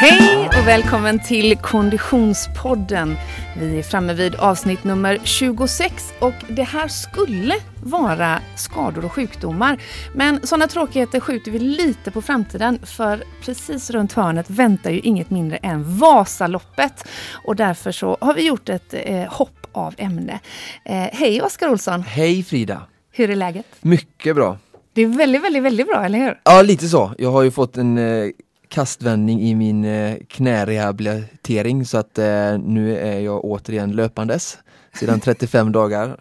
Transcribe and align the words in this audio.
Hej 0.00 0.46
och 0.46 0.66
välkommen 0.66 1.20
till 1.20 1.56
Konditionspodden. 1.56 3.16
Vi 3.60 3.78
är 3.78 3.82
framme 3.82 4.14
vid 4.14 4.34
avsnitt 4.34 4.84
nummer 4.84 5.20
26 5.24 6.12
och 6.18 6.34
det 6.48 6.62
här 6.62 6.88
skulle 6.88 7.54
vara 7.82 8.40
skador 8.56 9.04
och 9.04 9.12
sjukdomar. 9.12 9.82
Men 10.14 10.46
sådana 10.46 10.66
tråkigheter 10.66 11.20
skjuter 11.20 11.50
vi 11.50 11.58
lite 11.58 12.10
på 12.10 12.22
framtiden 12.22 12.78
för 12.82 13.24
precis 13.42 13.90
runt 13.90 14.12
hörnet 14.12 14.50
väntar 14.50 14.90
ju 14.90 15.00
inget 15.00 15.30
mindre 15.30 15.56
än 15.56 15.98
Vasaloppet. 15.98 17.08
Och 17.44 17.56
därför 17.56 17.92
så 17.92 18.16
har 18.20 18.34
vi 18.34 18.46
gjort 18.46 18.68
ett 18.68 18.94
eh, 18.94 19.24
hopp 19.32 19.66
av 19.72 19.94
ämne. 19.98 20.40
Eh, 20.84 20.96
hej 21.12 21.42
Oskar 21.42 21.68
Olsson! 21.68 22.02
Hej 22.02 22.42
Frida! 22.42 22.82
Hur 23.12 23.30
är 23.30 23.36
läget? 23.36 23.66
Mycket 23.80 24.36
bra! 24.36 24.58
Det 24.92 25.02
är 25.02 25.06
väldigt, 25.06 25.42
väldigt, 25.42 25.62
väldigt 25.62 25.86
bra, 25.86 26.04
eller 26.04 26.18
hur? 26.18 26.40
Ja, 26.44 26.62
lite 26.62 26.88
så. 26.88 27.14
Jag 27.18 27.32
har 27.32 27.42
ju 27.42 27.50
fått 27.50 27.76
en 27.76 27.98
eh, 27.98 28.30
kastvändning 28.68 29.42
i 29.42 29.54
min 29.54 29.84
eh, 29.84 30.16
knärehabilitering 30.28 31.86
så 31.86 31.98
att 31.98 32.18
eh, 32.18 32.58
nu 32.58 32.98
är 32.98 33.20
jag 33.20 33.44
återigen 33.44 33.92
löpandes 33.92 34.58
sedan 35.00 35.20
35 35.20 35.72
dagar 35.72 36.20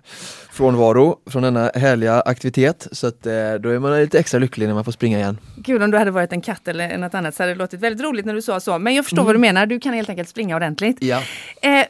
frånvaro 0.57 1.19
från 1.25 1.43
denna 1.43 1.71
härliga 1.75 2.21
aktivitet 2.21 2.87
så 2.91 3.07
att 3.07 3.25
eh, 3.25 3.33
då 3.33 3.69
är 3.69 3.79
man 3.79 3.99
lite 3.99 4.19
extra 4.19 4.39
lycklig 4.39 4.67
när 4.67 4.73
man 4.73 4.83
får 4.83 4.91
springa 4.91 5.17
igen. 5.17 5.37
Gud 5.57 5.83
om 5.83 5.91
du 5.91 5.97
hade 5.97 6.11
varit 6.11 6.31
en 6.33 6.41
katt 6.41 6.67
eller 6.67 6.97
något 6.97 7.13
annat 7.13 7.35
så 7.35 7.43
hade 7.43 7.53
det 7.53 7.57
låtit 7.57 7.79
väldigt 7.79 8.05
roligt 8.05 8.25
när 8.25 8.33
du 8.33 8.41
sa 8.41 8.59
så. 8.59 8.79
Men 8.79 8.95
jag 8.95 9.05
förstår 9.05 9.17
mm. 9.17 9.25
vad 9.25 9.35
du 9.35 9.39
menar, 9.39 9.65
du 9.65 9.79
kan 9.79 9.93
helt 9.93 10.09
enkelt 10.09 10.29
springa 10.29 10.55
ordentligt. 10.55 10.97
Ja. 11.01 11.21
Eh, 11.61 11.85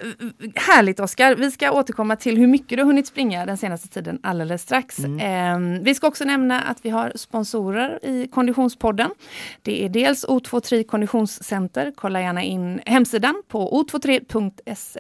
härligt 0.56 1.00
Oskar, 1.00 1.36
vi 1.36 1.52
ska 1.52 1.72
återkomma 1.72 2.16
till 2.16 2.38
hur 2.38 2.48
mycket 2.48 2.78
du 2.78 2.84
hunnit 2.84 3.08
springa 3.08 3.46
den 3.46 3.58
senaste 3.58 3.88
tiden 3.88 4.20
alldeles 4.24 4.62
strax. 4.62 5.00
Mm. 5.00 5.76
Eh, 5.76 5.84
vi 5.84 5.96
ska 5.96 6.08
också 6.08 6.24
nämna 6.24 6.62
att 6.62 6.78
vi 6.82 6.90
har 6.90 7.12
sponsorer 7.16 8.00
i 8.06 8.28
Konditionspodden. 8.28 9.10
Det 9.62 9.86
är 9.86 9.90
dels 9.90 10.26
O23 10.26 10.84
Konditionscenter, 10.84 11.94
kolla 11.96 12.22
gärna 12.22 12.44
in 12.44 12.82
hemsidan 12.86 13.44
på 13.48 13.84
o23.se. 13.84 15.00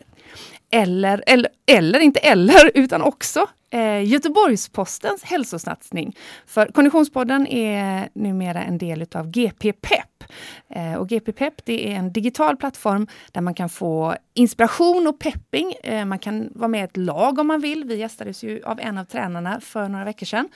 Eller, 0.71 1.23
eller, 1.27 1.49
eller, 1.65 1.99
inte 1.99 2.19
eller, 2.19 2.71
utan 2.77 3.01
också 3.01 3.47
eh, 3.69 4.03
Göteborgs-Postens 4.03 5.23
hälsosatsning. 5.23 6.15
För 6.45 6.65
Konditionspodden 6.65 7.47
är 7.47 8.09
numera 8.13 8.63
en 8.63 8.77
del 8.77 9.01
utav 9.01 9.31
GP 9.31 9.73
Pep. 9.73 10.23
Eh, 10.69 10.93
och 10.93 11.09
GP 11.09 11.31
Pep 11.31 11.65
det 11.65 11.91
är 11.91 11.95
en 11.95 12.13
digital 12.13 12.57
plattform 12.57 13.07
där 13.31 13.41
man 13.41 13.53
kan 13.53 13.69
få 13.69 14.15
inspiration 14.33 15.07
och 15.07 15.19
pepping. 15.19 15.73
Eh, 15.83 16.05
man 16.05 16.19
kan 16.19 16.49
vara 16.55 16.67
med 16.67 16.81
i 16.81 16.83
ett 16.83 16.97
lag 16.97 17.39
om 17.39 17.47
man 17.47 17.61
vill. 17.61 17.83
Vi 17.83 17.95
gästades 17.95 18.43
ju 18.43 18.63
av 18.63 18.79
en 18.79 18.97
av 18.97 19.05
tränarna 19.05 19.59
för 19.61 19.89
några 19.89 20.05
veckor 20.05 20.25
sedan. 20.25 20.49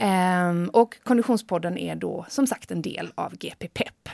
Um, 0.00 0.68
och 0.68 0.96
Konditionspodden 1.02 1.78
är 1.78 1.96
då 1.96 2.26
som 2.28 2.46
sagt 2.46 2.70
en 2.70 2.82
del 2.82 3.12
av 3.14 3.36
GP 3.36 3.68
Pep. 3.68 4.08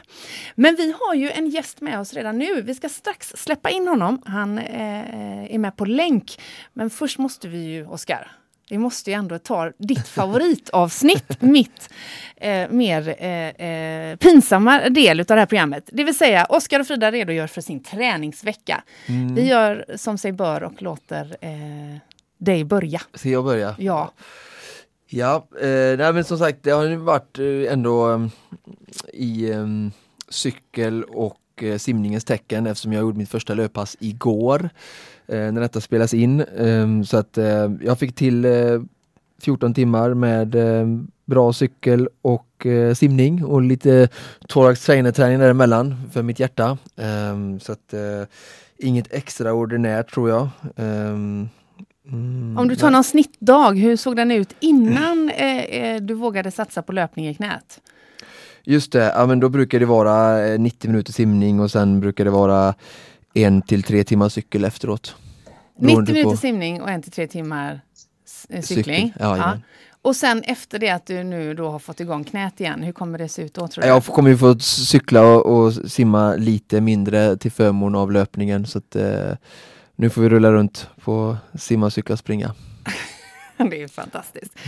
Men 0.55 0.77
vi 0.77 0.95
har 1.01 1.15
ju 1.15 1.31
en 1.31 1.51
gäst 1.51 1.81
med 1.81 2.01
oss 2.01 2.15
redan 2.15 2.39
nu. 2.39 2.63
Vi 2.63 2.75
ska 2.75 2.89
strax 2.89 3.33
släppa 3.37 3.71
in 3.71 3.89
honom. 3.89 4.23
Han 4.25 4.59
uh, 4.59 5.55
är 5.55 5.59
med 5.59 5.77
på 5.77 5.85
länk. 5.85 6.41
Men 6.73 6.91
först 6.91 7.19
måste 7.19 7.49
vi 7.49 7.59
ju, 7.59 7.87
Oskar, 7.87 8.33
vi 8.71 8.79
måste 8.79 9.11
ju 9.11 9.15
ändå 9.15 9.39
ta 9.39 9.73
ditt 9.79 10.09
favoritavsnitt, 10.09 11.43
mitt 11.43 11.91
eh, 12.37 12.71
mer 12.71 13.15
eh, 13.19 13.67
eh, 13.69 14.17
pinsamma 14.17 14.89
del 14.89 15.21
av 15.21 15.27
det 15.27 15.35
här 15.35 15.47
programmet. 15.47 15.91
Det 15.93 16.05
vill 16.05 16.15
säga, 16.15 16.45
Oskar 16.45 16.81
och 16.81 16.87
Frida 16.87 17.13
redogör 17.13 17.47
för 17.47 17.61
sin 17.61 17.83
träningsvecka. 17.83 18.83
Mm. 19.07 19.35
Vi 19.35 19.49
gör 19.49 19.85
som 19.97 20.19
sig 20.19 20.33
bör 20.33 20.63
och 20.63 20.83
låter 20.83 21.37
eh, 21.41 21.99
dig 22.39 22.65
börja. 22.65 23.01
Ska 23.15 23.29
jag 23.29 23.45
börja? 23.45 23.75
Ja. 23.79 24.13
Ja, 25.13 25.47
eh, 25.61 25.99
nej 25.99 26.13
men 26.13 26.25
som 26.25 26.39
sagt 26.39 26.59
det 26.63 26.71
har 26.71 26.85
ju 26.85 26.97
varit 26.97 27.39
eh, 27.39 27.73
ändå 27.73 28.05
mm, 28.05 28.31
i 29.13 29.51
eh, 29.51 29.67
cykel 30.29 31.05
och 31.05 31.37
eh, 31.63 31.79
simningens 31.79 32.25
tecken 32.25 32.67
eftersom 32.67 32.93
jag 32.93 33.01
gjorde 33.01 33.19
mitt 33.19 33.29
första 33.29 33.55
löppass 33.55 33.97
igår 34.01 34.71
eh, 35.27 35.53
när 35.53 35.61
detta 35.61 35.81
spelas 35.81 36.15
in. 36.15 36.41
Eh, 36.41 37.03
så 37.03 37.17
att 37.17 37.39
eh, 37.39 37.71
jag 37.81 37.99
fick 37.99 38.15
till 38.15 38.45
eh, 38.45 38.81
14 39.41 39.75
timmar 39.75 40.15
med 40.15 40.55
eh, 40.55 40.87
bra 41.25 41.53
cykel 41.53 42.09
och 42.23 42.67
eh, 42.67 42.95
simning 42.95 43.45
och 43.45 43.63
lite 43.63 44.09
thorax-träning 44.49 45.39
däremellan 45.39 46.11
för 46.13 46.23
mitt 46.23 46.41
hjärta. 46.41 46.79
Ehm, 46.97 47.61
så 47.61 47.73
att 47.73 47.95
inget 48.77 49.13
extraordinärt 49.13 50.15
tror 50.15 50.29
jag. 50.31 50.49
Ehm, 50.77 51.49
Mm, 52.13 52.59
Om 52.59 52.69
du 52.69 52.77
tar 52.77 52.91
någon 52.91 53.05
snittdag, 53.05 53.73
hur 53.73 53.97
såg 53.97 54.17
den 54.17 54.31
ut 54.31 54.55
innan 54.61 55.31
eh, 55.31 55.59
eh, 55.59 56.01
du 56.01 56.15
vågade 56.15 56.51
satsa 56.51 56.83
på 56.83 56.93
löpning 56.93 57.29
i 57.29 57.35
knät? 57.35 57.81
Just 58.65 58.93
det, 58.93 59.13
ja, 59.17 59.27
men 59.27 59.41
då 59.41 59.49
brukar 59.49 59.81
det 59.81 59.87
vara 59.87 60.39
90 60.57 60.87
eh, 60.89 60.91
minuter 60.91 61.13
simning 61.13 61.61
och 61.61 61.71
sen 61.71 62.01
brukar 62.01 62.25
det 62.25 62.31
vara 62.31 62.75
en 63.35 63.63
till 63.63 63.83
tre 63.83 64.05
timmar 64.05 64.29
cykel 64.29 64.65
efteråt. 64.65 65.15
90 65.79 66.15
minuter 66.15 66.37
simning 66.37 66.83
och 66.83 66.91
en 66.91 67.03
till 67.03 67.13
tre 67.13 67.27
timmar 67.27 67.81
eh, 68.49 68.63
cykling? 68.63 69.07
Cykel. 69.07 69.13
Ja, 69.21 69.37
ja. 69.37 69.59
Och 70.03 70.17
sen 70.17 70.43
efter 70.43 70.79
det 70.79 70.91
att 70.91 71.07
du 71.07 71.25
nu 71.25 71.55
då 71.55 71.71
har 71.71 71.79
fått 71.79 72.01
igång 72.01 72.25
knät 72.25 72.61
igen, 72.61 72.83
hur 72.83 72.93
kommer 72.93 73.19
det 73.19 73.29
se 73.29 73.43
ut 73.43 73.55
då? 73.55 73.69
Tror 73.69 73.83
du? 73.83 73.89
Jag 73.89 74.05
kommer 74.05 74.31
ju 74.31 74.37
få 74.37 74.59
cykla 74.59 75.23
och, 75.23 75.47
och 75.47 75.73
simma 75.75 76.35
lite 76.35 76.81
mindre 76.81 77.37
till 77.37 77.53
förmån 77.53 77.95
av 77.95 78.13
löpningen. 78.13 78.67
Så 78.67 78.79
att, 78.79 78.97
eh, 78.97 79.33
nu 80.01 80.11
får 80.11 80.23
vi 80.23 80.29
rulla 80.29 80.53
runt 80.53 80.91
på 81.05 81.37
simma, 81.55 81.91
cykla, 81.91 82.17
springa. 82.17 82.55
det 83.71 83.83
är 83.83 83.89
fantastiskt. 83.89 84.59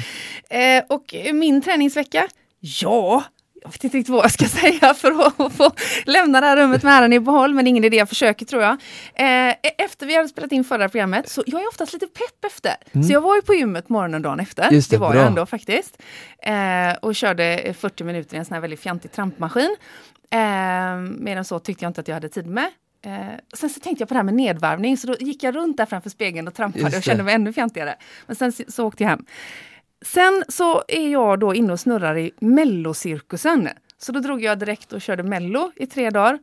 Eh, 0.51 0.85
och 0.89 1.15
min 1.33 1.63
träningsvecka? 1.63 2.29
Ja, 2.61 3.25
jag 3.63 3.71
vet 3.73 3.85
inte 3.85 3.99
riktigt 3.99 4.13
vad 4.13 4.25
jag 4.25 4.31
ska 4.31 4.45
säga 4.61 4.95
för 4.95 5.27
att 5.27 5.53
få 5.53 5.71
lämna 6.05 6.41
det 6.41 6.47
här 6.47 6.57
rummet 6.57 6.83
med 6.83 6.93
äran 6.93 7.13
i 7.13 7.21
behåll, 7.21 7.55
men 7.55 7.67
ingen 7.67 7.85
idé, 7.85 7.97
jag 7.97 8.09
försöker 8.09 8.47
tror 8.47 8.63
jag. 8.63 8.73
Eh, 9.15 9.55
efter 9.79 10.07
vi 10.07 10.17
hade 10.17 10.29
spelat 10.29 10.53
in 10.53 10.65
förra 10.65 10.89
programmet, 10.89 11.29
så 11.29 11.43
jag 11.47 11.63
är 11.63 11.69
oftast 11.69 11.93
lite 11.93 12.07
pepp 12.07 12.45
efter. 12.45 12.75
Mm. 12.93 13.05
Så 13.07 13.13
jag 13.13 13.21
var 13.21 13.37
ju 13.37 13.43
på 13.43 13.55
gymmet 13.55 13.89
morgonen 13.89 14.23
dagen 14.23 14.41
efter, 14.41 14.71
det, 14.71 14.91
det, 14.91 14.97
var 14.97 15.11
bra. 15.11 15.19
jag 15.19 15.27
ändå 15.27 15.47
faktiskt. 15.47 16.03
Eh, 16.43 16.99
och 17.03 17.15
körde 17.15 17.75
40 17.79 18.05
minuter 18.05 18.37
i 18.37 18.39
en 18.39 18.45
sån 18.45 18.55
här 18.55 18.61
väldigt 18.61 18.81
fjantig 18.81 19.13
trampmaskin. 19.13 19.77
Eh, 20.31 20.39
mer 20.99 21.37
än 21.37 21.45
så 21.45 21.59
tyckte 21.59 21.85
jag 21.85 21.91
inte 21.91 22.01
att 22.01 22.09
jag 22.09 22.15
hade 22.15 22.29
tid 22.29 22.47
med. 22.47 22.71
Eh, 23.03 23.13
sen 23.55 23.71
så 23.71 23.81
tänkte 23.81 24.03
jag 24.03 24.09
på 24.09 24.15
det 24.15 24.19
här 24.19 24.25
med 24.25 24.35
nedvarvning, 24.35 24.97
så 24.97 25.07
då 25.07 25.15
gick 25.21 25.43
jag 25.43 25.57
runt 25.57 25.77
där 25.77 25.87
framför 25.87 26.11
spegeln 26.11 26.49
och 26.49 26.55
trampade 26.55 26.97
och 26.97 27.03
kände 27.03 27.23
mig 27.23 27.35
ännu 27.35 27.53
fjantigare. 27.53 27.95
Men 28.27 28.37
sen 28.37 28.53
så 28.69 28.87
åkte 28.87 29.03
jag 29.03 29.11
hem. 29.11 29.25
Sen 30.05 30.45
så 30.49 30.83
är 30.89 31.09
jag 31.09 31.41
då 31.41 31.55
inne 31.55 31.73
och 31.73 31.81
snurrar 31.81 32.19
i 32.19 32.31
mellocirkusen. 32.41 33.69
Så 33.99 34.13
då 34.13 34.21
drog 34.21 34.43
jag 34.43 34.59
direkt 34.59 34.93
och 34.93 35.01
körde 35.01 35.23
mello 35.23 35.73
i 35.77 35.87
tre 35.87 36.11
dagar. 36.11 36.39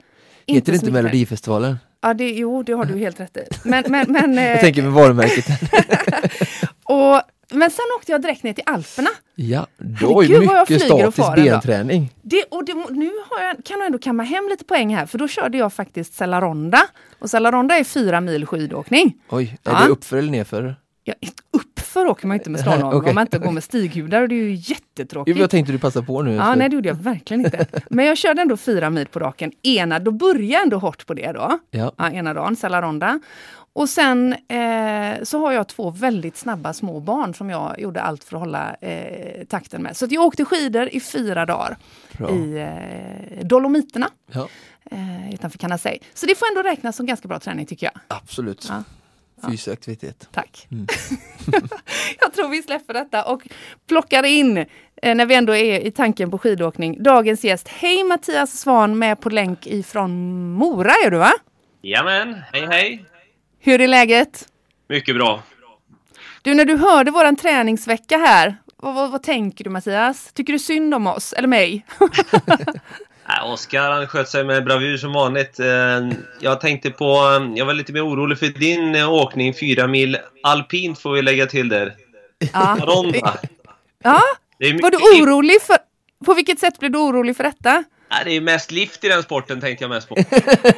Heter 0.47 0.71
det 0.71 0.75
inte 0.75 0.91
Melodifestivalen? 0.91 1.77
Ja, 2.01 2.13
det, 2.13 2.29
jo, 2.29 2.63
det 2.63 2.73
har 2.73 2.85
du 2.85 2.97
helt 2.97 3.19
rätt 3.19 3.37
i. 3.37 3.43
Men, 3.63 3.83
men, 3.87 4.11
men, 4.11 4.33
jag 4.43 4.59
tänker 4.59 4.81
med 4.81 4.91
varumärket. 4.91 5.45
och 6.83 7.21
men 7.49 7.71
sen 7.71 7.85
åkte 7.97 8.11
jag 8.11 8.21
direkt 8.21 8.43
ner 8.43 8.53
till 8.53 8.63
Alperna. 8.65 9.09
Ja, 9.35 9.67
då 9.77 10.23
är 10.23 10.39
mycket 10.39 10.81
statisk 10.81 11.35
benträning. 11.35 12.13
Det, 12.21 12.43
och 12.43 12.65
det, 12.65 12.73
nu 12.89 13.11
jag, 13.29 13.65
kan 13.65 13.79
jag 13.79 13.85
ändå 13.85 13.99
kamma 13.99 14.23
hem 14.23 14.47
lite 14.49 14.65
poäng 14.65 14.95
här, 14.95 15.05
för 15.05 15.17
då 15.17 15.27
körde 15.27 15.57
jag 15.57 15.73
faktiskt 15.73 16.13
Cellaronda. 16.13 16.81
Och 17.19 17.29
Cellaronda 17.29 17.75
är 17.77 17.83
fyra 17.83 18.21
mil 18.21 18.45
skidåkning. 18.45 19.13
Oj, 19.29 19.57
är 19.63 19.71
ja. 19.71 19.83
det 19.83 19.89
uppför 19.89 20.17
eller 20.17 20.31
nerför? 20.31 20.75
Ja, 21.19 21.29
uppför 21.51 22.05
åker 22.05 22.27
man 22.27 22.37
inte 22.37 22.49
med 22.49 22.61
slalom 22.61 22.93
okay. 22.93 23.09
om 23.09 23.15
man 23.15 23.21
inte 23.21 23.39
går 23.39 23.51
med 23.51 23.63
stighudar 23.63 24.21
och 24.21 24.29
det 24.29 24.35
är 24.35 24.43
ju 24.43 24.53
jättetråkigt. 24.53 25.37
Jag 25.37 25.49
tänkte 25.49 25.71
du 25.71 25.79
passa 25.79 26.01
på 26.01 26.21
nu. 26.21 26.35
Ja, 26.35 26.55
nej 26.55 26.69
det 26.69 26.75
gjorde 26.75 26.89
jag 26.89 26.95
verkligen 26.95 27.45
inte. 27.45 27.65
Men 27.89 28.05
jag 28.05 28.17
körde 28.17 28.41
ändå 28.41 28.57
fyra 28.57 28.89
mil 28.89 29.07
på 29.07 29.19
raken. 29.19 29.51
Ena, 29.63 29.99
då 29.99 30.11
började 30.11 30.43
jag 30.43 30.63
ändå 30.63 30.77
hårt 30.77 31.05
på 31.05 31.13
det 31.13 31.31
då. 31.31 31.59
Ja. 31.71 31.93
ja 31.97 32.11
ena 32.11 32.33
dagen, 32.33 32.55
Cellaronda. 32.55 33.19
Och 33.73 33.89
sen 33.89 34.33
eh, 34.33 35.23
så 35.23 35.39
har 35.39 35.51
jag 35.51 35.67
två 35.67 35.89
väldigt 35.89 36.37
snabba 36.37 36.73
små 36.73 36.99
barn 36.99 37.33
som 37.33 37.49
jag 37.49 37.79
gjorde 37.79 38.01
allt 38.01 38.23
för 38.23 38.35
att 38.35 38.41
hålla 38.41 38.75
eh, 38.81 39.45
takten 39.45 39.83
med. 39.83 39.97
Så 39.97 40.07
jag 40.09 40.25
åkte 40.25 40.45
skidor 40.45 40.89
i 40.89 40.99
fyra 40.99 41.45
dagar 41.45 41.77
Bra. 42.17 42.29
i 42.29 42.57
eh, 42.59 43.45
Dolomiterna. 43.45 44.09
Ja. 44.31 44.47
Eh, 44.91 45.33
utanför 45.33 45.57
Canasei. 45.57 45.99
Så 46.13 46.25
det 46.25 46.35
får 46.35 46.47
ändå 46.47 46.69
räknas 46.69 46.95
som 46.95 47.05
ganska 47.05 47.27
bra 47.27 47.39
träning 47.39 47.65
tycker 47.65 47.85
jag. 47.85 48.01
Absolut. 48.07 48.65
Ja. 48.69 48.83
Fysisk 49.47 49.67
aktivitet. 49.67 50.29
Tack. 50.31 50.67
Mm. 50.71 50.87
jag 52.19 52.33
tror 52.33 52.49
vi 52.49 52.63
släpper 52.63 52.93
detta 52.93 53.23
och 53.23 53.41
plockar 53.87 54.23
in, 54.23 54.57
eh, 55.01 55.15
när 55.15 55.25
vi 55.25 55.35
ändå 55.35 55.55
är 55.55 55.79
i 55.79 55.91
tanken 55.91 56.31
på 56.31 56.37
skidåkning, 56.37 57.03
dagens 57.03 57.43
gäst. 57.43 57.67
Hej 57.67 58.03
Mattias 58.03 58.59
Svan 58.59 58.99
med 58.99 59.21
på 59.21 59.29
länk 59.29 59.67
ifrån 59.67 60.51
Mora 60.53 60.91
är 61.05 61.11
du 61.11 61.17
va? 61.17 61.31
Jajamän, 61.81 62.41
hej 62.53 62.65
hej! 62.65 63.05
Hur 63.59 63.81
är 63.81 63.87
läget? 63.87 64.47
Mycket 64.89 65.15
bra. 65.15 65.43
Du, 66.41 66.53
när 66.53 66.65
du 66.65 66.77
hörde 66.77 67.11
våran 67.11 67.35
träningsvecka 67.35 68.17
här, 68.17 68.55
vad, 68.77 68.95
vad, 68.95 69.11
vad 69.11 69.23
tänker 69.23 69.63
du 69.63 69.69
Mattias? 69.69 70.33
Tycker 70.33 70.53
du 70.53 70.59
synd 70.59 70.93
om 70.93 71.07
oss, 71.07 71.33
eller 71.33 71.47
mig? 71.47 71.85
Oskar 73.43 73.91
han 73.91 74.07
sköt 74.07 74.29
sig 74.29 74.43
med 74.43 74.63
bravur 74.63 74.97
som 74.97 75.13
vanligt. 75.13 75.59
Eh, 75.59 75.67
jag 76.39 76.61
tänkte 76.61 76.89
på, 76.89 77.05
jag 77.55 77.65
var 77.65 77.73
lite 77.73 77.93
mer 77.93 78.07
orolig 78.07 78.39
för 78.39 78.47
din 78.47 78.95
eh, 78.95 79.13
åkning, 79.13 79.53
fyra 79.53 79.87
mil 79.87 80.17
alpint 80.43 80.99
får 80.99 81.13
vi 81.13 81.21
lägga 81.21 81.45
till 81.45 81.69
där. 81.69 81.95
Ja. 82.53 82.77
Ronda. 82.81 83.37
Ja, 84.03 84.21
var 84.81 84.91
du 84.91 84.97
orolig 84.97 85.61
för, 85.61 85.77
på 86.25 86.33
vilket 86.33 86.59
sätt 86.59 86.79
blev 86.79 86.91
du 86.91 86.97
orolig 86.97 87.37
för 87.37 87.43
detta? 87.43 87.83
Nej, 88.11 88.21
det 88.25 88.31
är 88.31 88.41
mest 88.41 88.71
lift 88.71 89.03
i 89.03 89.07
den 89.07 89.23
sporten 89.23 89.61
tänkte 89.61 89.83
jag 89.83 89.89
mest 89.89 90.09
på. 90.09 90.15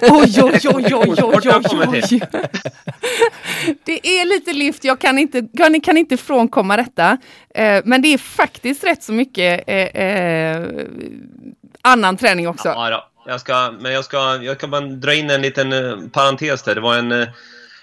Oj, 0.01 0.43
oj, 0.43 0.59
oj, 0.63 0.95
oj, 0.95 1.15
oj, 1.23 1.49
oj. 1.87 2.21
Det 3.83 4.07
är 4.07 4.25
lite 4.25 4.53
lift, 4.53 4.83
jag 4.83 4.99
kan 4.99 5.17
inte, 5.17 5.47
kan, 5.57 5.81
kan 5.81 5.97
inte 5.97 6.17
frånkomma 6.17 6.77
detta. 6.77 7.17
Eh, 7.55 7.81
men 7.85 8.01
det 8.01 8.13
är 8.13 8.17
faktiskt 8.17 8.83
rätt 8.83 9.03
så 9.03 9.13
mycket 9.13 9.63
eh, 9.67 9.75
eh, 9.75 10.67
annan 11.81 12.17
träning 12.17 12.47
också. 12.47 12.67
Ja, 12.67 12.89
då. 12.89 13.07
Jag 13.25 13.41
ska, 13.41 13.73
men 13.79 13.91
jag 13.91 14.05
ska, 14.05 14.39
jag 14.43 14.59
kan 14.59 14.71
bara 14.71 14.81
dra 14.81 15.13
in 15.13 15.29
en 15.29 15.41
liten 15.41 15.73
eh, 15.73 15.97
parentes 16.13 16.63
där. 16.63 16.75
Det 16.75 16.81
var 16.81 16.97
en 16.97 17.11
eh, 17.11 17.27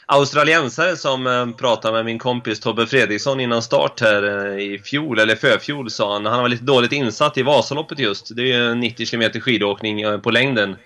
australiensare 0.07 0.97
som 0.97 1.27
eh, 1.27 1.51
pratade 1.51 1.95
med 1.95 2.05
min 2.05 2.19
kompis 2.19 2.61
Tobbe 2.61 2.87
Fredriksson 2.87 3.41
innan 3.41 3.63
start 3.63 4.01
här 4.01 4.59
i 4.59 4.79
fjol, 4.79 5.19
eller 5.19 5.37
förfjol 5.37 5.91
sa 5.91 6.13
han. 6.13 6.27
Han 6.27 6.43
var 6.43 6.49
lite 6.49 6.65
dåligt 6.65 6.93
insatt 6.93 7.39
i 7.39 7.43
Vasaloppet 7.43 7.99
just. 7.99 8.37
Det 8.37 8.43
är 8.43 8.47
ju 8.47 8.75
90 8.75 9.07
km 9.07 9.41
skidåkning 9.41 10.21
på 10.21 10.31
längden. 10.31 10.77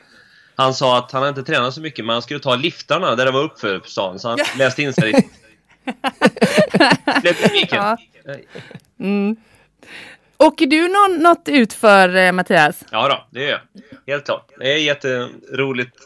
Han 0.55 0.75
sa 0.75 0.99
att 0.99 1.13
han 1.13 1.29
inte 1.29 1.43
tränat 1.43 1.75
så 1.75 1.81
mycket, 1.81 2.05
men 2.05 2.13
han 2.13 2.23
skulle 2.23 2.41
ta 2.41 2.55
liftarna 2.55 3.17
där 3.17 3.25
det 3.25 3.31
var 3.31 3.43
uppför, 3.43 3.81
sa 3.85 4.09
han. 4.09 4.19
Så 4.19 4.29
han 4.29 4.39
läste 4.59 4.83
in 4.83 4.93
sig 4.93 5.31
micken. 7.53 7.69
Ja. 7.71 7.97
Mm. 9.01 9.37
Åker 10.43 10.67
du 10.67 10.89
någon, 10.89 11.23
något 11.23 11.49
ut 11.49 11.73
för 11.73 12.17
eh, 12.17 12.33
Mattias? 12.33 12.85
Ja 12.91 13.09
då, 13.09 13.27
det 13.31 13.45
gör 13.45 13.51
jag. 13.51 14.13
Helt 14.13 14.25
klart. 14.25 14.51
Det 14.59 14.73
är 14.73 14.77
jätteroligt 14.77 15.97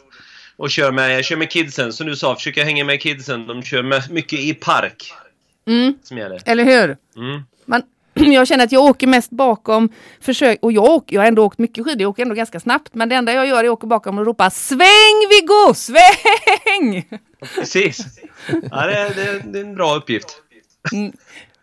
att 0.57 0.71
köra 0.71 0.91
med. 0.91 1.17
Jag 1.17 1.25
kör 1.25 1.35
med 1.35 1.51
kidsen, 1.51 1.93
som 1.93 2.07
du 2.07 2.15
sa, 2.15 2.35
försöker 2.35 2.63
hänga 2.63 2.83
med 2.83 3.01
kidsen. 3.01 3.47
De 3.47 3.63
kör 3.63 3.83
med, 3.83 4.11
mycket 4.11 4.39
i 4.39 4.53
park. 4.53 5.13
Mm. 5.67 5.95
Eller 6.45 6.63
hur? 6.63 6.97
Mm. 7.17 7.41
Man, 7.65 7.81
jag 8.33 8.47
känner 8.47 8.63
att 8.63 8.71
jag 8.71 8.83
åker 8.83 9.07
mest 9.07 9.29
bakom 9.29 9.89
försök, 10.21 10.59
och 10.61 10.71
jag, 10.71 10.83
åker, 10.83 11.15
jag 11.15 11.21
har 11.21 11.27
ändå 11.27 11.45
åkt 11.45 11.57
mycket 11.57 11.85
skidor, 11.85 12.01
jag 12.01 12.09
åker 12.09 12.23
ändå 12.23 12.35
ganska 12.35 12.59
snabbt, 12.59 12.93
men 12.93 13.09
det 13.09 13.15
enda 13.15 13.33
jag 13.33 13.47
gör 13.47 13.63
är 13.63 13.67
att 13.67 13.73
åka 13.73 13.87
bakom 13.87 14.17
och 14.17 14.25
ropa 14.25 14.49
Sväng 14.49 15.27
Viggo, 15.29 15.73
sväng! 15.73 17.19
Precis. 17.55 18.05
Ja, 18.71 18.85
det, 18.85 18.97
är, 18.97 19.15
det, 19.15 19.41
det 19.45 19.59
är 19.59 19.63
en 19.63 19.75
bra 19.75 19.95
uppgift. 19.95 20.41
Mm. 20.93 21.11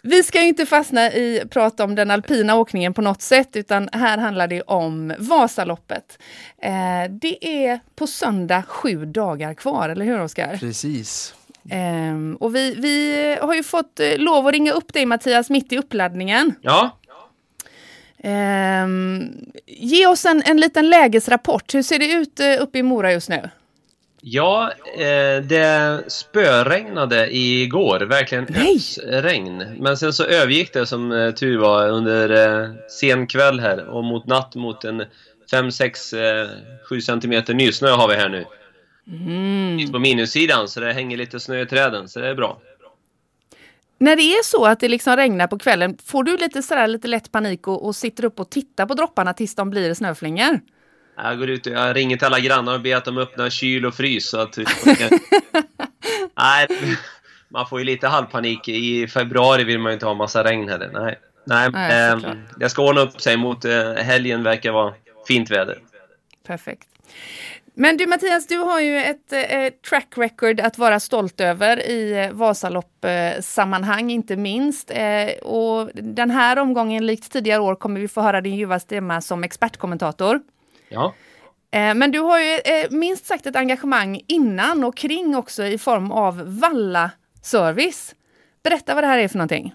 Vi 0.07 0.23
ska 0.23 0.43
ju 0.43 0.49
inte 0.49 0.67
fastna 0.67 1.13
i 1.13 1.43
prata 1.51 1.85
om 1.85 1.95
den 1.95 2.11
alpina 2.11 2.55
åkningen 2.55 2.95
på 2.95 3.03
något 3.03 3.23
sätt, 3.23 3.57
utan 3.57 3.89
här 3.93 4.19
handlar 4.19 4.49
det 4.49 4.63
om 4.63 5.15
Vasaloppet. 5.19 6.19
Eh, 6.63 7.11
det 7.11 7.65
är 7.65 7.81
på 7.97 8.07
söndag 8.07 8.63
sju 8.63 9.05
dagar 9.07 9.55
kvar, 9.55 9.89
eller 9.89 10.05
hur 10.05 10.21
Oskar? 10.21 10.57
Precis. 10.57 11.35
Eh, 11.71 12.37
och 12.41 12.55
vi, 12.55 12.75
vi 12.75 13.37
har 13.41 13.55
ju 13.55 13.63
fått 13.63 14.01
eh, 14.01 14.19
lov 14.19 14.47
att 14.47 14.53
ringa 14.53 14.73
upp 14.73 14.93
dig 14.93 15.07
Mattias 15.07 15.51
mitt 15.51 15.73
i 15.73 15.79
uppladdningen. 15.79 16.55
Ja, 16.61 16.99
Eh, 18.25 18.87
ge 19.67 20.07
oss 20.07 20.25
en, 20.25 20.43
en 20.47 20.61
liten 20.61 20.91
lägesrapport. 20.91 21.75
Hur 21.75 21.83
ser 21.83 21.99
det 21.99 22.13
ut 22.13 22.41
eh, 22.41 22.63
uppe 22.63 22.79
i 22.79 22.83
Mora 22.83 23.13
just 23.13 23.29
nu? 23.29 23.51
Ja 24.25 24.73
eh, 24.97 25.43
det 25.43 26.05
spöregnade 26.09 27.37
igår. 27.37 28.01
Verkligen 28.01 28.47
regn. 29.07 29.65
Men 29.79 29.97
sen 29.97 30.13
så 30.13 30.25
övergick 30.25 30.73
det 30.73 30.87
som 30.87 31.13
eh, 31.13 31.31
tur 31.31 31.59
var 31.59 31.89
under 31.89 32.31
eh, 32.31 32.71
sen 32.89 33.27
kväll 33.27 33.61
här 33.61 33.89
och 33.89 34.05
mot 34.05 34.27
natt 34.27 34.55
mot 34.55 34.85
en 34.85 35.05
5, 35.51 35.73
6, 35.73 36.13
eh, 36.13 36.49
7 36.89 37.01
centimeter 37.01 37.55
nysnö 37.55 37.91
har 37.91 38.09
vi 38.09 38.15
här 38.15 38.29
nu. 38.29 38.45
Mm. 39.07 39.93
På 39.93 39.99
minussidan 39.99 40.69
så 40.69 40.81
det 40.81 40.93
hänger 40.93 41.17
lite 41.17 41.41
snö 41.41 41.61
i 41.61 41.67
träden 41.67 42.09
så 42.09 42.21
det 42.21 42.29
är 42.29 42.35
bra. 42.35 42.61
När 43.99 44.17
det 44.17 44.23
är 44.23 44.43
så 44.43 44.65
att 44.65 44.81
det 44.81 44.89
liksom 44.89 45.17
regnar 45.17 45.47
på 45.47 45.59
kvällen, 45.59 45.99
får 46.05 46.25
du 46.25 46.37
lite, 46.37 46.63
sådär, 46.63 46.87
lite 46.87 47.09
lätt 47.09 47.33
panik 47.33 47.69
och, 47.69 47.87
och 47.87 47.97
sitter 47.97 48.25
upp 48.25 48.41
och 48.41 48.51
tittar 48.51 48.87
på 48.87 48.95
dropparna 48.95 49.35
tills 49.35 49.55
de 49.55 49.71
blir 49.71 49.95
snöflingor? 49.95 50.61
Jag 51.17 51.39
går 51.39 51.51
ut 51.51 51.67
och 51.67 51.73
jag 51.73 51.97
ringer 51.97 52.17
till 52.17 52.27
alla 52.27 52.41
grannar 52.41 52.75
och 52.75 52.81
ber 52.81 52.97
att 52.97 53.05
de 53.05 53.19
öppnar 53.19 53.51
kyl 53.51 53.87
och 53.87 53.95
frys 53.95 54.29
så 54.29 54.41
att... 54.41 54.59
Nej, 56.37 56.67
man 57.49 57.67
får 57.67 57.79
ju 57.79 57.85
lite 57.85 58.09
halvpanik. 58.09 58.69
I 58.69 59.07
februari 59.07 59.65
vill 59.65 59.79
man 59.79 59.91
ju 59.91 59.95
inte 59.95 60.07
ha 60.07 60.15
massa 60.15 60.45
regn 60.45 60.69
heller. 60.69 60.91
Nej, 60.93 61.19
Nej, 61.47 61.71
Nej, 61.73 62.13
såklart. 62.13 62.37
det 62.57 62.69
ska 62.69 62.83
ordna 62.83 63.01
upp 63.01 63.21
sig 63.21 63.37
mot 63.37 63.65
eh, 63.65 63.93
helgen 63.93 64.43
verkar 64.43 64.73
vara 64.73 64.95
fint 65.29 65.51
väder. 65.51 65.79
Perfekt. 66.47 66.89
Men 67.77 67.97
du 67.97 68.07
Mattias, 68.07 68.47
du 68.47 68.57
har 68.57 68.81
ju 68.81 68.99
ett 68.99 69.33
eh, 69.33 69.69
track 69.89 70.09
record 70.17 70.61
att 70.61 70.79
vara 70.79 71.01
stolt 71.01 71.41
över 71.41 71.89
i 71.89 72.25
eh, 72.25 72.33
Vasalopp-sammanhang 72.33 74.11
inte 74.11 74.37
minst. 74.37 74.91
Eh, 74.91 75.29
och 75.43 75.91
den 75.95 76.31
här 76.31 76.59
omgången, 76.59 77.07
likt 77.07 77.33
tidigare 77.33 77.61
år, 77.61 77.75
kommer 77.75 78.01
vi 78.01 78.09
få 78.09 78.21
höra 78.21 78.41
din 78.41 78.57
ljuva 78.57 78.81
stämma 78.81 79.21
som 79.21 79.45
expertkommentator. 79.45 80.41
Ja. 80.95 81.15
Eh, 81.71 81.95
men 81.95 82.11
du 82.11 82.19
har 82.19 82.41
ju 82.41 82.53
eh, 82.55 82.91
minst 82.91 83.27
sagt 83.27 83.47
ett 83.47 83.57
engagemang 83.57 84.21
innan 84.29 84.85
och 84.85 84.97
kring 84.97 85.37
också 85.37 85.65
i 85.65 85.79
form 85.79 86.11
av 86.11 86.61
Valla-service. 86.61 88.15
Berätta 88.63 88.95
vad 88.95 89.05
det 89.05 89.09
här 89.09 89.19
är 89.19 89.29
för 89.29 89.39
någonting. 89.39 89.75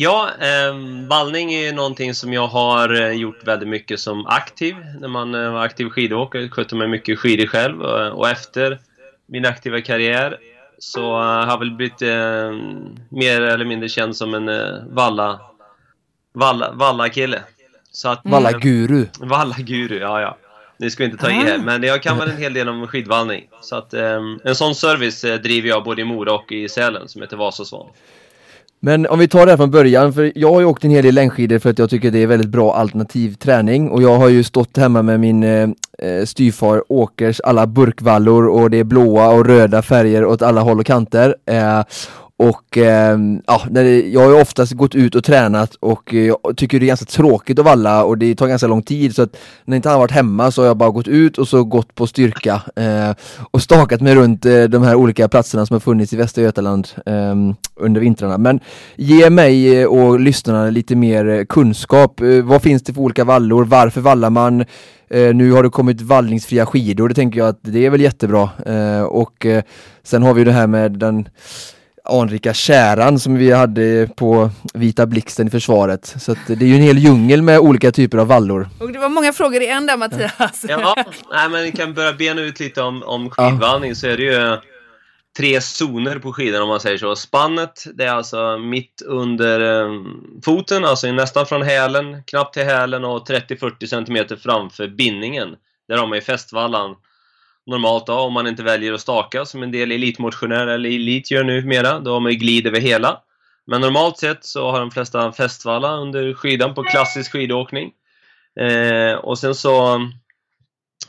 Ja, 0.00 0.30
ehm, 0.40 1.08
vallning 1.08 1.54
är 1.54 1.60
ju 1.60 1.72
någonting 1.72 2.14
som 2.14 2.32
jag 2.32 2.46
har 2.46 3.00
eh, 3.02 3.12
gjort 3.12 3.46
väldigt 3.46 3.68
mycket 3.68 4.00
som 4.00 4.26
aktiv. 4.26 4.76
När 5.00 5.08
man 5.08 5.34
eh, 5.34 5.52
var 5.52 5.64
aktiv 5.64 5.88
skidåkare 5.88 6.48
skötte 6.48 6.74
mig 6.74 6.88
mycket 6.88 7.18
skidor 7.18 7.46
själv. 7.46 7.80
Och, 8.12 8.28
efter 8.28 8.78
min 9.26 9.46
aktiva 9.46 9.80
karriär 9.80 10.38
så 10.78 11.00
eh, 11.00 11.24
har 11.24 11.46
jag 11.46 11.58
väl 11.58 11.70
blivit 11.70 12.02
eh, 12.02 12.52
mer 13.08 13.40
eller 13.40 13.64
mindre 13.64 13.88
känd 13.88 14.16
som 14.16 14.34
en 14.34 14.48
eh, 14.48 14.84
valla, 14.88 15.40
valla, 16.32 16.72
valla-kille. 16.72 17.42
Så 17.90 18.08
att, 18.08 18.20
Valla 18.24 18.52
guru. 18.52 19.06
Valla-guru, 19.20 19.98
ja 19.98 20.20
ja. 20.20 20.36
Nu 20.80 20.90
ska 20.90 21.04
vi 21.04 21.10
inte 21.10 21.24
ta 21.24 21.30
i 21.30 21.34
här, 21.34 21.58
men 21.58 21.82
jag 21.82 22.02
kan 22.02 22.18
väl 22.18 22.30
en 22.30 22.36
hel 22.36 22.52
del 22.52 22.68
om 22.68 22.86
skidvallning. 22.86 23.48
Så 23.60 23.76
att 23.76 23.94
ehm, 23.94 24.40
en 24.44 24.54
sån 24.54 24.74
service 24.74 25.24
eh, 25.24 25.40
driver 25.40 25.68
jag 25.68 25.84
både 25.84 26.02
i 26.02 26.04
Mora 26.04 26.32
och 26.32 26.52
i 26.52 26.68
Sälen 26.68 27.08
som 27.08 27.22
heter 27.22 27.36
Vasasvan. 27.36 27.86
Men 28.80 29.06
om 29.06 29.18
vi 29.18 29.28
tar 29.28 29.46
det 29.46 29.52
här 29.52 29.56
från 29.56 29.70
början, 29.70 30.12
för 30.12 30.32
jag 30.34 30.52
har 30.52 30.60
ju 30.60 30.66
åkt 30.66 30.84
en 30.84 30.90
hel 30.90 31.04
del 31.04 31.14
längdskidor 31.14 31.58
för 31.58 31.70
att 31.70 31.78
jag 31.78 31.90
tycker 31.90 32.10
det 32.10 32.22
är 32.22 32.26
väldigt 32.26 32.48
bra 32.48 32.74
alternativ 32.74 33.34
träning 33.34 33.90
och 33.90 34.02
jag 34.02 34.16
har 34.16 34.28
ju 34.28 34.44
stått 34.44 34.76
hemma 34.76 35.02
med 35.02 35.20
min 35.20 35.42
eh, 35.42 35.68
eh, 35.98 36.24
styvfar 36.24 36.92
Åkers 36.92 37.40
alla 37.40 37.66
burkvallor 37.66 38.48
och 38.48 38.70
det 38.70 38.76
är 38.76 38.84
blåa 38.84 39.28
och 39.28 39.46
röda 39.46 39.82
färger 39.82 40.24
åt 40.24 40.42
alla 40.42 40.60
håll 40.60 40.80
och 40.80 40.86
kanter. 40.86 41.36
Eh, 41.46 41.82
och 42.38 42.78
eh, 42.78 43.18
ja, 43.46 43.62
när 43.70 43.84
det, 43.84 44.08
jag 44.08 44.20
har 44.20 44.28
ju 44.28 44.40
oftast 44.40 44.72
gått 44.72 44.94
ut 44.94 45.14
och 45.14 45.24
tränat 45.24 45.74
och 45.74 46.14
eh, 46.14 46.26
jag 46.26 46.56
tycker 46.56 46.80
det 46.80 46.86
är 46.86 46.88
ganska 46.88 47.06
tråkigt 47.06 47.58
att 47.58 47.64
valla 47.64 48.04
och 48.04 48.18
det 48.18 48.34
tar 48.34 48.46
ganska 48.46 48.66
lång 48.66 48.82
tid 48.82 49.14
så 49.14 49.22
att 49.22 49.36
när 49.64 49.76
inte 49.76 49.88
han 49.88 49.94
har 49.94 50.00
varit 50.00 50.10
hemma 50.10 50.50
så 50.50 50.62
har 50.62 50.66
jag 50.66 50.76
bara 50.76 50.90
gått 50.90 51.08
ut 51.08 51.38
och 51.38 51.48
så 51.48 51.64
gått 51.64 51.94
på 51.94 52.06
styrka 52.06 52.62
eh, 52.76 53.14
och 53.50 53.62
stakat 53.62 54.00
mig 54.00 54.14
runt 54.14 54.46
eh, 54.46 54.62
de 54.62 54.82
här 54.82 54.94
olika 54.94 55.28
platserna 55.28 55.66
som 55.66 55.74
har 55.74 55.80
funnits 55.80 56.12
i 56.12 56.16
Västra 56.16 56.42
Götaland 56.42 56.88
eh, 57.06 57.34
under 57.76 58.00
vintrarna. 58.00 58.38
Men 58.38 58.60
ge 58.96 59.30
mig 59.30 59.80
eh, 59.80 59.86
och 59.86 60.20
lyssnarna 60.20 60.70
lite 60.70 60.96
mer 60.96 61.28
eh, 61.28 61.44
kunskap. 61.44 62.20
Eh, 62.20 62.42
vad 62.42 62.62
finns 62.62 62.82
det 62.82 62.92
för 62.92 63.00
olika 63.00 63.24
vallor? 63.24 63.64
Varför 63.64 64.00
vallar 64.00 64.30
man? 64.30 64.64
Eh, 65.10 65.34
nu 65.34 65.52
har 65.52 65.62
det 65.62 65.70
kommit 65.70 66.00
vallningsfria 66.00 66.66
skidor, 66.66 67.08
det 67.08 67.14
tänker 67.14 67.38
jag 67.38 67.48
att 67.48 67.60
det 67.62 67.86
är 67.86 67.90
väl 67.90 68.00
jättebra. 68.00 68.50
Eh, 68.66 69.02
och 69.02 69.46
eh, 69.46 69.62
sen 70.02 70.22
har 70.22 70.34
vi 70.34 70.44
det 70.44 70.52
här 70.52 70.66
med 70.66 70.92
den 70.92 71.28
anrika 72.08 72.54
käran 72.54 73.18
som 73.18 73.34
vi 73.34 73.52
hade 73.52 74.10
på 74.16 74.50
Vita 74.74 75.06
Blixten 75.06 75.46
i 75.46 75.50
försvaret. 75.50 76.14
Så 76.18 76.32
att 76.32 76.38
det 76.46 76.64
är 76.64 76.68
ju 76.68 76.74
en 76.74 76.82
hel 76.82 76.98
djungel 76.98 77.42
med 77.42 77.58
olika 77.58 77.92
typer 77.92 78.18
av 78.18 78.26
vallor. 78.26 78.68
Och 78.80 78.92
det 78.92 78.98
var 78.98 79.08
många 79.08 79.32
frågor 79.32 79.62
i 79.62 79.68
en 79.68 79.86
där 79.86 79.96
Mattias. 79.96 80.64
Ja, 80.68 80.96
nej, 81.32 81.48
men 81.48 81.62
vi 81.62 81.72
kan 81.72 81.94
börja 81.94 82.12
bena 82.12 82.40
ut 82.40 82.60
lite 82.60 82.82
om, 82.82 83.02
om 83.02 83.30
skidvallning 83.30 83.94
så 83.94 84.06
är 84.06 84.16
det 84.16 84.22
ju 84.22 84.56
tre 85.38 85.60
zoner 85.60 86.18
på 86.18 86.32
skidan 86.32 86.62
om 86.62 86.68
man 86.68 86.80
säger 86.80 86.98
så. 86.98 87.16
Spannet, 87.16 87.84
det 87.94 88.04
är 88.04 88.12
alltså 88.12 88.58
mitt 88.58 89.02
under 89.06 89.84
eh, 89.84 89.92
foten, 90.44 90.84
alltså 90.84 91.12
nästan 91.12 91.46
från 91.46 91.62
hälen, 91.62 92.22
knappt 92.26 92.54
till 92.54 92.64
hälen 92.64 93.04
och 93.04 93.28
30-40 93.28 93.86
cm 93.86 94.38
framför 94.40 94.88
bindningen. 94.88 95.48
Där 95.88 95.96
har 95.96 96.06
man 96.06 96.18
ju 96.18 96.22
fästvallan 96.22 96.96
normalt 97.68 98.06
då, 98.06 98.14
om 98.14 98.32
man 98.32 98.46
inte 98.46 98.62
väljer 98.62 98.92
att 98.92 99.00
staka 99.00 99.44
som 99.44 99.62
en 99.62 99.72
del 99.72 99.92
elitmotionärer 99.92 100.66
eller 100.66 100.90
elit 100.90 101.30
gör 101.30 101.44
numera. 101.44 102.00
Då 102.00 102.12
har 102.12 102.20
man 102.20 102.32
ju 102.32 102.38
glid 102.38 102.66
över 102.66 102.80
hela. 102.80 103.20
Men 103.66 103.80
normalt 103.80 104.18
sett 104.18 104.44
så 104.44 104.70
har 104.70 104.80
de 104.80 104.90
flesta 104.90 105.32
fästvalla 105.32 105.96
under 105.96 106.34
skidan 106.34 106.74
på 106.74 106.82
klassisk 106.82 107.32
skidåkning. 107.32 107.92
Eh, 108.60 109.14
och 109.14 109.38
sen 109.38 109.54
så, 109.54 110.00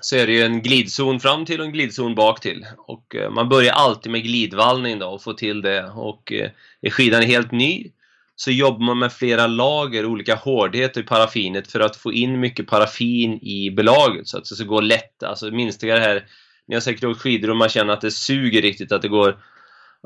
så 0.01 0.15
är 0.15 0.27
det 0.27 0.33
ju 0.33 0.41
en 0.41 0.61
glidzon 0.61 1.19
fram 1.19 1.45
till 1.45 1.59
och 1.59 1.65
en 1.65 1.71
glidzon 1.71 2.15
bak 2.15 2.41
till. 2.41 2.65
Och 2.77 3.15
eh, 3.15 3.31
man 3.31 3.49
börjar 3.49 3.73
alltid 3.73 4.11
med 4.11 4.23
glidvallning 4.23 4.99
då 4.99 5.07
och 5.07 5.23
får 5.23 5.33
till 5.33 5.61
det. 5.61 5.91
Och 5.95 6.33
eh, 6.33 6.49
är 6.81 6.89
skidan 6.89 7.23
helt 7.23 7.51
ny 7.51 7.91
så 8.35 8.51
jobbar 8.51 8.85
man 8.85 8.99
med 8.99 9.13
flera 9.13 9.47
lager, 9.47 10.05
olika 10.05 10.35
hårdheter 10.35 11.01
i 11.01 11.03
paraffinet 11.03 11.71
för 11.71 11.79
att 11.79 11.95
få 11.95 12.13
in 12.13 12.39
mycket 12.39 12.67
paraffin 12.67 13.33
i 13.41 13.71
belaget 13.71 14.27
så 14.27 14.37
att 14.37 14.45
det 14.45 14.55
ska 14.55 14.65
gå 14.65 14.81
lätt. 14.81 15.23
Alltså 15.23 15.51
minsta 15.51 15.87
det 15.87 15.99
här, 15.99 16.25
ni 16.69 16.75
har 16.75 16.81
säkert 16.81 17.03
åkt 17.03 17.21
skidor 17.21 17.49
och 17.49 17.57
man 17.57 17.69
känner 17.69 17.93
att 17.93 18.01
det 18.01 18.11
suger 18.11 18.61
riktigt, 18.61 18.91
att 18.91 19.01
det 19.01 19.07
går 19.07 19.29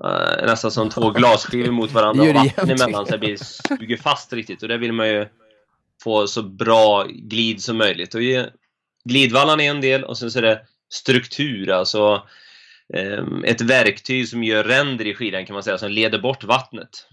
eh, 0.03 0.45
nästan 0.45 0.71
som 0.71 0.89
två 0.89 1.09
glasskivor 1.09 1.71
mot 1.71 1.91
varandra 1.91 2.23
och 2.23 2.35
vatten 2.35 2.69
emellan 2.69 3.05
så 3.05 3.11
det 3.11 3.17
blir, 3.17 3.37
suger 3.37 3.97
fast 3.97 4.33
riktigt 4.33 4.61
och 4.61 4.67
det 4.67 4.77
vill 4.77 4.93
man 4.93 5.07
ju 5.07 5.27
få 6.03 6.27
så 6.27 6.43
bra 6.43 7.03
glid 7.09 7.63
som 7.63 7.77
möjligt. 7.77 8.15
Och 8.15 8.21
glidvallan 9.05 9.59
är 9.59 9.69
en 9.69 9.81
del 9.81 10.03
och 10.03 10.17
sen 10.17 10.31
så 10.31 10.37
är 10.37 10.43
det 10.43 10.61
struktur, 10.93 11.69
alltså 11.69 12.27
eh, 12.93 13.23
ett 13.43 13.61
verktyg 13.61 14.27
som 14.27 14.43
gör 14.43 14.63
ränder 14.63 15.07
i 15.07 15.13
skidan 15.13 15.45
kan 15.45 15.53
man 15.53 15.63
säga, 15.63 15.77
som 15.77 15.91
leder 15.91 16.19
bort 16.19 16.43
vattnet. 16.43 17.07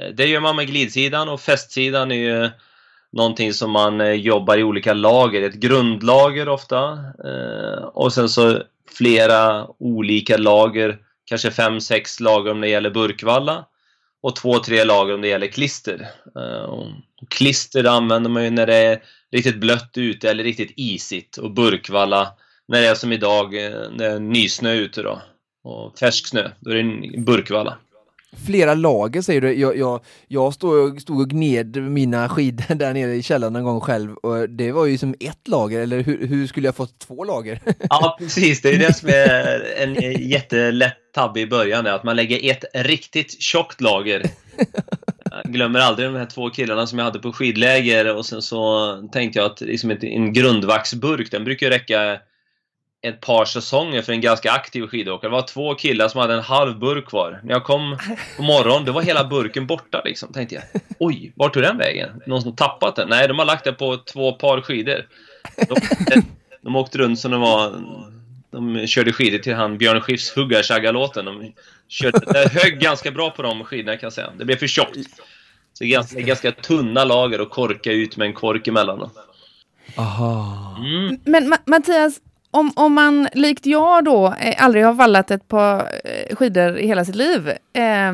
Eh, 0.00 0.08
det 0.08 0.26
gör 0.26 0.40
man 0.40 0.56
med 0.56 0.66
glidsidan 0.66 1.28
och 1.28 1.40
fästsidan 1.40 2.10
är 2.10 2.16
ju 2.16 2.50
någonting 3.12 3.52
som 3.52 3.70
man 3.70 4.00
eh, 4.00 4.12
jobbar 4.12 4.58
i 4.58 4.62
olika 4.62 4.92
lager, 4.92 5.42
ett 5.42 5.54
grundlager 5.54 6.48
ofta 6.48 6.92
eh, 7.24 7.84
och 7.84 8.12
sen 8.12 8.28
så 8.28 8.62
flera 8.98 9.66
olika 9.78 10.36
lager, 10.36 10.98
kanske 11.24 11.50
fem, 11.50 11.80
sex 11.80 12.20
lager 12.20 12.50
om 12.50 12.60
det 12.60 12.68
gäller 12.68 12.90
burkvalla 12.90 13.66
och 14.22 14.36
två, 14.36 14.58
tre 14.58 14.84
lager 14.84 15.14
om 15.14 15.20
det 15.20 15.28
gäller 15.28 15.46
klister. 15.46 16.08
Eh, 16.36 16.86
klister 17.28 17.84
använder 17.84 18.30
man 18.30 18.44
ju 18.44 18.50
när 18.50 18.66
det 18.66 18.76
är 18.76 19.02
riktigt 19.32 19.60
blött 19.60 19.92
ute 19.96 20.30
eller 20.30 20.44
riktigt 20.44 20.72
isigt 20.76 21.36
och 21.36 21.50
burkvalla 21.50 22.28
när 22.68 22.80
det 22.80 22.86
är 22.86 22.94
som 22.94 23.12
idag, 23.12 23.52
det 23.98 24.06
är 24.06 24.20
nysnö 24.20 24.72
ute 24.72 25.02
då 25.02 25.22
och 25.64 25.98
färsk 25.98 26.26
snö, 26.26 26.50
då 26.60 26.70
är 26.70 26.74
det 26.74 27.18
burkvalla 27.18 27.78
flera 28.36 28.74
lager 28.74 29.22
säger 29.22 29.40
du. 29.40 29.52
Jag, 29.52 29.76
jag, 29.76 30.00
jag 30.28 30.54
stod, 30.54 31.00
stod 31.00 31.20
och 31.20 31.30
gned 31.30 31.76
mina 31.76 32.28
skidor 32.28 32.74
där 32.74 32.94
nere 32.94 33.14
i 33.14 33.22
källaren 33.22 33.56
en 33.56 33.64
gång 33.64 33.80
själv 33.80 34.14
och 34.14 34.50
det 34.50 34.72
var 34.72 34.86
ju 34.86 34.98
som 34.98 35.14
ett 35.20 35.48
lager, 35.48 35.80
eller 35.80 36.02
hur, 36.02 36.26
hur 36.26 36.46
skulle 36.46 36.68
jag 36.68 36.76
fått 36.76 36.98
två 36.98 37.24
lager? 37.24 37.60
Ja, 37.90 38.16
precis. 38.18 38.62
Det 38.62 38.70
är 38.70 38.78
det 38.78 38.96
som 38.96 39.08
är 39.08 39.74
en 39.76 39.94
jättelätt 40.28 40.96
tabbe 41.14 41.40
i 41.40 41.46
början, 41.46 41.86
att 41.86 42.04
man 42.04 42.16
lägger 42.16 42.50
ett 42.50 42.64
riktigt 42.74 43.42
tjockt 43.42 43.80
lager. 43.80 44.22
Jag 45.30 45.52
glömmer 45.52 45.80
aldrig 45.80 46.08
de 46.08 46.16
här 46.16 46.26
två 46.26 46.50
killarna 46.50 46.86
som 46.86 46.98
jag 46.98 47.04
hade 47.04 47.18
på 47.18 47.32
skidläger 47.32 48.16
och 48.16 48.26
sen 48.26 48.42
så 48.42 48.92
tänkte 49.12 49.38
jag 49.38 49.46
att 49.46 49.60
liksom 49.60 49.90
en 50.00 50.32
grundvaxburk, 50.32 51.30
den 51.30 51.44
brukar 51.44 51.70
räcka 51.70 52.18
ett 53.02 53.20
par 53.20 53.44
säsonger 53.44 54.02
för 54.02 54.12
en 54.12 54.20
ganska 54.20 54.52
aktiv 54.52 54.86
skidåkare. 54.86 55.30
Det 55.30 55.32
var 55.32 55.42
två 55.42 55.74
killar 55.74 56.08
som 56.08 56.20
hade 56.20 56.34
en 56.34 56.40
halv 56.40 56.78
burk 56.78 57.06
kvar. 57.06 57.40
När 57.44 57.52
jag 57.52 57.64
kom 57.64 57.98
på 58.36 58.42
morgonen, 58.42 58.84
då 58.84 58.92
var 58.92 59.02
hela 59.02 59.24
burken 59.24 59.66
borta 59.66 60.02
liksom. 60.04 60.32
Tänkte 60.32 60.54
jag, 60.54 60.64
oj, 60.98 61.32
vart 61.36 61.54
tog 61.54 61.62
den 61.62 61.78
vägen? 61.78 62.22
Någon 62.26 62.42
som 62.42 62.56
tappat 62.56 62.96
den? 62.96 63.08
Nej, 63.08 63.28
de 63.28 63.38
har 63.38 63.46
lagt 63.46 63.64
den 63.64 63.74
på 63.74 63.96
två 63.96 64.32
par 64.32 64.60
skidor. 64.60 65.06
De, 65.68 65.76
de 66.60 66.76
åkte 66.76 66.98
runt 66.98 67.20
som 67.20 67.30
de 67.30 67.40
var... 67.40 67.72
De 68.50 68.86
körde 68.86 69.12
skidor 69.12 69.38
till 69.38 69.54
han 69.54 69.78
Björn 69.78 70.00
Skifs 70.00 70.36
Huggarshagga-låten. 70.36 71.24
De 71.24 71.52
körde, 71.88 72.20
det 72.32 72.52
högg 72.52 72.80
ganska 72.80 73.10
bra 73.10 73.30
på 73.30 73.42
de 73.42 73.64
skidorna 73.64 73.96
kan 73.96 74.06
jag 74.06 74.12
säga. 74.12 74.30
Det 74.38 74.44
blev 74.44 74.56
för 74.56 74.66
tjockt. 74.66 74.96
Så 75.72 75.84
det 75.84 75.84
är 75.84 75.90
ganska, 75.90 76.20
ganska 76.20 76.52
tunna 76.52 77.04
lager 77.04 77.40
och 77.40 77.50
korka 77.50 77.92
ut 77.92 78.16
med 78.16 78.26
en 78.26 78.32
kork 78.32 78.68
emellan. 78.68 79.10
Aha. 79.96 80.76
Mm. 80.78 81.18
Men 81.24 81.48
Ma 81.48 81.56
Mattias, 81.66 82.20
om, 82.52 82.72
om 82.76 82.94
man 82.94 83.28
likt 83.32 83.66
jag 83.66 84.04
då 84.04 84.34
eh, 84.40 84.64
aldrig 84.64 84.84
har 84.84 84.92
vallat 84.92 85.30
ett 85.30 85.48
par 85.48 85.78
eh, 86.04 86.36
skidor 86.36 86.78
i 86.78 86.86
hela 86.86 87.04
sitt 87.04 87.14
liv, 87.14 87.48
eh, 87.72 88.12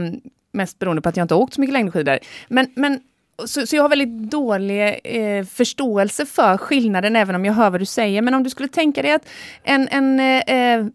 mest 0.53 0.79
beroende 0.79 1.03
på 1.03 1.09
att 1.09 1.17
jag 1.17 1.25
inte 1.25 1.35
åkt 1.35 1.55
så 1.55 1.61
mycket 1.61 1.73
längdskidor, 1.73 2.19
men, 2.49 2.67
men 2.75 3.01
så, 3.47 3.67
så 3.67 3.77
jag 3.77 3.83
har 3.83 3.89
väldigt 3.89 4.31
dålig 4.31 5.01
eh, 5.05 5.45
förståelse 5.45 6.27
för 6.27 6.57
skillnaden, 6.57 7.17
även 7.17 7.35
om 7.35 7.45
jag 7.45 7.53
hör 7.53 7.71
vad 7.71 7.81
du 7.81 7.85
säger. 7.85 8.23
Men 8.23 8.35
om 8.35 8.43
du 8.43 8.51
skulle 8.51 8.69
tänka 8.69 9.03
dig 9.03 9.13
att 9.13 9.29
en, 9.63 9.89
en 9.89 10.21
eh, 10.21 10.55
eh 10.55 10.87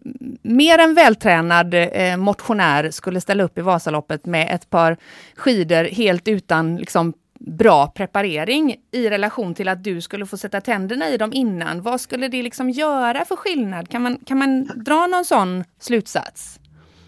mer 0.42 0.78
än 0.78 0.94
vältränad 0.94 1.74
eh, 1.74 2.16
motionär 2.16 2.90
skulle 2.90 3.20
ställa 3.20 3.42
upp 3.42 3.58
i 3.58 3.60
Vasaloppet 3.60 4.26
med 4.26 4.54
ett 4.54 4.70
par 4.70 4.96
skidor 5.36 5.84
helt 5.84 6.28
utan 6.28 6.76
liksom, 6.76 7.12
bra 7.46 7.86
preparering 7.86 8.76
i 8.92 9.10
relation 9.10 9.54
till 9.54 9.68
att 9.68 9.84
du 9.84 10.00
skulle 10.00 10.26
få 10.26 10.36
sätta 10.36 10.60
tänderna 10.60 11.08
i 11.08 11.16
dem 11.16 11.32
innan. 11.32 11.82
Vad 11.82 12.00
skulle 12.00 12.28
det 12.28 12.42
liksom 12.42 12.70
göra 12.70 13.24
för 13.24 13.36
skillnad? 13.36 13.90
Kan 13.90 14.02
man, 14.02 14.18
kan 14.26 14.38
man 14.38 14.64
dra 14.84 15.06
någon 15.06 15.24
sån 15.24 15.64
slutsats? 15.80 16.60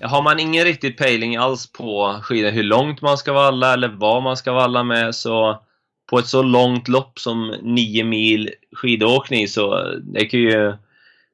Har 0.02 0.22
man 0.22 0.40
ingen 0.40 0.64
riktigt 0.64 0.98
pejling 0.98 1.36
alls 1.36 1.72
på 1.72 2.18
skidor, 2.22 2.50
hur 2.50 2.62
långt 2.62 3.02
man 3.02 3.18
ska 3.18 3.32
valla 3.32 3.72
eller 3.72 3.88
vad 3.88 4.22
man 4.22 4.36
ska 4.36 4.52
valla 4.52 4.82
med, 4.82 5.14
så 5.14 5.62
på 6.10 6.18
ett 6.18 6.26
så 6.26 6.42
långt 6.42 6.88
lopp 6.88 7.18
som 7.18 7.54
9 7.62 8.04
mil 8.04 8.50
skidåkning 8.72 9.48
så 9.48 9.92
det 10.02 10.24
kan 10.24 10.40
ju 10.40 10.74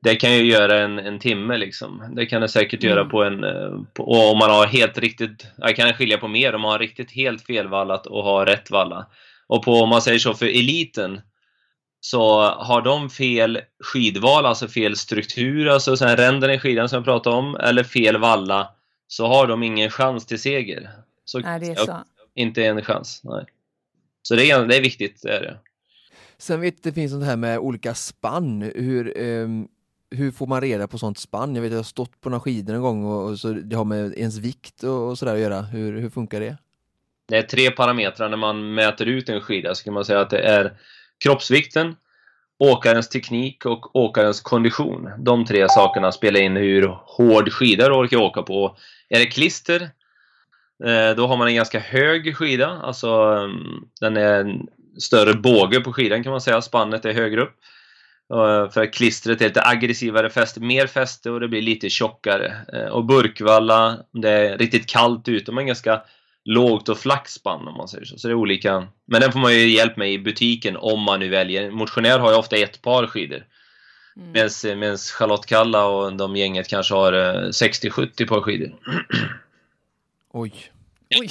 det 0.02 0.16
kan 0.16 0.32
ju 0.32 0.44
göra 0.44 0.80
en, 0.80 0.98
en 0.98 1.18
timme 1.18 1.56
liksom. 1.56 2.12
Det 2.16 2.26
kan 2.26 2.40
det 2.40 2.48
säkert 2.48 2.84
mm. 2.84 2.96
göra 2.96 3.04
på 3.04 3.24
en... 3.24 3.44
Eh, 3.44 3.80
på, 3.94 4.04
och 4.04 4.30
om 4.32 4.38
man 4.38 4.50
har 4.50 4.66
helt 4.66 4.98
riktigt... 4.98 5.46
Jag 5.56 5.76
kan 5.76 5.92
skilja 5.92 6.18
på 6.18 6.28
mer 6.28 6.54
om 6.54 6.60
man 6.60 6.70
har 6.70 6.78
riktigt 6.78 7.12
helt 7.12 7.42
felvallat 7.42 8.06
och 8.06 8.24
har 8.24 8.46
rätt 8.46 8.70
valla. 8.70 9.06
Och 9.46 9.64
på, 9.64 9.72
om 9.72 9.88
man 9.88 10.02
säger 10.02 10.18
så, 10.18 10.34
för 10.34 10.46
eliten 10.46 11.20
så 12.00 12.40
har 12.42 12.82
de 12.82 13.10
fel 13.10 13.60
skidval, 13.80 14.46
alltså 14.46 14.68
fel 14.68 14.96
struktur, 14.96 15.68
alltså 15.68 15.96
sen 15.96 16.16
ränden 16.16 16.50
i 16.50 16.58
skidan 16.58 16.88
som 16.88 16.96
jag 16.96 17.04
pratade 17.04 17.36
om, 17.36 17.56
eller 17.56 17.84
fel 17.84 18.16
valla, 18.16 18.70
så 19.06 19.26
har 19.26 19.46
de 19.46 19.62
ingen 19.62 19.90
chans 19.90 20.26
till 20.26 20.38
seger. 20.38 20.90
Så, 21.24 21.38
nej, 21.38 21.60
det 21.60 21.66
är 21.66 21.74
så. 21.74 22.04
Inte 22.34 22.64
en 22.64 22.82
chans, 22.82 23.20
nej. 23.24 23.44
Så 24.22 24.34
det 24.34 24.50
är, 24.50 24.66
det 24.66 24.76
är 24.76 24.82
viktigt, 24.82 25.22
det 25.22 25.36
är 25.36 25.40
det. 25.40 25.56
Sen 26.38 26.60
vet 26.60 26.82
det 26.82 26.92
finns 26.92 27.12
sånt 27.12 27.24
här 27.24 27.36
med 27.36 27.58
olika 27.58 27.94
spann, 27.94 28.62
hur 28.62 29.18
um 29.18 29.68
hur 30.14 30.30
får 30.30 30.46
man 30.46 30.60
reda 30.60 30.88
på 30.88 30.98
sånt 30.98 31.18
spann? 31.18 31.54
Jag 31.54 31.62
vet 31.62 31.68
att 31.68 31.72
jag 31.72 31.78
har 31.78 31.84
stått 31.84 32.20
på 32.20 32.30
några 32.30 32.40
skidor 32.40 32.74
en 32.74 32.80
gång 32.80 33.04
och, 33.04 33.30
och 33.30 33.38
så 33.38 33.48
det 33.48 33.76
har 33.76 33.84
med 33.84 34.14
ens 34.14 34.38
vikt 34.38 34.82
och, 34.82 35.08
och 35.08 35.18
sådär 35.18 35.34
att 35.34 35.40
göra. 35.40 35.60
Hur, 35.60 36.00
hur 36.00 36.10
funkar 36.10 36.40
det? 36.40 36.56
Det 37.28 37.36
är 37.36 37.42
tre 37.42 37.70
parametrar 37.70 38.28
när 38.28 38.36
man 38.36 38.74
mäter 38.74 39.06
ut 39.06 39.28
en 39.28 39.40
skida. 39.40 39.74
Så 39.74 39.84
kan 39.84 39.94
man 39.94 40.04
säga 40.04 40.20
att 40.20 40.30
det 40.30 40.38
är 40.38 40.72
kroppsvikten, 41.24 41.96
åkarens 42.58 43.08
teknik 43.08 43.66
och 43.66 43.96
åkarens 43.96 44.40
kondition. 44.40 45.10
De 45.18 45.44
tre 45.44 45.68
sakerna 45.68 46.12
spelar 46.12 46.40
in 46.40 46.56
hur 46.56 46.86
hård 47.04 47.52
skida 47.52 47.88
du 47.88 47.94
orkar 47.94 48.16
åka 48.16 48.42
på. 48.42 48.76
Är 49.08 49.18
det 49.18 49.26
klister, 49.26 49.80
eh, 50.84 51.16
då 51.16 51.26
har 51.26 51.36
man 51.36 51.48
en 51.48 51.54
ganska 51.54 51.78
hög 51.78 52.36
skida. 52.36 52.68
Alltså 52.68 53.08
mm, 53.08 53.84
den 54.00 54.16
är 54.16 54.40
en 54.40 54.66
större 54.98 55.34
båge 55.34 55.80
på 55.80 55.92
skidan 55.92 56.22
kan 56.22 56.30
man 56.30 56.40
säga. 56.40 56.62
Spannet 56.62 57.04
är 57.04 57.12
högre 57.12 57.40
upp. 57.40 57.54
För 58.72 58.92
klistret 58.92 59.40
är 59.40 59.44
lite 59.48 59.62
aggressivare 59.64 60.30
fäste, 60.30 60.60
mer 60.60 60.86
fäste 60.86 61.30
och 61.30 61.40
det 61.40 61.48
blir 61.48 61.62
lite 61.62 61.90
tjockare. 61.90 62.56
Eh, 62.72 62.86
och 62.86 63.04
burkvalla, 63.04 63.98
det 64.12 64.30
är 64.30 64.58
riktigt 64.58 64.86
kallt 64.86 65.28
ute, 65.28 65.52
men 65.52 65.66
ganska 65.66 66.02
lågt 66.44 66.88
och 66.88 66.98
flackspann 66.98 67.68
om 67.68 67.76
man 67.76 67.88
säger 67.88 68.04
så. 68.04 68.18
Så 68.18 68.28
det 68.28 68.32
är 68.32 68.36
olika. 68.36 68.88
Men 69.06 69.20
den 69.20 69.32
får 69.32 69.38
man 69.38 69.52
ju 69.52 69.68
hjälp 69.68 69.96
med 69.96 70.12
i 70.12 70.18
butiken 70.18 70.76
om 70.76 71.02
man 71.02 71.20
nu 71.20 71.28
väljer. 71.28 71.70
Motionär 71.70 72.18
har 72.18 72.30
ju 72.30 72.36
ofta 72.36 72.56
ett 72.56 72.82
par 72.82 73.06
skidor. 73.06 73.44
Mm. 74.16 74.78
Medan 74.80 74.96
Charlotte 74.98 75.46
Kalla 75.46 75.86
och 75.86 76.16
de 76.16 76.36
gänget 76.36 76.68
kanske 76.68 76.94
har 76.94 77.12
60-70 77.12 78.22
eh, 78.22 78.28
par 78.28 78.40
skidor. 78.40 78.70
Oj. 80.32 80.52
Oj! 81.20 81.30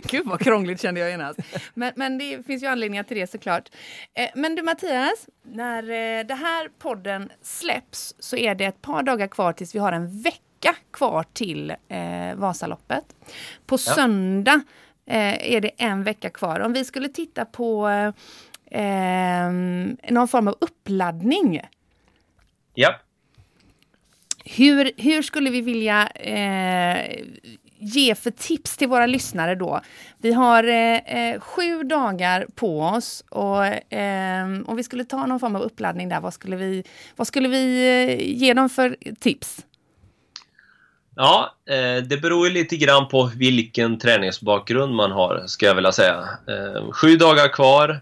Gud 0.02 0.26
vad 0.26 0.40
krångligt 0.40 0.80
kände 0.80 1.00
jag 1.00 1.10
genast. 1.10 1.40
Men, 1.74 1.92
men 1.96 2.18
det 2.18 2.46
finns 2.46 2.62
ju 2.62 2.66
anledningar 2.66 3.02
till 3.02 3.16
det 3.16 3.30
såklart. 3.30 3.68
Eh, 4.14 4.28
men 4.34 4.54
du 4.54 4.62
Mattias, 4.62 5.26
när 5.42 5.82
eh, 5.82 6.26
det 6.26 6.34
här 6.34 6.68
podden 6.78 7.32
släpps 7.42 8.14
så 8.18 8.36
är 8.36 8.54
det 8.54 8.64
ett 8.64 8.82
par 8.82 9.02
dagar 9.02 9.26
kvar 9.26 9.52
tills 9.52 9.74
vi 9.74 9.78
har 9.78 9.92
en 9.92 10.22
vecka 10.22 10.76
kvar 10.90 11.24
till 11.32 11.70
eh, 11.70 12.34
Vasaloppet. 12.34 13.04
På 13.66 13.74
ja. 13.74 13.78
söndag 13.78 14.60
eh, 15.06 15.54
är 15.54 15.60
det 15.60 15.70
en 15.76 16.04
vecka 16.04 16.30
kvar. 16.30 16.60
Om 16.60 16.72
vi 16.72 16.84
skulle 16.84 17.08
titta 17.08 17.44
på 17.44 17.88
eh, 18.70 19.50
någon 20.10 20.28
form 20.28 20.48
av 20.48 20.56
uppladdning. 20.60 21.60
Ja. 22.74 23.00
Hur, 24.44 24.90
hur 24.96 25.22
skulle 25.22 25.50
vi 25.50 25.60
vilja 25.60 26.08
eh, 26.08 27.24
ge 27.78 28.14
för 28.14 28.30
tips 28.30 28.76
till 28.76 28.88
våra 28.88 29.06
lyssnare 29.06 29.54
då? 29.54 29.80
Vi 30.18 30.32
har 30.32 30.64
eh, 30.64 30.96
eh 30.96 31.40
sju 31.40 31.82
dagar 31.82 32.46
på 32.54 32.80
oss 32.80 33.24
och 33.30 33.66
eh, 33.92 34.46
om 34.66 34.76
vi 34.76 34.82
skulle 34.82 35.04
ta 35.04 35.26
någon 35.26 35.40
form 35.40 35.56
av 35.56 35.62
uppladdning 35.62 36.08
där, 36.08 36.20
vad 36.20 36.34
skulle 36.34 36.56
vi, 36.56 36.84
vad 37.16 37.26
skulle 37.26 37.48
vi 37.48 37.86
eh, 37.86 38.38
ge 38.38 38.54
dem 38.54 38.68
för 38.68 38.96
tips? 39.20 39.64
Ja, 41.20 41.54
eh, 41.70 42.02
det 42.02 42.16
beror 42.16 42.48
ju 42.48 42.54
lite 42.54 42.76
grann 42.76 43.08
på 43.08 43.30
vilken 43.36 43.98
träningsbakgrund 43.98 44.94
man 44.94 45.12
har, 45.12 45.42
ska 45.46 45.66
jag 45.66 45.74
vilja 45.74 45.92
säga. 45.92 46.28
Eh, 46.48 46.92
sju 46.92 47.16
dagar 47.16 47.48
kvar. 47.48 48.00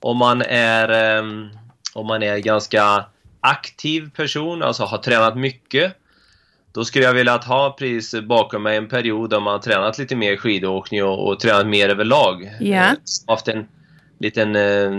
Om 0.00 0.16
man 0.16 0.42
är, 0.42 0.88
ehm, 0.88 1.48
om 1.94 2.06
man 2.06 2.22
är 2.22 2.38
ganska 2.38 3.04
aktiv 3.40 4.10
person, 4.10 4.62
alltså 4.62 4.84
har 4.84 4.98
tränat 4.98 5.36
mycket, 5.36 5.92
då 6.78 6.84
skulle 6.84 7.04
jag 7.04 7.14
vilja 7.14 7.36
ha 7.36 7.76
precis 7.78 8.20
bakom 8.22 8.62
mig 8.62 8.76
en 8.76 8.88
period 8.88 9.30
där 9.30 9.40
man 9.40 9.52
har 9.52 9.58
tränat 9.58 9.98
lite 9.98 10.16
mer 10.16 10.36
skidåkning 10.36 11.04
och, 11.04 11.28
och 11.28 11.40
tränat 11.40 11.66
mer 11.66 11.88
överlag. 11.88 12.50
Yeah. 12.60 12.94
Haft 13.26 13.48
en 13.48 13.66
liten, 14.18 14.56
eh, 14.56 14.90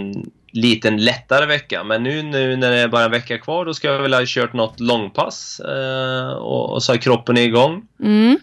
liten 0.51 0.97
lättare 0.97 1.45
vecka. 1.45 1.83
Men 1.83 2.03
nu, 2.03 2.23
nu 2.23 2.55
när 2.55 2.71
det 2.71 2.77
är 2.77 2.87
bara 2.87 3.05
en 3.05 3.11
vecka 3.11 3.37
kvar 3.37 3.65
då 3.65 3.73
ska 3.73 3.87
jag 3.87 4.01
vilja 4.01 4.17
ha 4.17 4.25
kört 4.27 4.53
något 4.53 4.79
långpass 4.79 5.59
eh, 5.59 6.29
och, 6.29 6.73
och, 6.73 6.83
så 6.83 6.91
har 6.91 6.97
kroppen 6.97 7.37
är 7.37 7.41
igång. 7.41 7.87
Mm. 8.03 8.39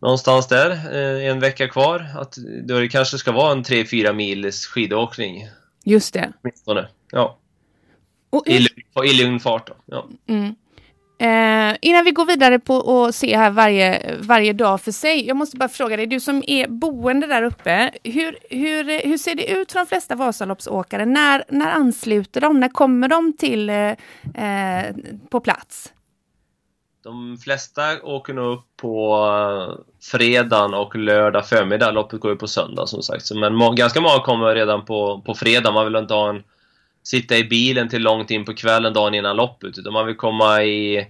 Någonstans 0.00 0.48
där, 0.48 0.70
eh, 0.70 1.26
en 1.26 1.40
vecka 1.40 1.68
kvar. 1.68 2.06
Att, 2.18 2.36
då 2.64 2.80
det 2.80 2.88
kanske 2.88 3.18
ska 3.18 3.32
vara 3.32 3.52
en 3.52 3.64
3-4 3.64 4.12
mils 4.12 4.66
skidåkning. 4.66 5.48
Just 5.84 6.14
det. 6.14 6.32
Åtminstone. 6.42 6.88
Ja. 7.12 7.38
Och, 8.30 8.48
I, 8.48 8.66
I 9.04 9.12
lugn 9.22 9.40
fart. 9.40 9.66
Då. 9.66 9.74
Ja. 9.86 10.08
mm 10.28 10.54
eh, 11.22 11.76
innan 11.80 12.04
vi 12.04 12.10
går 12.10 12.26
vidare 12.26 12.58
på 12.58 13.04
att 13.04 13.14
se 13.14 13.36
här 13.36 13.50
varje, 13.50 14.16
varje 14.20 14.52
dag 14.52 14.80
för 14.80 14.92
sig. 14.92 15.26
Jag 15.26 15.36
måste 15.36 15.56
bara 15.56 15.68
fråga 15.68 15.96
dig, 15.96 16.06
du 16.06 16.20
som 16.20 16.42
är 16.46 16.68
boende 16.68 17.26
där 17.26 17.42
uppe. 17.42 17.90
Hur, 18.04 18.38
hur, 18.50 19.08
hur 19.08 19.18
ser 19.18 19.34
det 19.34 19.50
ut 19.50 19.72
för 19.72 19.78
de 19.78 19.86
flesta 19.86 20.14
Vasaloppsåkare? 20.14 21.06
När, 21.06 21.44
när 21.48 21.70
ansluter 21.70 22.40
de? 22.40 22.60
När 22.60 22.68
kommer 22.68 23.08
de 23.08 23.36
till 23.36 23.70
eh, 23.70 23.90
eh 24.34 24.94
på 25.30 25.40
plats? 25.40 25.92
De 27.04 27.38
flesta 27.38 27.82
åker 28.02 28.34
nog 28.34 28.52
upp 28.52 28.64
på 28.76 29.16
fredag 30.00 30.42
fredagen 30.42 30.74
och 30.74 30.96
lördag 30.96 31.46
förmiddag. 31.46 31.90
Loppet 31.90 32.20
går 32.20 32.30
ju 32.30 32.36
på 32.36 32.48
söndag 32.48 32.86
som 32.86 33.02
sagt. 33.02 33.34
Men 33.34 33.54
må 33.54 33.70
ganska 33.70 34.00
många 34.00 34.22
kommer 34.22 34.54
redan 34.54 34.84
på, 34.84 35.22
på 35.26 35.34
fredag. 35.34 35.72
Man 35.72 35.84
vill 35.84 35.96
inte 35.96 36.14
ha 36.14 36.28
en, 36.28 36.42
sitta 37.04 37.36
i 37.36 37.44
bilen 37.44 37.88
till 37.88 38.02
långt 38.02 38.30
in 38.30 38.44
på 38.44 38.54
kvällen 38.54 38.92
dagen 38.92 39.14
innan 39.14 39.36
loppet. 39.36 39.78
Utan 39.78 39.92
man 39.92 40.06
vill 40.06 40.16
komma 40.16 40.62
i 40.62 41.06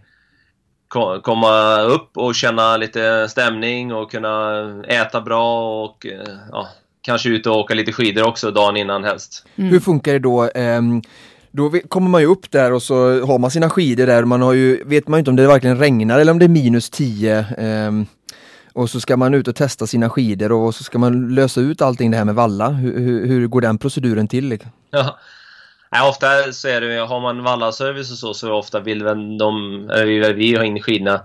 ko- 0.89 1.21
komma 1.21 1.81
upp 1.81 2.17
och 2.17 2.35
känna 2.35 2.77
lite 2.77 3.29
stämning 3.29 3.93
och 3.95 4.11
kunna 4.11 4.63
äta 4.89 5.21
bra 5.21 5.83
och 5.85 6.07
eh, 6.07 6.35
ja, 6.53 6.69
kanske 7.03 7.29
ut 7.29 7.47
och 7.47 7.57
åka 7.57 7.75
lite 7.75 7.93
skidor 7.93 8.27
också 8.29 8.51
dagen 8.51 8.77
innan 8.77 9.05
helst. 9.05 9.47
Hur 9.55 9.81
funkar 9.81 10.13
det 10.13 10.19
då? 10.19 10.51
Ehm, 10.55 11.03
då 11.51 11.71
kommer 11.89 12.09
man 12.11 12.21
ju 12.21 12.27
upp 12.27 12.51
där 12.51 12.73
och 12.73 12.83
så 12.83 13.27
har 13.27 13.39
man 13.39 13.51
sina 13.51 13.71
skidor 13.71 14.07
där. 14.07 14.25
Man 14.25 14.43
har 14.43 14.53
ju, 14.53 14.85
vet 14.85 15.09
man 15.09 15.19
ju 15.19 15.21
inte 15.21 15.31
om 15.31 15.37
det 15.37 15.47
verkligen 15.47 15.79
regnar 15.79 16.19
eller 16.19 16.33
om 16.33 16.39
det 16.39 16.47
är 16.47 16.49
minus 16.49 16.91
10. 16.91 17.47
ehm, 17.59 18.07
och 18.75 18.91
så 18.91 19.01
ska 19.01 19.17
man 19.17 19.35
ut 19.35 19.49
och 19.49 19.57
testa 19.57 19.87
sina 19.87 20.11
skidor 20.11 20.53
och 20.53 20.75
så 20.75 20.85
ska 20.85 20.99
man 20.99 21.35
lösa 21.35 21.61
ut 21.61 21.83
allting 21.83 22.11
det 22.11 22.17
här 22.17 22.25
med 22.25 22.35
valla. 22.35 22.69
Hur, 22.71 22.99
hur, 23.01 23.27
hur 23.27 23.47
går 23.47 23.61
den 23.61 23.79
proceduren 23.79 24.29
till? 24.29 24.59
Ja. 24.91 25.19
Nej, 25.93 26.09
ofta 26.09 26.53
så 26.53 26.69
är 26.69 26.81
det, 26.81 26.99
har 26.99 27.21
man 27.21 27.43
vallaservice 27.43 28.11
och 28.11 28.19
så, 28.19 28.35
så 28.35 28.53
ofta 28.53 28.81
vill 28.81 29.05
väl 29.05 29.39
de, 29.39 29.81
eller 29.91 30.07
vill 30.07 30.35
vi 30.35 30.57
ha 30.57 30.65
in 30.65 30.83
skidorna 30.83 31.21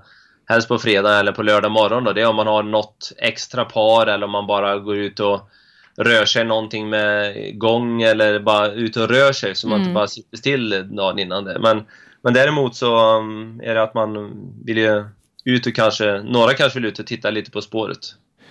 helst 0.49 0.67
på 0.67 0.79
fredag 0.79 1.19
eller 1.19 1.31
på 1.31 1.43
lördag 1.43 1.71
morgon 1.71 2.03
då. 2.03 2.13
Det 2.13 2.21
är 2.21 2.27
om 2.27 2.35
man 2.35 2.47
har 2.47 2.63
något 2.63 3.11
extra 3.17 3.65
par 3.65 4.07
eller 4.07 4.25
om 4.25 4.31
man 4.31 4.47
bara 4.47 4.77
går 4.77 4.97
ut 4.97 5.19
och 5.19 5.49
rör 5.97 6.25
sig 6.25 6.45
någonting 6.45 6.89
med 6.89 7.33
gång 7.59 8.01
eller 8.01 8.39
bara 8.39 8.71
ut 8.71 8.97
och 8.97 9.09
rör 9.09 9.31
sig 9.31 9.55
så 9.55 9.67
man 9.67 9.75
Mm. 9.75 9.87
inte 9.87 9.95
bara 9.95 10.07
sitter 10.07 10.37
still 10.37 10.95
dagen 10.95 11.19
innan 11.19 11.43
det. 11.43 11.59
Men, 11.59 11.83
men 12.21 12.33
däremot 12.33 12.75
så 12.75 13.17
um, 13.17 13.61
är 13.63 13.75
det 13.75 13.83
att 13.83 13.93
man 13.93 14.33
vill 14.65 14.77
ju 14.77 15.05
ut 15.45 15.67
och 15.67 15.75
kanske, 15.75 16.21
några 16.21 16.53
kanske 16.53 16.79
vill 16.79 16.89
ut 16.89 16.99
och 16.99 17.07
titta 17.07 17.29
lite 17.29 17.51
på 17.51 17.61
spåret. 17.61 17.99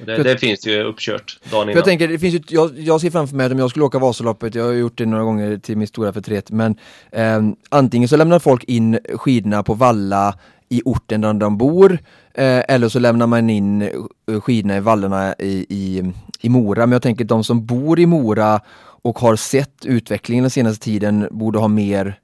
Det, 0.05 0.23
det 0.23 0.39
finns 0.39 0.67
ju 0.67 0.83
uppkört 0.83 1.39
dagen 1.51 1.63
innan. 1.63 1.77
jag 1.77 1.85
tänker, 1.85 2.09
det 2.09 2.19
finns 2.19 2.35
ju, 2.35 2.41
jag, 2.49 2.79
jag 2.79 3.01
ser 3.01 3.11
framför 3.11 3.37
mig 3.37 3.47
att 3.47 3.53
om 3.53 3.59
jag 3.59 3.71
skulle 3.71 3.85
åka 3.85 3.99
Vasaloppet, 3.99 4.55
jag 4.55 4.65
har 4.65 4.73
gjort 4.73 4.99
det 4.99 5.07
några 5.07 5.25
gånger 5.25 5.59
till 5.59 5.77
min 5.77 5.89
stora 5.89 6.13
förtret, 6.13 6.51
men 6.51 6.77
ehm, 7.13 7.57
antingen 7.69 8.09
så 8.09 8.17
lämnar 8.17 8.39
folk 8.39 8.65
in 8.65 8.99
skidorna 9.15 9.63
på 9.63 9.75
valla 9.75 10.35
i 10.69 10.83
orten 10.85 11.21
där 11.21 11.35
de 11.35 11.59
bor, 11.59 11.93
eh, 12.35 12.63
eller 12.69 12.89
så 12.89 12.99
lämnar 12.99 13.27
man 13.27 13.51
in 13.51 13.83
eh, 13.83 14.41
skidorna 14.41 14.77
i 14.77 14.81
vallarna 14.81 15.35
i, 15.39 15.67
i, 15.69 16.13
i 16.41 16.49
Mora. 16.49 16.87
Men 16.87 16.93
jag 16.93 17.03
tänker 17.03 17.25
de 17.25 17.45
som 17.45 17.67
bor 17.67 18.01
i 18.01 18.07
Mora 18.07 18.61
och 19.03 19.19
har 19.19 19.37
sett 19.37 19.87
utvecklingen 19.87 20.43
den 20.43 20.51
senaste 20.51 20.85
tiden 20.85 21.29
borde 21.31 21.59
ha 21.59 21.69
mer 21.69 22.21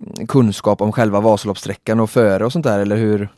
mm, 0.00 0.26
kunskap 0.26 0.80
om 0.80 0.92
själva 0.92 1.20
Vasaloppssträckan 1.20 2.00
och 2.00 2.10
före 2.10 2.44
och 2.44 2.52
sånt 2.52 2.64
där, 2.64 2.78
eller 2.78 2.96
hur? 2.96 3.28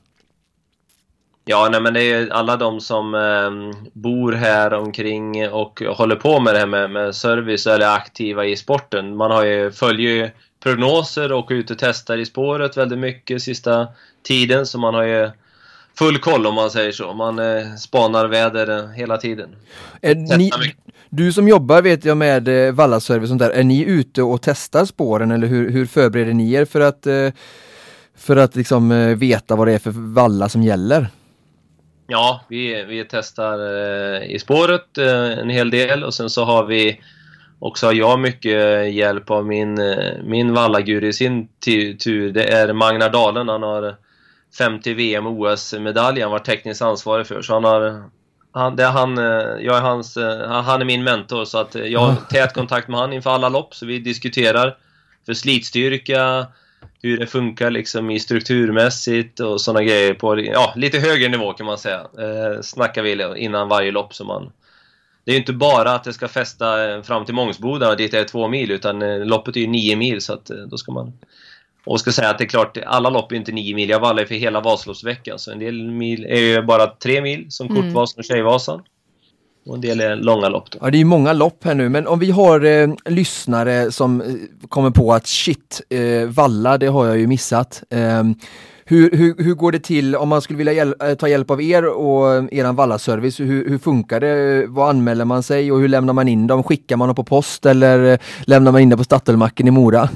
Ja, 1.51 1.69
nej, 1.73 1.81
men 1.81 1.95
det 1.95 2.03
är 2.03 2.31
alla 2.31 2.57
de 2.57 2.81
som 2.81 3.15
eh, 3.15 3.81
bor 3.93 4.33
här 4.33 4.75
omkring 4.75 5.49
och 5.49 5.83
håller 5.97 6.17
på 6.17 6.41
med 6.41 6.55
det 6.55 6.59
här 6.59 6.67
med, 6.67 6.91
med 6.91 7.15
service 7.15 7.67
eller 7.67 7.87
är 7.87 7.97
aktiva 7.97 8.45
i 8.45 8.57
sporten. 8.57 9.17
Man 9.17 9.31
har 9.31 9.45
ju, 9.45 9.71
följer 9.71 10.11
ju 10.11 10.31
prognoser 10.63 11.33
och 11.33 11.51
är 11.51 11.55
ute 11.55 11.73
och 11.73 11.79
testar 11.79 12.19
i 12.19 12.27
spåret 12.27 12.77
väldigt 12.77 12.99
mycket 12.99 13.43
sista 13.43 13.89
tiden, 14.23 14.67
så 14.67 14.79
man 14.79 14.95
har 14.95 15.03
ju 15.03 15.31
full 15.99 16.19
koll 16.19 16.47
om 16.47 16.55
man 16.55 16.71
säger 16.71 16.93
så. 16.93 17.15
Man 17.15 17.39
eh, 17.39 17.75
spanar 17.79 18.27
väder 18.27 18.79
eh, 18.79 18.91
hela 18.91 19.17
tiden. 19.17 19.49
Ni, 20.39 20.51
du 21.11 21.33
som 21.33 21.49
jobbar 21.49 21.83
vet 21.83 22.05
jag 22.05 22.17
med 22.17 22.69
eh, 22.69 22.73
vallaservice 22.73 23.23
och 23.23 23.29
sånt 23.29 23.41
där, 23.41 23.51
är 23.51 23.65
ni 23.65 23.83
ute 23.85 24.23
och 24.23 24.43
testar 24.43 24.85
spåren 24.85 25.31
eller 25.31 25.47
hur, 25.47 25.71
hur 25.71 25.87
förbereder 25.87 26.35
ni 26.35 26.53
er 26.53 26.65
för 26.65 26.81
att, 26.81 27.07
eh, 27.07 27.29
för 28.17 28.37
att 28.37 28.57
liksom 28.57 28.93
eh, 28.93 29.17
veta 29.17 29.57
vad 29.57 29.67
det 29.67 29.73
är 29.73 29.79
för 29.79 29.91
valla 29.91 30.49
som 30.49 30.63
gäller? 30.63 31.11
Ja, 32.11 32.41
vi, 32.49 32.85
vi 32.85 33.05
testar 33.11 33.59
eh, 33.59 34.23
i 34.31 34.39
spåret 34.39 34.99
eh, 34.99 35.39
en 35.39 35.51
hel 35.51 35.71
del 35.71 36.05
och 36.05 36.15
sen 36.15 36.31
så 36.31 36.45
har 36.45 36.65
vi 36.65 37.01
också 37.59 37.87
har 37.87 37.93
jag 37.93 38.21
mycket 38.21 38.93
hjälp 38.95 39.31
av 39.31 39.47
min, 39.47 39.79
eh, 39.79 40.13
min 40.25 40.55
vallagur 40.55 41.05
i 41.05 41.13
sin 41.13 41.49
tu- 41.65 41.97
tur. 41.97 42.33
Det 42.33 42.45
är 42.53 42.73
Magnar 42.73 43.11
Dalen. 43.11 43.49
Han 43.49 43.63
har 43.63 43.97
50 44.59 44.95
VM 44.95 45.27
och 45.27 45.33
OS-medalj. 45.33 46.21
Han 46.21 46.31
var 46.31 46.39
tekniskt 46.39 46.83
ansvarig 46.83 47.27
för. 47.27 47.43
Så 47.43 47.55
han 47.55 47.65
har 47.65 48.03
han, 48.53 48.77
det 48.77 48.85
är 48.85 48.91
han, 48.91 49.19
eh, 49.19 49.25
jag 49.61 49.77
är 49.77 49.81
hans, 49.81 50.17
eh, 50.17 50.51
han 50.51 50.81
är 50.81 50.85
min 50.85 51.05
mentor 51.05 51.45
så 51.45 51.59
att 51.59 51.75
jag 51.75 52.01
har 52.01 52.15
tät 52.31 52.55
kontakt 52.55 52.89
med 52.89 53.01
han 53.01 53.13
inför 53.13 53.31
alla 53.31 53.49
lopp 53.49 53.75
så 53.75 53.87
vi 53.87 53.99
diskuterar 53.99 54.77
för 55.27 55.35
slitstyrka, 55.35 56.47
hur 57.03 57.19
det 57.19 57.27
funkar 57.27 57.71
liksom 57.71 58.11
i 58.11 58.21
strukturmässigt 58.21 59.41
och 59.41 59.61
sådana 59.61 59.83
grejer 59.83 60.15
på 60.15 60.41
ja, 60.41 60.73
lite 60.77 60.99
högre 60.99 61.29
nivå 61.29 61.53
kan 61.53 61.67
man 61.67 61.79
säga. 61.79 62.01
Eh, 62.01 62.61
snackar 62.63 63.03
vi 63.03 63.43
innan 63.45 63.69
varje 63.69 63.91
lopp 63.91 64.15
som 64.15 64.27
man... 64.27 64.53
Det 65.25 65.31
är 65.31 65.35
ju 65.35 65.41
inte 65.41 65.53
bara 65.53 65.93
att 65.93 66.05
det 66.05 66.13
ska 66.13 66.29
fästa 66.29 66.95
eh, 66.95 67.03
fram 67.03 67.25
till 67.25 67.35
Mångsboda 67.35 67.95
dit 67.95 68.15
är 68.15 68.25
två 68.25 68.49
mil 68.49 68.71
utan 68.71 69.03
eh, 69.03 69.19
loppet 69.19 69.57
är 69.57 69.61
ju 69.61 69.67
nio 69.67 69.97
mil 69.97 70.21
så 70.21 70.33
att 70.33 70.51
eh, 70.51 70.57
då 70.57 70.77
ska 70.77 70.93
man... 70.93 71.13
Och 71.85 72.01
ska 72.01 72.13
säga 72.13 72.31
att 72.31 72.39
det 72.39 72.45
är 72.45 72.49
klart, 72.49 72.79
alla 72.87 73.11
lopp 73.11 73.33
är 73.33 73.37
inte 73.37 73.53
nio 73.53 73.75
mil. 73.75 73.91
Jag 73.91 74.01
vallar 74.01 74.21
ju 74.21 74.27
för 74.27 74.35
hela 74.35 74.61
Vasaloppsveckan 74.61 75.39
så 75.39 75.53
en 75.53 75.59
del 75.59 75.91
mil 75.91 76.25
är 76.25 76.41
ju 76.41 76.63
bara 76.63 76.87
tre 76.87 77.21
mil 77.21 77.47
som 77.51 77.67
Mm. 77.67 77.83
Kortvasan 77.83 78.19
och 78.19 78.25
Tjejvasan. 78.25 78.83
Och 79.69 79.75
en 79.75 79.81
del 79.81 80.01
är 80.01 80.17
långa 80.17 80.49
lopp 80.49 80.71
då. 80.71 80.79
Ja, 80.83 80.91
det 80.91 80.97
är 80.97 80.99
ju 80.99 81.05
många 81.05 81.33
lopp 81.33 81.65
här 81.65 81.75
nu, 81.75 81.89
men 81.89 82.07
om 82.07 82.19
vi 82.19 82.31
har 82.31 82.65
eh, 82.65 82.89
lyssnare 83.05 83.93
som 83.93 84.21
eh, 84.21 84.27
kommer 84.69 84.91
på 84.91 85.13
att 85.13 85.27
shit, 85.27 85.81
eh, 85.91 86.29
valla, 86.29 86.79
det 86.79 86.87
har 86.87 87.07
jag 87.07 87.19
ju 87.19 87.27
missat. 87.27 87.83
Eh, 87.91 88.23
hur, 88.85 89.11
hur, 89.17 89.35
hur 89.45 89.55
går 89.55 89.73
det 89.73 89.79
till 89.79 90.17
om 90.17 90.29
man 90.29 90.43
skulle 90.43 90.57
vilja 90.57 90.73
hjäl- 90.73 90.95
eh, 91.11 91.15
ta 91.15 91.29
hjälp 91.29 91.51
av 91.51 91.63
er 91.63 91.87
och 91.87 92.35
eh, 92.35 92.45
eran 92.53 92.77
vallaservice? 92.77 93.41
Hur, 93.41 93.69
hur 93.69 93.79
funkar 93.79 94.21
det? 94.21 94.67
Vad 94.69 94.89
anmäler 94.91 95.25
man 95.25 95.43
sig 95.43 95.73
och 95.73 95.81
hur 95.81 95.89
lämnar 95.89 96.13
man 96.13 96.29
in 96.29 96.47
dem? 96.47 96.63
Skickar 96.63 96.97
man 96.97 97.09
dem 97.09 97.15
på 97.15 97.25
post 97.25 97.67
eller 97.67 98.19
lämnar 98.45 98.73
man 98.73 98.81
in 98.81 98.89
det 98.89 98.97
på 98.97 99.05
Statoilmacken 99.05 99.69
i 99.69 99.71
Mora? 99.71 100.09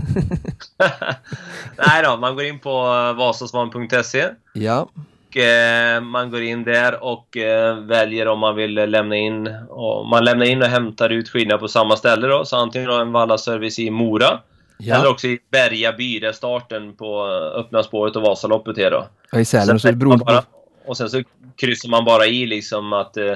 Nej 1.87 2.03
då, 2.05 2.17
man 2.17 2.35
går 2.35 2.45
in 2.45 2.59
på 2.59 2.73
vasasvan.se 3.19 4.25
ja, 4.53 4.89
och 5.33 5.37
eh, 5.37 6.01
man 6.01 6.31
går 6.31 6.43
in 6.43 6.65
där 6.65 7.05
och 7.05 7.37
eh, 7.37 7.77
väljer 7.77 8.29
om 8.29 8.39
man 8.39 8.57
vill 8.57 8.75
lämna 8.75 9.17
in. 9.17 9.47
Och 9.69 10.07
man 10.07 10.25
lämnar 10.25 10.47
in 10.47 10.63
och 10.63 10.69
hämtar 10.69 11.11
ut 11.11 11.29
skidorna 11.29 11.59
på 11.59 11.69
samma 11.69 11.97
ställe 11.97 12.27
då, 12.27 12.45
så 12.45 12.57
antingen 12.57 12.89
då 12.89 12.95
en 12.95 13.13
vallaservice 13.13 13.79
i 13.79 13.91
Mora 13.91 14.41
eller 14.81 15.05
ja. 15.05 15.11
också 15.11 15.27
i 15.27 15.39
Bergaby 15.51 16.19
där 16.19 16.33
starten 16.33 16.97
på 16.97 17.29
eh, 17.29 17.61
öppna 17.61 17.83
spåret 17.83 18.17
och 18.17 18.23
Vasaloppet 18.23 18.79
är 18.79 18.91
då. 18.91 19.07
ja 19.33 19.41
i 19.41 19.45
Sälen. 19.45 19.81
Så 19.81 19.89
det 19.89 19.97
beror 19.97 20.19
på... 20.19 20.43
och 20.87 20.97
sen 20.97 21.11
så 21.11 21.23
kryssar 21.57 21.89
man 21.89 22.05
bara 22.05 22.27
i 22.27 22.47
liksom 22.47 22.93
att 22.93 23.17
eh, 23.17 23.35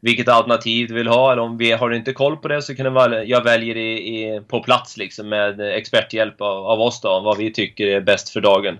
vilket 0.00 0.28
alternativ 0.28 0.88
du 0.88 0.94
vill 0.94 1.08
ha. 1.08 1.32
Eller 1.32 1.42
om 1.42 1.58
vi 1.58 1.72
har 1.72 1.90
du 1.90 1.96
inte 1.96 2.12
koll 2.12 2.36
på 2.36 2.48
det 2.48 2.62
så 2.62 2.74
kan 2.74 2.84
det 2.84 2.90
vara, 2.90 3.24
jag 3.24 3.44
väljer 3.44 3.76
i, 3.76 3.92
i, 3.92 4.40
på 4.48 4.62
plats 4.62 4.96
liksom 4.96 5.28
med 5.28 5.60
experthjälp 5.60 6.40
av, 6.40 6.66
av 6.66 6.80
oss 6.80 7.00
då, 7.00 7.20
vad 7.20 7.36
vi 7.36 7.52
tycker 7.52 7.86
är 7.86 8.00
bäst 8.00 8.28
för 8.28 8.40
dagen. 8.40 8.78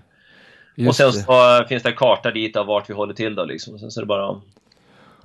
Och 0.77 0.83
Just 0.83 0.97
sen 0.97 1.11
det. 1.11 1.13
så 1.13 1.65
finns 1.69 1.83
det 1.83 1.89
en 1.89 1.95
karta 1.95 2.31
dit 2.31 2.55
av 2.55 2.65
vart 2.65 2.89
vi 2.89 2.93
håller 2.93 3.13
till 3.13 3.35
då 3.35 3.45
liksom. 3.45 3.73
Och 3.73 3.79
sen 3.79 3.91
så 3.91 3.99
är 3.99 4.01
det 4.01 4.07
bara... 4.07 4.41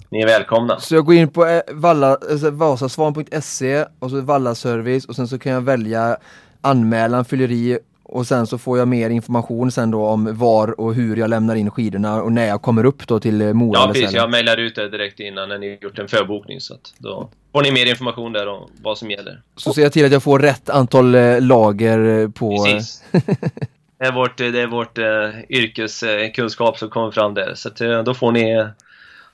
Ni 0.09 0.21
är 0.21 0.27
välkomna. 0.27 0.81
Så 0.81 0.95
jag 0.95 1.05
går 1.05 1.15
in 1.15 1.29
på 1.29 1.47
eh, 1.47 1.61
valla, 1.71 2.19
alltså 2.31 2.51
vasasvan.se 2.51 3.85
och 3.99 4.11
så 4.11 4.21
vallaservice 4.21 5.05
och 5.05 5.17
sen 5.17 5.29
så 5.29 5.39
kan 5.39 5.53
jag 5.53 5.61
välja 5.61 6.17
anmälan, 6.61 7.25
fyller 7.25 7.51
i 7.51 7.79
och 8.03 8.27
sen 8.27 8.47
så 8.47 8.59
får 8.59 8.79
jag 8.79 8.89
mer 8.89 9.11
information 9.11 9.71
sen 9.73 9.91
då 9.91 10.07
om 10.07 10.39
var 10.39 10.81
och 10.81 10.95
hur 10.95 11.17
jag 11.17 11.31
lämnar 11.31 11.55
in 11.55 11.71
skidorna 11.71 12.23
och 12.23 12.33
när 12.33 12.47
jag 12.47 12.63
kommer 12.63 12.85
upp 12.85 13.07
då 13.07 13.21
till 13.21 13.41
eh, 13.43 13.53
Mora 13.53 13.81
Ja, 13.81 13.91
precis. 13.93 14.13
Jag 14.13 14.31
mejlar 14.31 14.57
ut 14.57 14.75
det 14.75 14.89
direkt 14.89 15.21
innan 15.21 15.49
när 15.49 15.59
ni 15.59 15.79
gjort 15.81 15.99
en 15.99 16.09
förbokning. 16.09 16.61
Så 16.61 16.75
att 16.75 16.95
då 16.99 17.29
får 17.53 17.63
ni 17.63 17.73
mer 17.73 17.87
information 17.87 18.33
där 18.33 18.47
om 18.47 18.71
vad 18.83 18.99
som 18.99 19.11
gäller. 19.11 19.43
Så 19.57 19.73
ser 19.73 19.83
jag 19.83 19.93
till 19.93 20.07
att 20.07 20.13
jag 20.13 20.23
får 20.23 20.39
rätt 20.39 20.71
antal 20.71 21.15
eh, 21.15 21.41
lager 21.41 22.29
på... 22.29 22.65
Precis. 22.65 23.03
Det 24.03 24.07
är 24.09 24.13
vårt, 24.13 24.37
det 24.37 24.61
är 24.61 24.67
vårt 24.67 24.99
eh, 24.99 25.31
yrkeskunskap 25.49 26.79
som 26.79 26.91
kommer 26.91 27.11
fram 27.11 27.35
där. 27.35 27.55
Så 27.55 27.69
att, 27.69 27.81
eh, 27.81 28.03
då 28.03 28.15
får 28.15 28.33
ni 28.33 28.51
eh, 28.51 28.67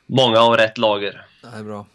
många 0.06 0.40
av 0.40 0.56
rätt 0.56 0.78
lager. 0.78 1.22
Det 1.42 1.58
är 1.58 1.62
bra. 1.64 1.86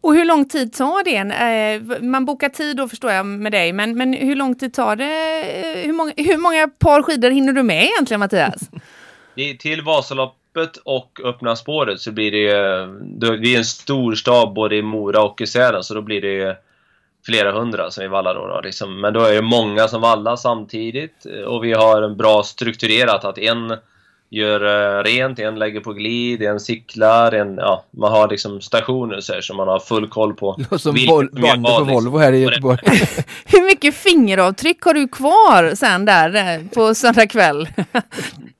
Och 0.00 0.14
hur 0.14 0.24
lång 0.24 0.48
tid 0.48 0.72
tar 0.72 1.04
det? 1.04 1.16
Eh, 1.16 2.02
Man 2.02 2.24
bokar 2.24 2.48
tid 2.48 2.76
då 2.76 2.88
förstår 2.88 3.12
jag 3.12 3.26
med 3.26 3.52
dig, 3.52 3.72
men, 3.72 3.98
men 3.98 4.12
hur 4.12 4.36
lång 4.36 4.54
tid 4.54 4.74
tar 4.74 4.96
det? 4.96 5.40
Eh, 5.50 5.86
Hur 5.86 5.92
många, 5.92 6.12
hur 6.16 6.36
många 6.36 6.68
par 6.68 7.02
skidor 7.02 7.30
hinner 7.30 7.52
du 7.52 7.62
med 7.62 7.84
egentligen 7.84 8.20
Mattias? 8.20 8.60
Till 9.58 9.82
Vasaloppet 9.82 10.76
och 10.84 11.20
öppna 11.24 11.56
spåret 11.56 12.00
så 12.00 12.12
blir 12.12 12.30
det, 12.30 12.50
eh, 12.50 12.86
då- 13.00 13.36
det 13.36 13.54
är 13.54 13.58
en 13.58 13.64
stor 13.64 14.14
stab 14.14 14.54
både 14.54 14.76
i 14.76 14.82
Mora 14.82 15.22
och 15.22 15.40
i 15.40 15.46
Sälen 15.46 15.82
så 15.82 15.94
då 15.94 16.02
blir 16.02 16.20
det 16.20 16.56
flera 17.26 17.52
hundra 17.52 17.90
som 17.90 18.02
vi 18.02 18.08
vallar 18.08 18.34
då. 18.34 18.46
då 18.46 18.60
liksom. 18.60 19.00
Men 19.00 19.12
då 19.12 19.20
är 19.20 19.34
det 19.34 19.42
många 19.42 19.88
som 19.88 20.00
vallar 20.00 20.36
samtidigt 20.36 21.26
och 21.46 21.64
vi 21.64 21.72
har 21.72 22.02
en 22.02 22.16
bra 22.16 22.42
strukturerat 22.42 23.24
att 23.24 23.38
en 23.38 23.76
gör 24.32 24.64
uh, 24.64 25.04
rent, 25.04 25.38
en 25.38 25.58
lägger 25.58 25.80
på 25.80 25.92
glid, 25.92 26.42
en 26.42 26.60
cyklar, 26.60 27.32
en, 27.32 27.56
ja, 27.56 27.84
man 27.90 28.12
har 28.12 28.28
liksom 28.28 28.60
stationer 28.60 29.20
så, 29.20 29.32
här, 29.32 29.40
så 29.40 29.54
man 29.54 29.68
har 29.68 29.80
full 29.80 30.08
koll 30.08 30.34
på 30.34 30.56
Som 30.78 30.96
bandet 31.32 31.76
på 31.76 31.84
Volvo 31.84 32.18
här 32.18 32.32
i 32.32 32.40
Göteborg. 32.40 32.78
Hur 33.44 33.66
mycket 33.66 33.94
fingeravtryck 33.94 34.82
har 34.82 34.94
du 34.94 35.08
kvar 35.08 35.74
sen 35.74 36.04
där 36.04 36.34
eh, 36.34 36.66
på 36.74 36.94
söndag 36.94 37.26
kväll? 37.26 37.68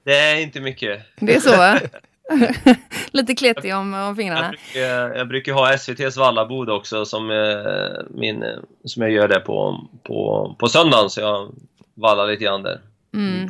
det 0.05 0.17
är 0.17 0.35
inte 0.35 0.59
mycket. 0.59 1.01
Det 1.19 1.35
är 1.35 1.39
så? 1.39 1.87
Lite 3.11 3.35
kletig 3.35 3.75
om, 3.75 3.93
om 3.93 4.15
fingrarna. 4.15 4.41
Jag 4.43 4.51
brukar, 4.51 5.17
jag 5.17 5.27
brukar 5.27 5.53
ha 5.53 5.73
SVTs 5.73 6.17
vallabod 6.17 6.69
också 6.69 7.05
som, 7.05 7.31
eh, 7.31 8.05
min, 8.09 8.45
som 8.85 9.01
jag 9.01 9.11
gör 9.11 9.27
det 9.27 9.39
på, 9.39 9.87
på, 10.03 10.55
på 10.59 10.67
söndagen 10.67 11.09
så 11.09 11.21
jag 11.21 11.55
vallar 11.93 12.27
lite 12.27 12.43
grann 12.43 12.63
där. 12.63 12.81
Mm. 13.13 13.49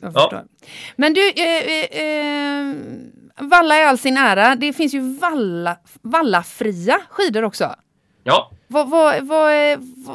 Jag 0.00 0.12
förstår. 0.12 0.38
Ja. 0.38 0.66
Men 0.96 1.14
du, 1.14 1.30
eh, 1.30 2.00
eh, 2.00 2.74
valla 3.36 3.78
i 3.78 3.84
all 3.84 3.98
sin 3.98 4.16
ära, 4.16 4.54
det 4.54 4.72
finns 4.72 4.94
ju 4.94 5.18
valla, 5.18 5.76
vallafria 6.02 7.00
skidor 7.08 7.44
också. 7.44 7.74
Ja. 8.24 8.50
Vad, 8.66 8.90
vad, 8.90 9.26
vad, 9.26 9.52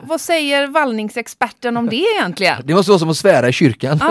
vad, 0.04 0.22
säger 0.22 0.68
vallningsexperten 0.68 1.78
om 1.78 1.90
det 1.90 2.06
egentligen? 2.16 2.62
Det 2.64 2.74
måste 2.74 2.92
vara 2.92 3.00
som 3.00 3.10
att 3.10 3.18
svära 3.18 3.50
i 3.50 3.54
kyrkan. 3.54 4.00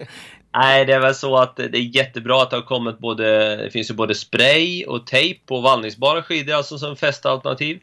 Nej, 0.54 0.84
det 0.84 0.92
är 0.92 1.00
väl 1.00 1.14
så 1.14 1.36
att 1.36 1.56
det 1.56 1.78
är 1.78 1.96
jättebra 1.96 2.42
att 2.42 2.50
det 2.50 2.56
har 2.56 2.62
kommit 2.62 2.98
både, 2.98 3.56
det 3.56 3.70
finns 3.70 3.90
ju 3.90 3.94
både 3.94 4.14
spray 4.14 4.84
och 4.84 5.06
tejp 5.06 5.40
på 5.46 5.60
vallningsbara 5.60 6.22
skidor, 6.22 6.54
alltså 6.54 6.78
som 6.78 6.96
fästalternativ. 6.96 7.80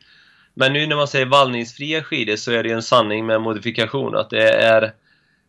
Men 0.54 0.74
nu 0.74 0.88
när 0.88 0.96
man 0.96 1.08
säger 1.08 1.26
vallningsfria 1.26 2.04
skidor 2.04 2.36
så 2.36 2.52
är 2.52 2.64
det 2.64 2.70
ju 2.70 2.76
en 2.76 2.84
sanning 2.84 3.26
med 3.26 3.42
modifikation, 3.42 4.16
att 4.16 4.30
det 4.30 4.50
är 4.50 4.84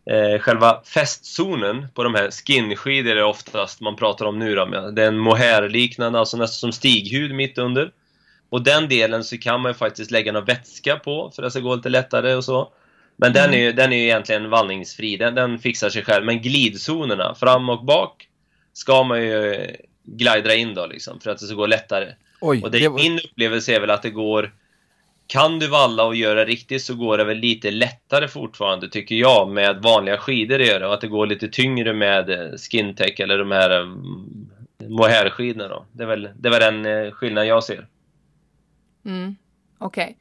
eh, 0.05 0.39
själva 0.39 0.81
fästzonen 0.83 1.87
på 1.93 2.03
de 2.03 2.15
här 2.15 2.31
skinskidor 2.31 3.15
är 3.15 3.23
oftast 3.23 3.81
man 3.81 3.95
pratar 3.95 4.25
om 4.25 4.39
nu 4.39 4.55
då. 4.55 4.65
Det 4.65 5.03
är 5.03 5.07
en 5.07 5.17
mohair-liknande, 5.17 6.19
alltså 6.19 6.37
nästan 6.37 6.59
som 6.59 6.71
stighud 6.71 7.35
mitt 7.35 7.57
under. 7.57 7.91
Och 8.49 8.63
den 8.63 8.89
delen 8.89 9.23
så 9.23 9.37
kan 9.37 9.61
man 9.61 9.69
ju 9.69 9.73
faktiskt 9.73 10.11
lägga 10.11 10.31
någon 10.31 10.45
vätska 10.45 10.95
på 10.95 11.31
för 11.35 11.43
att 11.43 11.47
det 11.47 11.51
ska 11.51 11.59
gå 11.59 11.75
lite 11.75 11.89
lättare 11.89 12.33
och 12.35 12.43
så. 12.43 12.71
Men 13.21 13.31
mm. 13.31 13.33
den, 13.33 13.53
är 13.53 13.63
ju, 13.63 13.71
den 13.71 13.93
är 13.93 13.97
ju 13.97 14.03
egentligen 14.03 14.49
vallningsfri, 14.49 15.17
den, 15.17 15.35
den 15.35 15.59
fixar 15.59 15.89
sig 15.89 16.03
själv. 16.03 16.25
Men 16.25 16.41
glidzonerna, 16.41 17.35
fram 17.35 17.69
och 17.69 17.85
bak, 17.85 18.27
ska 18.73 19.03
man 19.03 19.21
ju 19.21 19.67
glida 20.03 20.55
in 20.55 20.73
då 20.73 20.85
liksom, 20.85 21.19
för 21.19 21.31
att 21.31 21.39
det 21.39 21.45
ska 21.45 21.55
gå 21.55 21.65
lättare. 21.65 22.13
Oj, 22.41 22.61
och 22.63 22.71
det, 22.71 22.79
det 22.79 22.89
var... 22.89 22.95
min 22.95 23.19
upplevelse 23.19 23.75
är 23.75 23.79
väl 23.79 23.89
att 23.89 24.01
det 24.01 24.09
går 24.09 24.51
kan 25.27 25.59
du 25.59 25.67
valla 25.67 26.03
och 26.05 26.15
göra 26.15 26.45
riktigt 26.45 26.81
så 26.81 26.95
går 26.95 27.17
det 27.17 27.23
väl 27.23 27.37
lite 27.37 27.71
lättare 27.71 28.27
fortfarande 28.27 28.89
tycker 28.89 29.15
jag 29.15 29.49
med 29.49 29.81
vanliga 29.83 30.17
skidor 30.17 30.61
att 30.61 30.67
göra 30.67 30.87
och 30.87 30.93
att 30.93 31.01
det 31.01 31.07
går 31.07 31.27
lite 31.27 31.47
tyngre 31.47 31.93
med 31.93 32.29
eh, 32.29 32.57
skintech 32.57 33.19
eller 33.19 33.37
de 33.37 33.51
här 33.51 33.79
um, 33.79 34.51
mohairskidorna 34.87 35.67
då. 35.67 35.85
Det 35.91 36.03
är 36.03 36.07
väl, 36.07 36.29
det 36.35 36.49
är 36.49 36.51
väl 36.51 36.83
den 36.83 36.85
uh, 36.85 37.11
skillnaden 37.11 37.47
jag 37.47 37.63
ser. 37.63 37.87
Mm, 39.05 39.35
Okej. 39.77 40.03
Okay. 40.03 40.15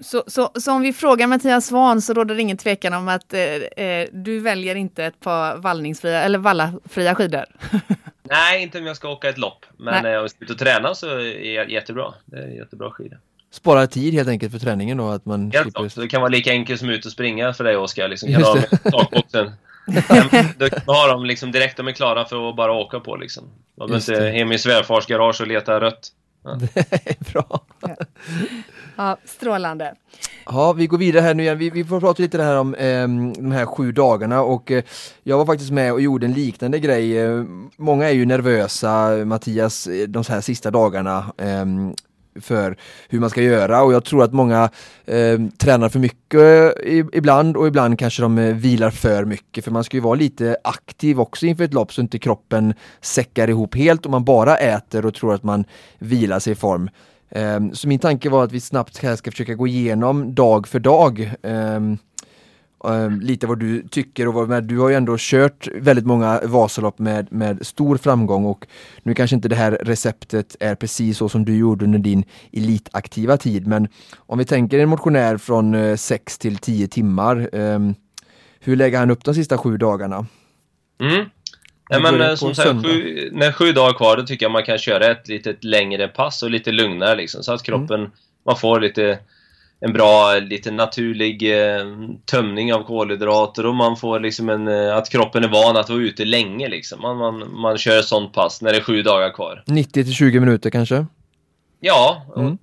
Så, 0.00 0.24
så, 0.26 0.50
så, 0.54 0.72
om 0.72 0.82
vi 0.82 0.92
frågar 0.92 1.26
Mattias 1.26 1.66
Svan 1.66 2.02
så 2.02 2.14
råder 2.14 2.34
det 2.34 2.42
ingen 2.42 2.56
tvekan 2.56 2.94
om 2.94 3.08
att 3.08 3.34
eh, 3.34 3.40
eh, 3.40 4.08
du 4.12 4.40
väljer 4.40 4.74
inte 4.74 5.04
ett 5.04 5.20
par 5.20 5.56
vallningsfria 5.56 6.22
eller 6.22 6.38
vallafria 6.38 7.14
skidor? 7.14 7.44
Nej, 8.22 8.62
inte 8.62 8.78
om 8.78 8.86
jag 8.86 8.96
ska 8.96 9.08
åka 9.08 9.28
ett 9.28 9.38
lopp. 9.38 9.66
Men 9.76 10.02
Nej. 10.02 10.16
om 10.16 10.22
jag 10.22 10.30
ska 10.30 10.44
ut 10.44 10.50
och 10.50 10.58
träna 10.58 10.94
så 10.94 11.06
är 11.20 11.64
det 11.66 11.72
jättebra. 11.72 12.14
Det 12.24 12.36
är 12.36 12.48
jättebra 12.48 12.90
skidor. 12.90 13.18
Spara 13.50 13.86
tid 13.86 14.14
helt 14.14 14.28
enkelt 14.28 14.52
för 14.52 14.58
träningen 14.58 14.98
då? 14.98 15.08
Att 15.08 15.24
man 15.24 15.50
helt 15.50 15.74
klart. 15.74 15.94
Det 15.94 16.08
kan 16.08 16.20
vara 16.20 16.30
lika 16.30 16.50
enkelt 16.50 16.80
som 16.80 16.90
ut 16.90 17.06
och 17.06 17.12
springa 17.12 17.52
för 17.52 17.64
dig 17.64 17.76
Oskar. 17.76 18.08
Liksom, 18.08 18.32
kan 18.32 18.42
ha 18.42 18.60
takboxen. 18.90 19.52
du 20.58 20.70
kan 20.70 20.80
ha 20.86 21.06
dem 21.06 21.24
liksom 21.24 21.52
direkt, 21.52 21.76
de 21.76 21.88
är 21.88 21.92
klara 21.92 22.24
för 22.24 22.48
att 22.48 22.56
bara 22.56 22.72
åka 22.72 23.00
på 23.00 23.16
liksom. 23.16 23.44
Man 23.78 23.88
behöver 23.88 24.12
inte 24.12 24.38
hem 24.38 24.52
i 24.52 24.58
svärfars 24.58 25.06
garage 25.06 25.40
och 25.40 25.46
leta 25.46 25.80
rött. 25.80 26.08
Ja. 26.44 26.54
Det 26.74 27.10
är 27.10 27.32
bra. 27.32 27.64
Ja, 27.80 27.96
strålande. 29.24 29.94
Ja, 30.46 30.72
vi 30.72 30.86
går 30.86 30.98
vidare 30.98 31.22
här 31.22 31.34
nu 31.34 31.42
igen. 31.42 31.58
Vi, 31.58 31.70
vi 31.70 31.84
får 31.84 32.00
prata 32.00 32.22
lite 32.22 32.42
här 32.42 32.56
om 32.56 32.74
eh, 32.74 33.08
de 33.42 33.52
här 33.52 33.66
sju 33.66 33.92
dagarna 33.92 34.42
och 34.42 34.70
eh, 34.70 34.84
jag 35.22 35.38
var 35.38 35.46
faktiskt 35.46 35.70
med 35.70 35.92
och 35.92 36.00
gjorde 36.00 36.26
en 36.26 36.32
liknande 36.32 36.78
grej. 36.78 37.18
Eh, 37.18 37.44
många 37.76 38.08
är 38.08 38.14
ju 38.14 38.26
nervösa, 38.26 39.10
Mattias, 39.24 39.86
eh, 39.86 40.08
de 40.08 40.24
här 40.28 40.40
sista 40.40 40.70
dagarna 40.70 41.32
ehm, 41.38 41.94
för 42.40 42.76
hur 43.08 43.20
man 43.20 43.30
ska 43.30 43.42
göra 43.42 43.82
och 43.82 43.92
jag 43.92 44.04
tror 44.04 44.22
att 44.22 44.32
många 44.32 44.70
eh, 45.04 45.40
tränar 45.58 45.88
för 45.88 45.98
mycket 45.98 46.42
eh, 46.86 47.06
ibland 47.12 47.56
och 47.56 47.66
ibland 47.66 47.98
kanske 47.98 48.22
de 48.22 48.38
eh, 48.38 48.54
vilar 48.54 48.90
för 48.90 49.24
mycket 49.24 49.64
för 49.64 49.70
man 49.70 49.84
ska 49.84 49.96
ju 49.96 50.00
vara 50.00 50.14
lite 50.14 50.56
aktiv 50.64 51.20
också 51.20 51.46
inför 51.46 51.64
ett 51.64 51.74
lopp 51.74 51.92
så 51.92 52.00
inte 52.00 52.18
kroppen 52.18 52.74
säckar 53.00 53.50
ihop 53.50 53.74
helt 53.74 54.04
och 54.04 54.10
man 54.10 54.24
bara 54.24 54.56
äter 54.56 55.06
och 55.06 55.14
tror 55.14 55.34
att 55.34 55.42
man 55.42 55.64
vilar 55.98 56.38
sig 56.38 56.52
i 56.52 56.56
form. 56.56 56.90
Ehm, 57.30 57.74
så 57.74 57.88
min 57.88 57.98
tanke 57.98 58.30
var 58.30 58.44
att 58.44 58.52
vi 58.52 58.60
snabbt 58.60 58.98
här 58.98 59.16
ska 59.16 59.30
försöka 59.30 59.54
gå 59.54 59.66
igenom 59.66 60.34
dag 60.34 60.68
för 60.68 60.78
dag 60.78 61.32
ehm, 61.42 61.98
ehm, 62.84 63.20
lite 63.20 63.46
vad 63.46 63.58
du 63.58 63.88
tycker 63.88 64.28
och 64.28 64.34
vad, 64.34 64.48
men 64.48 64.66
du 64.66 64.78
har 64.78 64.88
ju 64.88 64.94
ändå 64.94 65.16
kört 65.18 65.68
väldigt 65.74 66.06
många 66.06 66.40
Vasalopp 66.44 66.98
med, 66.98 67.32
med 67.32 67.66
stor 67.66 67.96
framgång 67.96 68.44
och 68.44 68.66
nu 69.02 69.14
kanske 69.14 69.36
inte 69.36 69.48
det 69.48 69.56
här 69.56 69.72
receptet 69.72 70.56
är 70.60 70.74
precis 70.74 71.18
så 71.18 71.28
som 71.28 71.44
du 71.44 71.56
gjorde 71.56 71.84
under 71.84 71.98
din 71.98 72.24
elitaktiva 72.52 73.36
tid 73.36 73.66
men 73.66 73.88
om 74.16 74.38
vi 74.38 74.44
tänker 74.44 74.78
en 74.78 74.88
motionär 74.88 75.36
från 75.36 75.74
eh, 75.74 75.96
6 75.96 76.38
till 76.38 76.56
10 76.58 76.88
timmar 76.88 77.48
hur 78.60 78.76
lägger 78.76 78.98
han 78.98 79.10
upp 79.10 79.24
de 79.24 79.34
sista 79.34 79.58
sju 79.58 79.76
dagarna? 79.76 80.26
Mm. 81.00 81.26
Ja, 81.94 82.12
men 82.12 82.20
eh, 82.20 82.34
som 82.34 82.54
sagt, 82.54 82.86
sju, 82.86 83.28
när 83.32 83.52
sju 83.52 83.72
dagar 83.72 83.92
kvar, 83.92 84.16
då 84.16 84.22
tycker 84.22 84.44
jag 84.44 84.52
man 84.52 84.64
kan 84.64 84.78
köra 84.78 85.06
ett 85.06 85.28
lite 85.28 85.56
längre 85.60 86.08
pass 86.08 86.42
och 86.42 86.50
lite 86.50 86.72
lugnare 86.72 87.16
liksom, 87.16 87.42
så 87.42 87.52
att 87.52 87.62
kroppen, 87.62 88.00
mm. 88.00 88.10
man 88.46 88.56
får 88.56 88.80
lite 88.80 89.18
en 89.80 89.92
bra, 89.92 90.38
lite 90.38 90.70
naturlig 90.70 91.62
eh, 91.62 91.84
tömning 92.24 92.74
av 92.74 92.82
kolhydrater 92.82 93.66
och 93.66 93.74
man 93.74 93.96
får 93.96 94.20
liksom 94.20 94.48
en, 94.48 94.68
eh, 94.68 94.96
att 94.96 95.10
kroppen 95.10 95.44
är 95.44 95.48
van 95.48 95.76
att 95.76 95.88
vara 95.90 96.00
ute 96.00 96.24
länge 96.24 96.68
liksom. 96.68 97.02
Man, 97.02 97.16
man, 97.16 97.60
man 97.60 97.78
kör 97.78 97.98
ett 97.98 98.04
sånt 98.04 98.32
pass 98.32 98.62
när 98.62 98.72
det 98.72 98.78
är 98.78 98.82
sju 98.82 99.02
dagar 99.02 99.32
kvar. 99.32 99.62
90 99.66 100.04
till 100.04 100.12
20 100.12 100.40
minuter 100.40 100.70
kanske? 100.70 101.06
Ja, 101.80 102.26
mm. 102.36 102.52
och, 102.52 102.58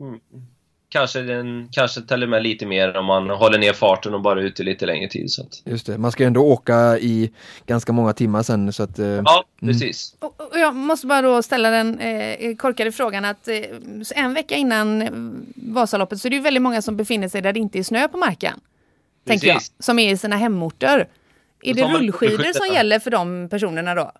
kanske, 0.91 1.21
den, 1.21 1.69
kanske 1.71 2.01
till 2.01 2.23
och 2.23 2.29
med 2.29 2.43
lite 2.43 2.65
mer 2.65 2.97
om 2.97 3.05
man 3.05 3.29
håller 3.29 3.57
ner 3.57 3.73
farten 3.73 4.13
och 4.13 4.21
bara 4.21 4.39
är 4.39 4.43
ute 4.43 4.63
lite 4.63 4.85
längre 4.85 5.09
tid. 5.09 5.31
Så 5.31 5.41
att. 5.41 5.61
Just 5.65 5.85
det, 5.85 5.97
man 5.97 6.11
ska 6.11 6.25
ändå 6.25 6.41
åka 6.41 6.99
i 6.99 7.31
ganska 7.65 7.93
många 7.93 8.13
timmar 8.13 8.43
sen 8.43 8.73
så 8.73 8.83
att... 8.83 8.99
Eh, 8.99 9.07
ja, 9.07 9.43
mm. 9.61 9.73
precis. 9.73 10.15
Mm. 10.21 10.31
Och, 10.37 10.51
och, 10.51 10.59
jag 10.59 10.75
måste 10.75 11.07
bara 11.07 11.21
då 11.21 11.43
ställa 11.43 11.69
den 11.69 11.99
eh, 11.99 12.55
korkade 12.55 12.91
frågan 12.91 13.25
att 13.25 13.47
eh, 13.47 13.55
en 14.15 14.33
vecka 14.33 14.55
innan 14.55 15.09
Vasaloppet 15.55 16.21
så 16.21 16.27
är 16.27 16.29
det 16.29 16.35
ju 16.35 16.41
väldigt 16.41 16.63
många 16.63 16.81
som 16.81 16.97
befinner 16.97 17.27
sig 17.27 17.41
där 17.41 17.53
det 17.53 17.59
inte 17.59 17.79
är 17.79 17.83
snö 17.83 18.07
på 18.07 18.17
marken. 18.17 18.59
Tänker 19.27 19.47
jag, 19.47 19.61
som 19.79 19.99
är 19.99 20.13
i 20.13 20.17
sina 20.17 20.35
hemorter. 20.35 21.07
Är 21.63 21.73
det 21.73 21.83
rullskidor 21.83 22.53
som 22.53 22.75
gäller 22.75 22.99
för 22.99 23.11
de 23.11 23.49
personerna 23.49 23.95
då? 23.95 24.11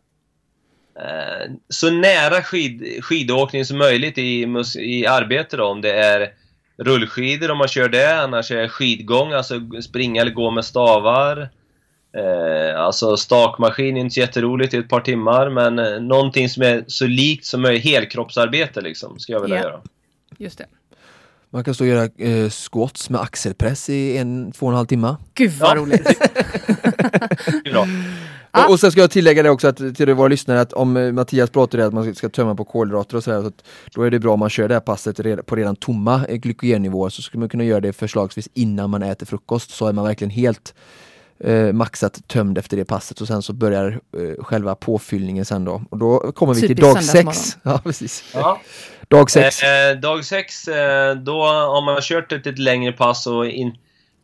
Eh, 1.00 1.52
så 1.70 1.90
nära 1.90 2.42
skid, 2.42 3.04
skidåkning 3.04 3.66
som 3.66 3.78
möjligt 3.78 4.18
i, 4.18 4.48
i 4.80 5.08
arbete 5.08 5.58
då, 5.58 5.66
om 5.66 5.82
det 5.82 5.94
är 5.94 6.41
rullskidor 6.82 7.52
om 7.52 7.58
man 7.58 7.68
kör 7.68 7.90
det, 7.90 8.22
annars 8.22 8.52
är 8.52 8.68
skidgång, 8.68 9.32
alltså 9.32 9.62
springa 9.82 10.22
eller 10.22 10.32
gå 10.32 10.52
med 10.52 10.66
stavar. 10.66 11.50
Eh, 12.14 12.82
alltså 12.82 13.18
stakmaskin 13.18 13.98
är 13.98 14.02
inte 14.02 14.14
så 14.14 14.20
jätteroligt 14.20 14.74
i 14.74 14.78
ett 14.78 14.90
par 14.90 15.02
timmar, 15.02 15.50
men 15.50 15.80
eh, 15.80 16.00
någonting 16.00 16.50
som 16.50 16.64
är 16.64 16.84
så 16.88 17.08
likt 17.08 17.46
som 17.46 17.62
möjligt, 17.62 17.84
helkroppsarbete 17.84 18.82
liksom, 18.82 19.20
ska 19.20 19.34
jag 19.34 19.42
vilja 19.42 19.56
yeah. 19.56 19.70
göra. 19.72 19.82
Just 20.38 20.58
det. 20.58 20.66
Man 21.54 21.64
kan 21.64 21.74
stå 21.74 21.84
och 21.84 21.88
göra 21.88 22.10
eh, 22.18 22.50
squats 22.50 23.10
med 23.10 23.22
axelpress 23.22 23.90
i 23.90 24.18
en, 24.18 24.52
två 24.52 24.66
och 24.66 24.72
en 24.72 24.76
halv 24.76 24.88
timme. 24.88 25.16
Gud 25.34 25.52
vad 25.52 25.70
ja. 25.70 25.76
roligt! 25.76 26.20
bra. 27.72 27.88
Ah. 28.52 28.68
Och, 28.68 28.80
sen 28.80 28.92
ska 28.92 29.02
jag 29.02 29.12
tillägga 29.12 29.44
det 29.44 29.50
också 29.50 29.68
att, 29.68 29.96
till 29.96 30.14
våra 30.14 30.28
lyssnare 30.28 30.62
att 30.62 30.74
om 30.74 30.98
eh, 30.98 31.12
Mattias 31.12 31.50
pratar 31.50 31.80
om 31.80 31.88
att 31.88 31.94
man 31.94 32.16
ska 32.16 32.30
tömma 32.30 32.56
på 32.56 32.66
kolhydrater 32.66 33.18
och 33.18 33.24
sådär, 33.24 33.42
så 33.42 33.52
då 33.96 34.04
är 34.04 34.12
det 34.12 34.20
bra 34.20 34.34
om 34.34 34.40
man 34.40 34.50
kör 34.50 34.68
det 34.68 34.74
här 34.74 34.82
passet 34.82 35.46
på 35.46 35.56
redan 35.56 35.76
tomma 35.76 36.26
eh, 36.26 36.36
glykogennivåer 36.36 37.10
så 37.10 37.22
skulle 37.22 37.40
man 37.40 37.50
kunna 37.50 37.64
göra 37.64 37.80
det 37.80 37.94
förslagsvis 37.94 38.50
innan 38.54 38.90
man 38.90 39.04
äter 39.04 39.26
frukost 39.26 39.72
så 39.72 39.88
är 39.88 39.94
man 39.94 40.06
verkligen 40.06 40.32
helt 40.32 40.74
eh, 41.40 41.74
maxat 41.74 42.28
tömd 42.28 42.58
efter 42.58 42.78
det 42.78 42.86
passet 42.86 43.22
och 43.22 43.28
sen 43.28 43.42
så 43.42 43.54
börjar 43.54 44.00
eh, 44.18 44.44
själva 44.44 44.76
påfyllningen 44.76 45.46
sen 45.46 45.66
då. 45.66 45.82
Och 45.90 45.98
då 45.98 46.32
kommer 46.32 46.54
vi 46.54 46.62
till 46.62 46.76
dag 46.76 47.04
sex. 47.04 47.58
Ja, 47.64 47.82
precis. 47.84 48.24
Ja. 48.34 48.62
Dag 49.12 49.32
sex. 49.32 49.64
Eh, 49.64 49.98
dag 49.98 50.26
sex, 50.26 50.68
eh, 50.68 51.16
då 51.16 51.44
har 51.46 51.86
man 51.86 52.02
kört 52.02 52.32
ett 52.32 52.46
lite 52.46 52.62
längre 52.62 52.92
pass 52.92 53.28
och 53.28 53.46
in, 53.46 53.78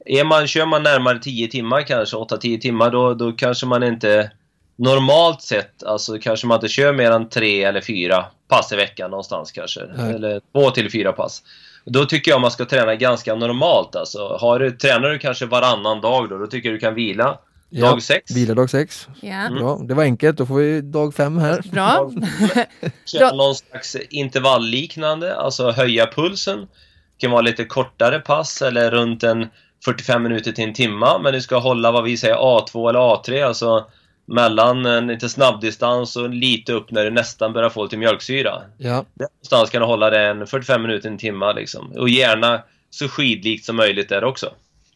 är 0.05 0.23
man, 0.23 0.47
kör 0.47 0.65
man 0.65 0.83
närmare 0.83 1.19
10 1.19 1.47
timmar 1.47 1.81
kanske, 1.81 2.15
8-10 2.17 2.59
timmar, 2.59 2.91
då, 2.91 3.13
då 3.13 3.31
kanske 3.31 3.65
man 3.65 3.83
inte 3.83 4.31
normalt 4.75 5.41
sett, 5.41 5.83
alltså 5.83 6.17
kanske 6.19 6.47
man 6.47 6.55
inte 6.55 6.67
kör 6.67 6.93
mer 6.93 7.11
än 7.11 7.29
tre 7.29 7.63
eller 7.63 7.81
fyra 7.81 8.25
pass 8.47 8.71
i 8.71 8.75
veckan 8.75 9.11
någonstans 9.11 9.51
kanske. 9.51 9.81
Nej. 9.97 10.13
Eller 10.15 10.41
två 10.53 10.71
till 10.71 10.91
fyra 10.91 11.13
pass. 11.13 11.43
Då 11.85 12.05
tycker 12.05 12.31
jag 12.31 12.41
man 12.41 12.51
ska 12.51 12.65
träna 12.65 12.95
ganska 12.95 13.35
normalt. 13.35 13.95
Alltså, 13.95 14.37
har 14.41 14.59
du, 14.59 14.71
tränar 14.71 15.09
du 15.09 15.19
kanske 15.19 15.45
varannan 15.45 16.01
dag 16.01 16.29
då, 16.29 16.37
då 16.37 16.47
tycker 16.47 16.69
jag 16.69 16.75
du 16.75 16.79
kan 16.79 16.95
vila 16.95 17.37
Ja, 17.69 17.89
dag 17.89 18.03
sex. 18.03 18.31
Vila 18.31 18.53
dag 18.53 18.69
sex. 18.69 19.07
Ja. 19.21 19.49
Bra, 19.49 19.79
det 19.87 19.93
var 19.93 20.03
enkelt. 20.03 20.37
Då 20.37 20.45
får 20.45 20.55
vi 20.55 20.81
dag 20.81 21.13
fem 21.15 21.37
här. 21.37 21.61
Bra. 21.71 22.11
Köra 23.05 23.35
någon 23.35 23.55
slags 23.55 23.95
intervallliknande, 24.09 25.35
alltså 25.35 25.71
höja 25.71 26.07
pulsen. 26.07 26.59
Det 26.59 27.21
kan 27.21 27.31
vara 27.31 27.41
lite 27.41 27.65
kortare 27.65 28.19
pass 28.19 28.61
eller 28.61 28.91
runt 28.91 29.23
en 29.23 29.47
45 29.85 30.23
minuter 30.23 30.51
till 30.51 30.63
en 30.63 30.73
timma, 30.73 31.19
men 31.19 31.33
du 31.33 31.41
ska 31.41 31.57
hålla 31.57 31.91
vad 31.91 32.03
vi 32.03 32.17
säger 32.17 32.35
A2 32.35 32.89
eller 32.89 32.99
A3, 32.99 33.45
alltså 33.45 33.85
mellan 34.25 34.85
en 34.85 35.07
lite 35.07 35.29
snabbdistans 35.29 36.15
och 36.15 36.29
lite 36.29 36.73
upp 36.73 36.91
när 36.91 37.03
du 37.03 37.11
nästan 37.11 37.53
börjar 37.53 37.69
få 37.69 37.83
lite 37.83 37.97
mjölksyra. 37.97 38.61
Ja, 38.77 39.05
Där 39.13 39.27
någonstans 39.33 39.69
kan 39.69 39.81
du 39.81 39.87
hålla 39.87 40.09
det 40.09 40.27
en 40.27 40.47
45 40.47 40.81
minuter, 40.81 41.09
en 41.09 41.17
timma 41.17 41.51
liksom. 41.51 41.91
Och 41.91 42.09
gärna 42.09 42.63
så 42.89 43.07
skidlikt 43.07 43.65
som 43.65 43.75
möjligt 43.75 44.09
där 44.09 44.23
också. 44.23 44.53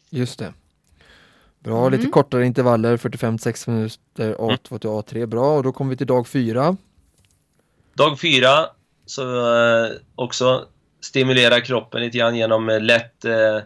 just 0.09 0.39
det. 0.39 0.53
Bra, 1.63 1.89
lite 1.89 2.07
kortare 2.07 2.45
intervaller, 2.45 2.97
45-60 2.97 3.69
minuter 3.69 4.35
A2 4.35 4.79
till 4.79 4.89
A3. 4.89 5.25
Bra, 5.25 5.57
och 5.57 5.63
då 5.63 5.71
kommer 5.71 5.89
vi 5.91 5.97
till 5.97 6.07
dag 6.07 6.27
fyra. 6.27 6.77
Dag 7.93 8.19
fyra, 8.19 8.65
så 9.05 9.55
eh, 9.55 9.91
också 10.15 10.65
stimulera 11.01 11.61
kroppen 11.61 12.01
lite 12.01 12.17
grann 12.17 12.35
genom 12.35 12.69
eh, 12.69 12.81
lätt, 12.81 13.25
eh, 13.25 13.59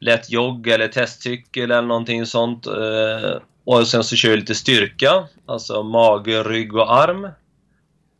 lätt 0.00 0.30
jogg 0.30 0.68
eller 0.68 0.88
testcykel 0.88 1.70
eller 1.70 1.88
någonting 1.88 2.26
sånt. 2.26 2.66
Eh, 2.66 3.40
och 3.64 3.86
sen 3.86 4.04
så 4.04 4.16
kör 4.16 4.30
vi 4.30 4.36
lite 4.36 4.54
styrka, 4.54 5.24
alltså 5.46 5.82
mage, 5.82 6.42
rygg 6.42 6.74
och 6.74 6.94
arm. 6.94 7.24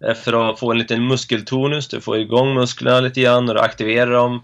Eh, 0.04 0.14
för 0.14 0.50
att 0.50 0.58
få 0.58 0.70
en 0.70 0.78
liten 0.78 1.06
muskeltonus, 1.06 1.88
du 1.88 2.00
får 2.00 2.18
igång 2.18 2.54
musklerna 2.54 3.00
lite 3.00 3.20
grann 3.20 3.48
och 3.48 3.54
du 3.54 3.60
aktiverar 3.60 4.10
dem. 4.10 4.42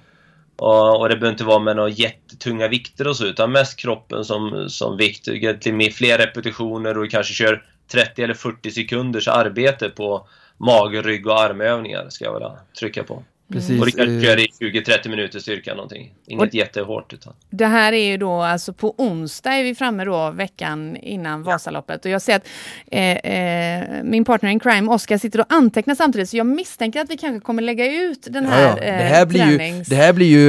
Och, 0.60 1.00
och 1.00 1.08
det 1.08 1.16
behöver 1.16 1.32
inte 1.32 1.44
vara 1.44 1.58
med 1.58 1.76
några 1.76 1.88
jättetunga 1.88 2.68
vikter 2.68 3.08
och 3.08 3.16
så, 3.16 3.26
utan 3.26 3.52
mest 3.52 3.76
kroppen 3.76 4.24
som, 4.24 4.68
som 4.68 4.96
vikt. 4.96 5.28
Med 5.66 5.92
fler 5.94 6.18
repetitioner 6.18 6.98
och 6.98 7.10
kanske 7.10 7.34
kör 7.34 7.64
30 7.92 8.22
eller 8.22 8.34
40 8.34 8.70
sekunders 8.70 9.28
arbete 9.28 9.88
på 9.88 10.28
mage, 10.56 11.02
rygg 11.02 11.26
och 11.26 11.40
armövningar 11.40 12.06
ska 12.08 12.24
jag 12.24 12.32
vilja 12.32 12.52
trycka 12.78 13.04
på. 13.04 13.22
Precis. 13.52 13.80
Och 13.80 13.86
det 13.86 13.92
kanske 13.92 14.16
eh, 14.16 14.22
kör 14.22 14.38
i 14.40 14.46
20-30 14.72 15.08
minuter 15.08 15.38
styrka 15.38 15.74
någonting. 15.74 16.14
Inget 16.26 16.54
jättehårt 16.54 17.12
utan. 17.12 17.32
Det 17.50 17.66
här 17.66 17.92
är 17.92 18.10
ju 18.10 18.16
då 18.16 18.32
alltså 18.42 18.72
på 18.72 18.94
onsdag 18.98 19.50
är 19.52 19.62
vi 19.64 19.74
framme 19.74 20.04
då 20.04 20.30
veckan 20.30 20.96
innan 20.96 21.42
Vasaloppet 21.42 22.04
och 22.04 22.10
jag 22.10 22.22
ser 22.22 22.36
att 22.36 22.46
eh, 22.90 23.16
eh, 23.16 24.02
min 24.04 24.24
partner 24.24 24.50
in 24.50 24.60
crime 24.60 24.90
Oskar 24.92 25.18
sitter 25.18 25.40
och 25.40 25.46
antecknar 25.52 25.94
samtidigt 25.94 26.28
så 26.30 26.36
jag 26.36 26.46
misstänker 26.46 27.00
att 27.00 27.10
vi 27.10 27.16
kanske 27.16 27.40
kommer 27.46 27.62
lägga 27.62 27.92
ut 27.92 28.26
den 28.30 28.44
Ja, 28.44 28.50
här, 28.50 28.68
ja. 28.68 28.74
Det 28.74 28.86
eh, 28.86 28.94
här 28.94 29.26
blir 29.26 29.46
ju, 29.50 29.84
det 29.84 29.96
här 29.96 30.12
blir 30.12 30.26
ju 30.26 30.48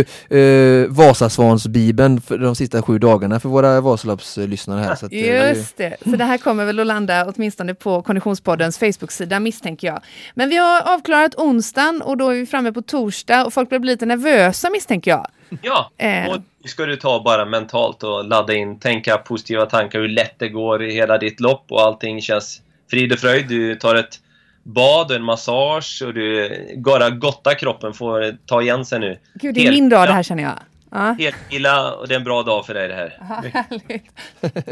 eh, 0.83 0.87
Vasasvansbibeln 0.89 2.21
för 2.21 2.37
de 2.37 2.55
sista 2.55 2.81
sju 2.81 2.99
dagarna 2.99 3.39
för 3.39 3.49
våra 3.49 3.81
Vasaloppslyssnare 3.81 4.79
här. 4.81 4.95
Så 4.95 5.05
att, 5.05 5.11
eh, 5.13 5.19
det 5.19 5.29
är 5.37 5.49
ju- 5.49 5.57
Just 5.59 5.77
det, 5.77 5.97
så 6.03 6.09
det 6.09 6.23
här 6.25 6.37
kommer 6.37 6.65
väl 6.65 6.79
att 6.79 6.87
landa 6.87 7.25
åtminstone 7.35 7.73
på 7.75 8.01
Konditionspoddens 8.01 8.77
Facebook-sida 8.77 9.39
misstänker 9.39 9.87
jag. 9.87 9.99
Men 10.33 10.49
vi 10.49 10.57
har 10.57 10.81
avklarat 10.93 11.35
onsdagen 11.35 12.01
och 12.01 12.17
då 12.17 12.29
är 12.29 12.35
vi 12.35 12.45
framme 12.45 12.71
på 12.71 12.81
torsdag 12.91 13.45
och 13.45 13.54
folk 13.54 13.69
bli 13.69 13.80
lite 13.80 14.06
nervösa 14.06 14.69
misstänker 14.69 15.12
jag. 15.12 15.27
Ja, 15.62 15.91
Eh. 15.97 16.30
och 16.30 16.38
det 16.63 16.69
ska 16.69 16.86
du 16.86 16.95
ta 16.95 17.23
bara 17.23 17.45
mentalt 17.45 18.04
och 18.04 18.25
ladda 18.25 18.54
in, 18.54 18.80
tänka 18.80 19.17
positiva 19.17 19.65
tankar 19.65 19.99
hur 19.99 20.08
lätt 20.08 20.36
det 20.39 20.49
går 20.49 20.84
i 20.84 20.93
hela 20.93 21.17
ditt 21.17 21.39
lopp 21.39 21.65
och 21.69 21.82
allting 21.82 22.21
känns 22.21 22.62
frid 22.91 23.13
och 23.13 23.19
fröjd. 23.19 23.47
Du 23.47 23.75
tar 23.75 23.95
ett 23.95 24.19
bad 24.63 25.10
och 25.12 25.15
en 25.15 25.23
massage 25.23 26.04
och 26.06 26.13
du 26.13 26.51
bara 26.77 27.10
gottar 27.10 27.54
kroppen, 27.54 27.93
får 27.93 28.38
ta 28.45 28.62
igen 28.62 28.86
sig 28.86 28.99
nu. 28.99 29.19
Gud, 29.34 29.54
det 29.56 29.60
är 29.60 29.63
Helt- 29.63 29.75
min 29.75 29.89
dag 29.89 30.08
det 30.08 30.13
här 30.13 30.23
känner 30.23 30.43
jag. 30.43 30.54
Ja. 30.93 31.15
Helt 31.19 31.36
illa 31.49 31.91
och 31.93 32.08
det 32.08 32.13
är 32.13 32.17
en 32.19 32.23
bra 32.23 32.43
dag 32.43 32.65
för 32.65 32.73
dig 32.73 32.88
det 32.88 32.93
här. 32.95 33.17
Härligt. 33.21 34.04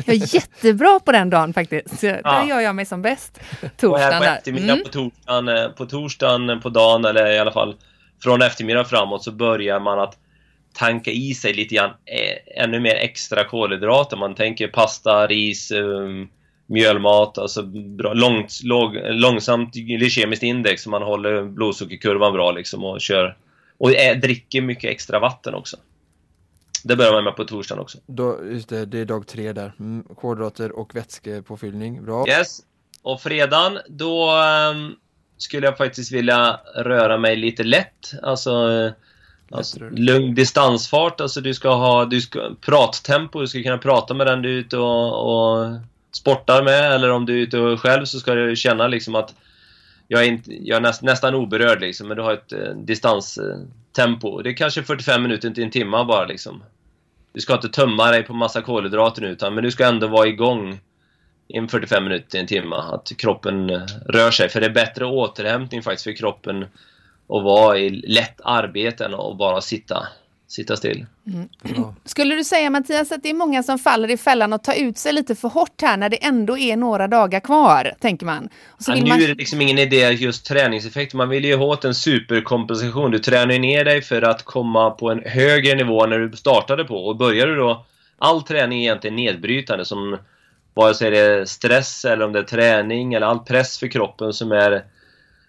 Jag 0.07 0.09
är 0.15 0.35
jättebra 0.35 0.99
på 1.05 1.11
den 1.11 1.29
dagen 1.29 1.53
faktiskt. 1.53 1.99
Så 1.99 2.05
Ja. 2.05 2.13
Där 2.23 2.43
gör 2.43 2.59
jag 2.59 2.75
mig 2.75 2.85
som 2.85 3.01
bäst. 3.01 3.39
Och 3.39 3.61
här 3.61 3.69
Torsdagen 3.77 4.17
på 4.19 4.23
där. 4.25 4.37
eftermiddagen, 4.37 4.71
Mm. 4.75 4.83
på 4.83 4.89
torsdagen, 4.91 5.73
på 5.77 5.85
torsdagen 5.85 6.59
på 6.61 6.69
dagen, 6.69 7.05
eller 7.05 7.31
i 7.31 7.39
alla 7.39 7.51
fall 7.51 7.75
från 8.23 8.41
eftermiddag 8.41 8.85
framåt, 8.85 9.23
så 9.23 9.31
börjar 9.31 9.79
man 9.79 9.99
att 9.99 10.17
tanka 10.73 11.11
i 11.11 11.33
sig 11.33 11.53
lite 11.53 11.75
grann 11.75 11.89
eh, 11.89 12.63
ännu 12.63 12.79
mer 12.79 12.95
extra 12.95 13.43
kolhydrater. 13.43 14.17
Man 14.17 14.35
tänker 14.35 14.67
pasta, 14.67 15.27
ris, 15.27 15.71
um, 15.71 16.29
mjölmat, 16.65 17.37
alltså 17.37 17.63
bra, 17.97 18.13
långt, 18.13 18.59
låg, 18.63 18.95
långsamt 19.03 19.73
glykemiskt 19.73 20.43
index 20.43 20.83
så 20.83 20.89
man 20.89 21.01
håller 21.01 21.43
blodsockerkurvan 21.43 22.33
bra 22.33 22.51
liksom 22.51 22.83
och 22.83 23.01
kör 23.01 23.37
och 23.77 23.91
ä, 23.91 24.13
dricker 24.13 24.61
mycket 24.61 24.91
extra 24.91 25.19
vatten 25.19 25.53
också. 25.53 25.77
Det 26.83 26.95
börjar 26.95 27.11
man 27.11 27.23
med 27.23 27.35
på 27.35 27.45
torsdagen 27.45 27.81
också. 27.81 27.97
Då, 28.05 28.39
just 28.51 28.69
det, 28.69 28.85
det 28.85 28.99
är 28.99 29.05
dag 29.05 29.27
tre 29.27 29.53
där. 29.53 29.73
Mm, 29.79 30.03
kolhydrater 30.15 30.71
och 30.71 30.95
vätskepåfyllning. 30.95 32.05
Bra. 32.05 32.27
Yes. 32.27 32.59
Och 33.01 33.21
fredagen, 33.21 33.79
då 33.89 34.29
ehm, 34.29 34.95
skulle 35.39 35.67
jag 35.67 35.77
faktiskt 35.77 36.11
vilja 36.11 36.59
röra 36.75 37.17
mig 37.17 37.35
lite 37.35 37.63
lätt. 37.63 38.13
Alltså, 38.23 38.53
alltså 39.51 39.79
lugn 39.89 40.35
distansfart. 40.35 41.21
Alltså 41.21 41.41
du 41.41 41.53
ska 41.53 41.75
ha 41.75 42.05
du 42.05 42.21
ska, 42.21 42.51
prattempo. 42.61 43.41
Du 43.41 43.47
ska 43.47 43.63
kunna 43.63 43.77
prata 43.77 44.13
med 44.13 44.27
den 44.27 44.41
du 44.41 44.49
är 44.49 44.53
ute 44.53 44.77
och, 44.77 45.29
och 45.29 45.79
sportar 46.11 46.63
med. 46.63 46.91
Eller 46.91 47.11
om 47.11 47.25
du 47.25 47.33
är 47.33 47.37
ute 47.37 47.59
och 47.59 47.79
själv 47.79 48.05
så 48.05 48.19
ska 48.19 48.33
du 48.33 48.55
känna 48.55 48.87
liksom 48.87 49.15
att 49.15 49.35
jag 50.07 50.23
är, 50.23 50.27
inte, 50.27 50.67
jag 50.67 50.77
är 50.77 50.81
näst, 50.81 51.01
nästan 51.01 51.35
oberörd 51.35 51.81
liksom, 51.81 52.07
men 52.07 52.17
du 52.17 52.23
har 52.23 52.33
ett 52.33 52.51
eh, 52.51 52.75
distanstempo. 52.75 54.41
Det 54.41 54.49
är 54.49 54.53
kanske 54.53 54.83
45 54.83 55.23
minuter 55.23 55.49
till 55.49 55.63
en 55.63 55.71
timme 55.71 56.03
bara 56.07 56.25
liksom. 56.25 56.63
Du 57.33 57.41
ska 57.41 57.53
inte 57.53 57.69
tömma 57.69 58.11
dig 58.11 58.23
på 58.23 58.33
massa 58.33 58.61
kolhydrater 58.61 59.21
nu, 59.21 59.27
utan, 59.27 59.55
men 59.55 59.63
du 59.63 59.71
ska 59.71 59.85
ändå 59.85 60.07
vara 60.07 60.27
igång 60.27 60.79
en 61.53 61.67
45 61.67 62.03
minuter 62.03 62.39
en 62.39 62.47
timme. 62.47 62.75
Att 62.75 63.11
kroppen 63.17 63.69
eh, 63.69 63.81
rör 64.05 64.31
sig. 64.31 64.49
För 64.49 64.59
det 64.59 64.65
är 64.65 64.73
bättre 64.73 65.05
återhämtning 65.05 65.83
faktiskt 65.83 66.03
för 66.03 66.13
kroppen 66.13 66.63
att 67.29 67.43
vara 67.43 67.77
i 67.77 67.89
lätt 67.89 68.41
arbete 68.43 69.05
än 69.05 69.13
att 69.13 69.37
bara 69.37 69.61
sitta, 69.61 70.07
sitta 70.47 70.77
still. 70.77 71.05
Bra. 71.61 71.95
Skulle 72.05 72.35
du 72.35 72.43
säga 72.43 72.69
Mattias 72.69 73.11
att 73.11 73.23
det 73.23 73.29
är 73.29 73.33
många 73.33 73.63
som 73.63 73.79
faller 73.79 74.11
i 74.11 74.17
fällan 74.17 74.53
och 74.53 74.63
tar 74.63 74.73
ut 74.73 74.97
sig 74.97 75.13
lite 75.13 75.35
för 75.35 75.47
hårt 75.47 75.81
här 75.81 75.97
när 75.97 76.09
det 76.09 76.25
ändå 76.25 76.57
är 76.57 76.77
några 76.77 77.07
dagar 77.07 77.39
kvar, 77.39 77.93
tänker 77.99 78.25
man? 78.25 78.49
Och 78.67 78.83
så 78.83 78.91
Ja, 78.91 78.95
nu 78.95 79.09
man... 79.09 79.21
är 79.21 79.27
det 79.27 79.33
liksom 79.33 79.61
ingen 79.61 79.77
idé 79.77 80.11
just 80.11 80.45
träningseffekt. 80.45 81.13
Man 81.13 81.29
vill 81.29 81.45
ju 81.45 81.55
ha 81.55 81.65
åt 81.65 81.85
en 81.85 81.95
superkompensation. 81.95 83.11
Du 83.11 83.19
tränar 83.19 83.53
ju 83.53 83.59
ner 83.59 83.85
dig 83.85 84.01
för 84.01 84.21
att 84.21 84.43
komma 84.43 84.91
på 84.91 85.11
en 85.11 85.23
högre 85.25 85.75
nivå 85.75 86.05
när 86.05 86.19
du 86.19 86.37
startade 86.37 86.83
på. 86.83 86.95
Och 86.95 87.15
börjar 87.15 87.47
du 87.47 87.55
då... 87.55 87.85
All 88.21 88.41
träning 88.43 88.79
är 88.79 88.83
egentligen 88.83 89.15
nedbrytande 89.15 89.85
som 89.85 90.17
vare 90.79 90.95
sig 90.95 91.11
det 91.11 91.19
är 91.19 91.45
stress 91.45 92.05
eller 92.05 92.25
om 92.25 92.33
det 92.33 92.39
är 92.39 92.43
träning 92.43 93.13
eller 93.13 93.27
all 93.27 93.39
press 93.39 93.77
för 93.79 93.87
kroppen 93.87 94.33
som 94.33 94.51
är... 94.51 94.83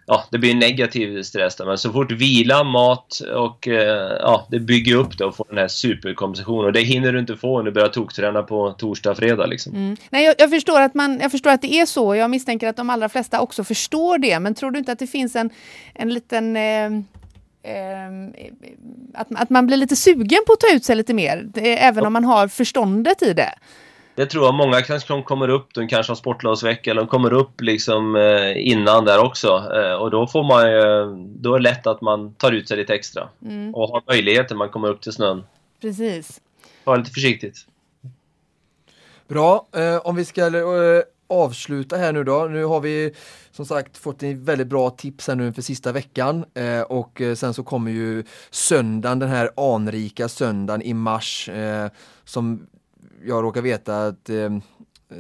Ja, 0.07 0.25
det 0.31 0.39
blir 0.39 0.55
negativ 0.55 1.23
stress 1.23 1.57
där. 1.57 1.67
Men 1.67 1.79
så 1.79 1.93
fort 1.93 2.13
vila, 2.13 2.65
mat 2.65 3.21
och 3.35 3.69
eh, 3.69 4.17
ja, 4.21 4.47
det 4.51 4.61
bygger 4.61 4.97
upp 4.97 5.19
det 5.19 5.25
och 5.25 5.37
får 5.37 5.47
den 5.49 5.59
här 5.59 5.69
superkompensationen. 5.69 6.65
Och 6.65 6.73
det 6.73 6.81
hinner 6.81 7.13
du 7.13 7.19
inte 7.19 7.37
få 7.37 7.59
när 7.59 7.65
du 7.65 7.71
börjar 7.71 7.89
tokträna 7.89 8.43
på 8.43 8.73
torsdag, 8.73 9.15
fredag 9.15 9.47
liksom. 9.47 9.75
Mm. 9.75 9.97
Nej, 10.11 10.25
jag, 10.25 10.35
jag, 10.39 10.51
förstår 10.51 10.81
att 10.81 10.95
man, 10.95 11.21
jag 11.21 11.31
förstår 11.31 11.51
att 11.51 11.63
det 11.63 11.75
är 11.75 11.87
så. 11.87 12.15
Jag 12.15 12.31
misstänker 12.31 12.69
att 12.69 12.77
de 12.77 12.91
allra 12.91 13.09
flesta 13.09 13.41
också 13.41 13.65
förstår 13.65 14.19
det. 14.19 14.41
Men 14.41 14.55
tror 14.55 14.71
du 14.71 14.79
inte 14.79 14.93
att 14.93 14.99
det 14.99 15.07
finns 15.07 15.37
en, 15.37 15.51
en 15.95 16.15
liten... 16.15 16.57
Eh, 16.57 16.87
eh, 17.63 18.11
att, 19.15 19.29
att 19.31 19.51
man 19.51 19.67
blir 19.67 19.77
lite 19.77 19.97
sugen 19.97 20.41
på 20.47 20.53
att 20.53 20.61
ta 20.61 20.77
ut 20.77 20.85
sig 20.85 20.97
lite 20.97 21.15
mer, 21.15 21.43
det, 21.55 21.83
även 21.83 22.07
om 22.07 22.13
man 22.13 22.25
har 22.25 22.49
förståndet 22.49 23.23
i 23.23 23.33
det? 23.33 23.55
Det 24.21 24.27
tror 24.27 24.45
jag 24.45 24.55
många 24.55 24.83
kanske 24.83 25.23
kommer 25.23 25.49
upp, 25.49 25.75
de 25.75 25.89
kanske 25.89 26.11
har 26.11 26.17
sportlovsvecka 26.17 26.91
eller 26.91 27.01
de 27.01 27.09
kommer 27.09 27.33
upp 27.33 27.61
liksom 27.61 28.17
eh, 28.17 28.69
innan 28.69 29.05
där 29.05 29.25
också. 29.25 29.49
Eh, 29.49 29.93
och 29.93 30.11
då 30.11 30.27
får 30.27 30.45
man 30.45 30.73
ju, 30.73 30.83
då 31.41 31.55
är 31.55 31.59
det 31.59 31.63
lätt 31.63 31.87
att 31.87 32.01
man 32.01 32.35
tar 32.35 32.53
ut 32.53 32.69
sig 32.69 32.77
lite 32.77 32.95
extra. 32.95 33.29
Och 33.75 33.89
har 33.89 34.03
möjlighet 34.07 34.51
när 34.51 34.57
man 34.57 34.69
kommer 34.69 34.89
upp 34.89 35.01
till 35.01 35.13
snön. 35.13 35.45
Precis. 35.81 36.41
Ta 36.85 36.97
lite 36.97 37.11
försiktigt. 37.11 37.57
Bra, 39.29 39.67
eh, 39.73 39.97
om 39.97 40.17
vi 40.17 40.25
ska 40.25 40.51
avsluta 41.29 41.97
här 41.97 42.13
nu 42.13 42.25
då. 42.25 42.45
Nu 42.51 42.65
har 42.65 42.81
vi 42.81 43.13
som 43.51 43.67
sagt 43.67 43.99
fått 43.99 44.23
en 44.23 44.45
väldigt 44.45 44.69
bra 44.69 44.91
tips 44.91 45.29
här 45.29 45.35
nu 45.35 45.53
för 45.53 45.63
sista 45.63 45.93
veckan 45.93 46.45
eh, 46.55 46.81
och 46.81 47.23
sen 47.37 47.55
så 47.55 47.63
kommer 47.63 47.91
ju 47.91 48.25
söndagen, 48.51 49.19
den 49.19 49.29
här 49.29 49.51
anrika 49.57 50.29
söndagen 50.29 50.83
i 50.83 50.95
mars 50.95 51.49
eh, 51.49 51.91
som 52.25 52.67
jag 53.25 53.45
råkar 53.45 53.63
veta 53.63 54.07
att 54.07 54.31
eh, 54.31 54.51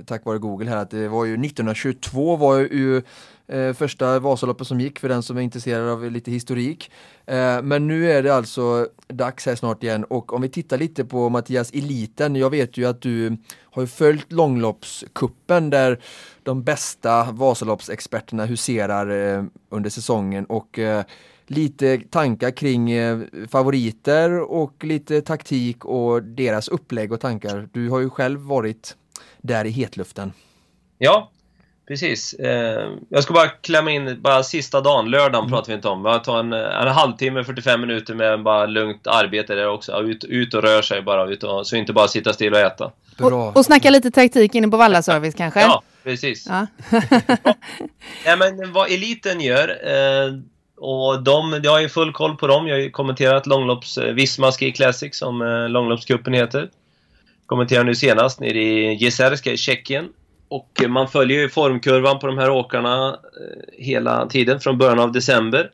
tack 0.07 0.25
vare 0.25 0.39
Google 0.39 0.71
här 0.71 0.77
att 0.77 0.91
det 0.91 1.09
var 1.09 1.25
ju 1.25 1.35
1922 1.35 2.37
var 2.37 2.59
ju 2.59 3.03
eh, 3.47 3.73
första 3.73 4.19
Vasaloppet 4.19 4.67
som 4.67 4.81
gick 4.81 4.99
för 4.99 5.09
den 5.09 5.23
som 5.23 5.37
är 5.37 5.41
intresserad 5.41 5.89
av 5.89 6.11
lite 6.11 6.31
historik. 6.31 6.91
Eh, 7.27 7.63
men 7.63 7.87
nu 7.87 8.13
är 8.13 8.23
det 8.23 8.35
alltså 8.35 8.89
dags 9.09 9.47
här 9.47 9.55
snart 9.55 9.83
igen 9.83 10.05
och 10.05 10.33
om 10.33 10.43
vi 10.43 10.49
tittar 10.49 10.79
lite 10.79 11.05
på 11.05 11.29
Mattias 11.29 11.71
Eliten, 11.71 12.37
jag 12.37 12.51
vet 12.51 12.77
ju 12.77 12.85
att 12.85 13.03
du 13.03 13.37
har 13.61 13.87
följt 13.87 14.33
långloppskuppen 14.33 15.71
där 15.71 16.01
de 16.43 16.63
bästa 16.63 17.33
Vasaloppsexperterna 17.33 18.45
huserar 18.45 19.37
eh, 19.37 19.45
under 19.69 19.91
säsongen 19.91 20.45
och 20.45 20.79
eh, 20.79 21.05
lite 21.51 21.99
tankar 22.11 22.51
kring 22.51 22.91
eh, 22.91 23.19
favoriter 23.51 24.41
och 24.41 24.85
lite 24.85 25.23
taktik 25.23 25.85
och 25.85 26.23
deras 26.23 26.69
upplägg 26.69 27.13
och 27.13 27.21
tankar. 27.21 27.69
Du 27.73 27.89
har 27.89 28.01
ju 28.01 28.11
själv 28.11 28.41
varit 28.41 28.97
där 29.39 29.65
i 29.65 29.71
hetluften. 29.71 30.33
Ja, 30.99 31.31
precis. 31.89 32.35
Eh, 32.35 32.89
jag 33.09 33.23
ska 33.23 33.35
bara 33.35 33.49
klämma 33.49 33.91
in, 33.91 34.23
bara 34.23 34.43
sista 34.43 34.81
dagen, 34.81 35.11
lördagen 35.11 35.45
mm. 35.45 35.51
pratar 35.51 35.69
vi 35.69 35.75
inte 35.75 35.89
om. 35.89 36.03
Vi 36.03 36.25
tar 36.25 36.41
en, 36.41 36.53
en 36.53 36.89
halvtimme, 36.89 37.45
45 37.45 37.81
minuter 37.81 38.15
med 38.15 38.43
bara 38.43 38.67
lugnt 38.67 39.07
arbete 39.07 39.55
där 39.55 39.69
också. 39.69 40.03
Ut, 40.03 40.25
ut 40.25 40.55
och 40.55 40.63
rör 40.63 40.83
sig 40.83 41.03
bara, 41.03 41.31
ut 41.31 41.43
och, 41.43 41.67
så 41.67 41.77
inte 41.77 41.93
bara 41.93 42.09
sitta 42.09 42.33
still 42.33 42.53
och 42.53 42.61
äta. 42.61 42.93
Och, 43.21 43.57
och 43.57 43.65
snacka 43.65 43.91
lite 43.91 44.11
taktik 44.11 44.55
inne 44.55 44.69
på 44.69 44.77
Vallaservice 44.77 45.35
kanske? 45.35 45.61
Ja, 45.61 45.83
precis. 46.03 46.47
Ja. 46.49 46.67
ja. 48.25 48.37
men 48.37 48.73
vad 48.73 48.91
eliten 48.91 49.41
gör, 49.41 49.69
eh, 49.69 50.33
och 50.81 51.23
de, 51.23 51.61
jag 51.63 51.71
har 51.71 51.81
ju 51.81 51.89
full 51.89 52.13
koll 52.13 52.37
på 52.37 52.47
dem. 52.47 52.67
Jag 52.67 52.75
har 52.75 52.81
ju 52.81 52.91
kommenterat 52.91 53.47
långlopps, 53.47 53.99
eh, 53.99 54.15
Visma 54.15 54.53
Ski 54.53 54.73
Classic 54.73 55.19
som 55.19 55.43
eh, 55.43 55.69
långloppscupen 55.69 56.35
heter. 56.35 56.71
Kommenterade 57.47 57.87
nu 57.87 57.95
senast 57.95 58.41
nere 58.41 58.59
i 58.59 58.95
Jeserska 58.95 59.53
i 59.53 59.57
Tjeckien. 59.57 60.09
Och 60.49 60.83
eh, 60.83 60.89
man 60.89 61.09
följer 61.09 61.41
ju 61.41 61.49
formkurvan 61.49 62.19
på 62.19 62.27
de 62.27 62.39
här 62.39 62.51
åkarna 62.51 63.09
eh, 63.09 63.85
hela 63.85 64.27
tiden 64.27 64.61
från 64.61 64.79
början 64.79 64.99
av 64.99 65.13
december. 65.13 65.71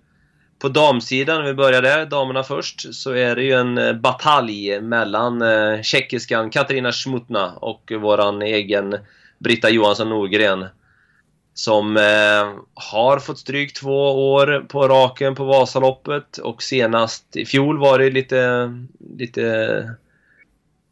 På 0.58 0.68
damsidan, 0.68 1.40
om 1.40 1.46
vi 1.46 1.54
börjar 1.54 1.82
där, 1.82 2.06
damerna 2.06 2.42
först, 2.42 2.94
så 2.94 3.12
är 3.12 3.36
det 3.36 3.42
ju 3.42 3.52
en 3.52 3.78
eh, 3.78 3.92
batalj 3.92 4.80
mellan 4.80 5.42
eh, 5.42 5.82
tjeckiskan 5.82 6.50
Katarina 6.50 6.92
Schmutna 6.92 7.52
och 7.52 7.92
våran 8.00 8.42
egen 8.42 8.96
Britta 9.38 9.70
Johansson 9.70 10.08
Norgren. 10.08 10.64
Som 11.56 11.96
eh, 11.96 12.54
har 12.74 13.18
fått 13.18 13.38
stryk 13.38 13.74
två 13.74 14.32
år 14.32 14.66
på 14.68 14.88
raken 14.88 15.34
på 15.34 15.44
Vasaloppet 15.44 16.38
och 16.38 16.62
senast 16.62 17.36
i 17.36 17.46
fjol 17.46 17.78
var 17.78 17.98
det 17.98 18.10
lite, 18.10 18.70
lite, 19.18 19.90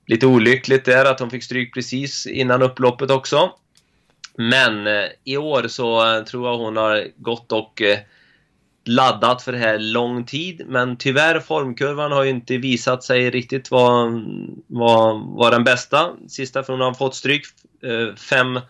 lite 0.06 0.26
olyckligt 0.26 0.84
där 0.84 1.04
att 1.04 1.20
hon 1.20 1.30
fick 1.30 1.44
stryk 1.44 1.74
precis 1.74 2.26
innan 2.26 2.62
upploppet 2.62 3.10
också. 3.10 3.50
Men 4.36 4.86
eh, 4.86 5.04
i 5.24 5.36
år 5.36 5.68
så 5.68 6.16
eh, 6.16 6.24
tror 6.24 6.48
jag 6.48 6.58
hon 6.58 6.76
har 6.76 7.08
gått 7.16 7.52
och 7.52 7.82
eh, 7.82 7.98
laddat 8.84 9.42
för 9.42 9.52
det 9.52 9.58
här 9.58 9.78
lång 9.78 10.24
tid. 10.24 10.62
Men 10.66 10.96
tyvärr, 10.96 11.40
formkurvan 11.40 12.12
har 12.12 12.24
ju 12.24 12.30
inte 12.30 12.56
visat 12.56 13.04
sig 13.04 13.30
riktigt 13.30 13.70
vara 13.70 14.22
var, 14.66 15.36
var 15.36 15.50
den 15.50 15.64
bästa. 15.64 16.10
Sista, 16.28 16.62
för 16.62 16.72
hon 16.72 16.80
har 16.80 16.94
fått 16.94 17.14
stryk 17.14 17.42
eh, 17.82 18.16
fem, 18.16 18.60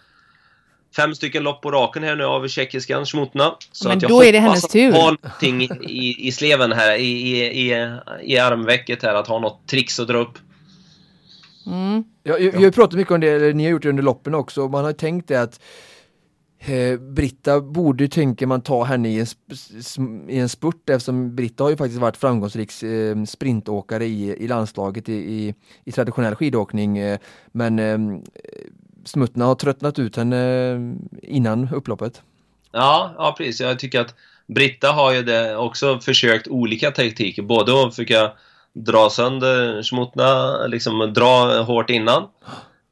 fem 0.97 1.15
stycken 1.15 1.43
lopp 1.43 1.63
på 1.63 1.71
raken 1.71 2.03
här 2.03 2.17
nu 2.17 2.25
av 2.25 2.49
tjeckiskan 2.49 3.07
Schmutna. 3.07 3.57
Så 3.73 3.89
men 3.89 3.97
att 3.97 4.03
jag 4.03 4.11
då 4.11 4.25
är 4.25 4.33
det 4.33 4.39
hennes 4.39 4.69
tur. 4.69 4.93
ha 4.93 5.11
någonting 5.11 5.63
i, 5.63 6.29
i 6.29 6.33
sleven 6.33 6.73
här, 6.73 6.99
i, 6.99 7.05
i, 7.05 7.71
i, 7.71 7.97
i 8.23 8.39
armvecket 8.39 9.03
här, 9.03 9.15
att 9.15 9.27
ha 9.27 9.39
något 9.39 9.67
tricks 9.67 10.01
att 10.01 10.09
dra 10.09 10.19
upp. 10.19 10.39
Mm. 11.67 12.05
Ja, 12.23 12.39
jag, 12.39 12.55
jag 12.55 12.61
har 12.61 12.71
pratat 12.71 12.99
mycket 12.99 13.13
om 13.13 13.21
det, 13.21 13.29
eller 13.29 13.55
ni 13.55 13.65
har 13.65 13.71
gjort 13.71 13.83
det 13.83 13.89
under 13.89 14.03
loppen 14.03 14.35
också, 14.35 14.69
man 14.69 14.85
har 14.85 14.93
tänkt 14.93 15.29
det 15.29 15.37
att 15.37 15.61
eh, 16.59 17.01
Britta 17.01 17.61
borde, 17.61 18.09
tänker 18.09 18.47
man, 18.47 18.61
ta 18.61 18.85
henne 18.85 19.09
i 19.09 19.21
en, 19.21 20.31
i 20.31 20.39
en 20.39 20.49
spurt 20.49 20.91
eftersom 20.91 21.37
Britta 21.37 21.65
har 21.65 21.71
ju 21.71 21.77
faktiskt 21.77 22.01
varit 22.01 22.17
framgångsrik 22.17 22.83
eh, 22.83 23.25
sprintåkare 23.25 24.05
i, 24.05 24.45
i 24.45 24.49
landslaget 24.49 25.09
i, 25.09 25.15
i, 25.15 25.55
i 25.85 25.93
traditionell 25.93 26.35
skidåkning. 26.35 26.99
Eh, 26.99 27.19
men 27.53 27.79
Smuttna 29.05 29.45
har 29.45 29.55
tröttnat 29.55 29.99
ut 29.99 30.17
henne 30.17 30.77
innan 31.23 31.69
upploppet. 31.73 32.23
Ja, 32.73 33.15
ja 33.19 33.35
precis. 33.39 33.61
Jag 33.61 33.79
tycker 33.79 34.01
att 34.01 34.15
Britta 34.47 34.93
har 34.93 35.13
ju 35.13 35.23
det 35.23 35.57
också 35.57 36.01
försökt 36.01 36.49
olika 36.49 36.91
taktiker, 36.91 37.43
både 37.43 37.85
att 37.85 37.95
försöka 37.95 38.33
dra 38.73 39.11
sönder 39.11 39.83
Schmutna, 39.83 40.57
liksom 40.67 41.13
dra 41.15 41.63
hårt 41.63 41.91
innan. 41.91 42.29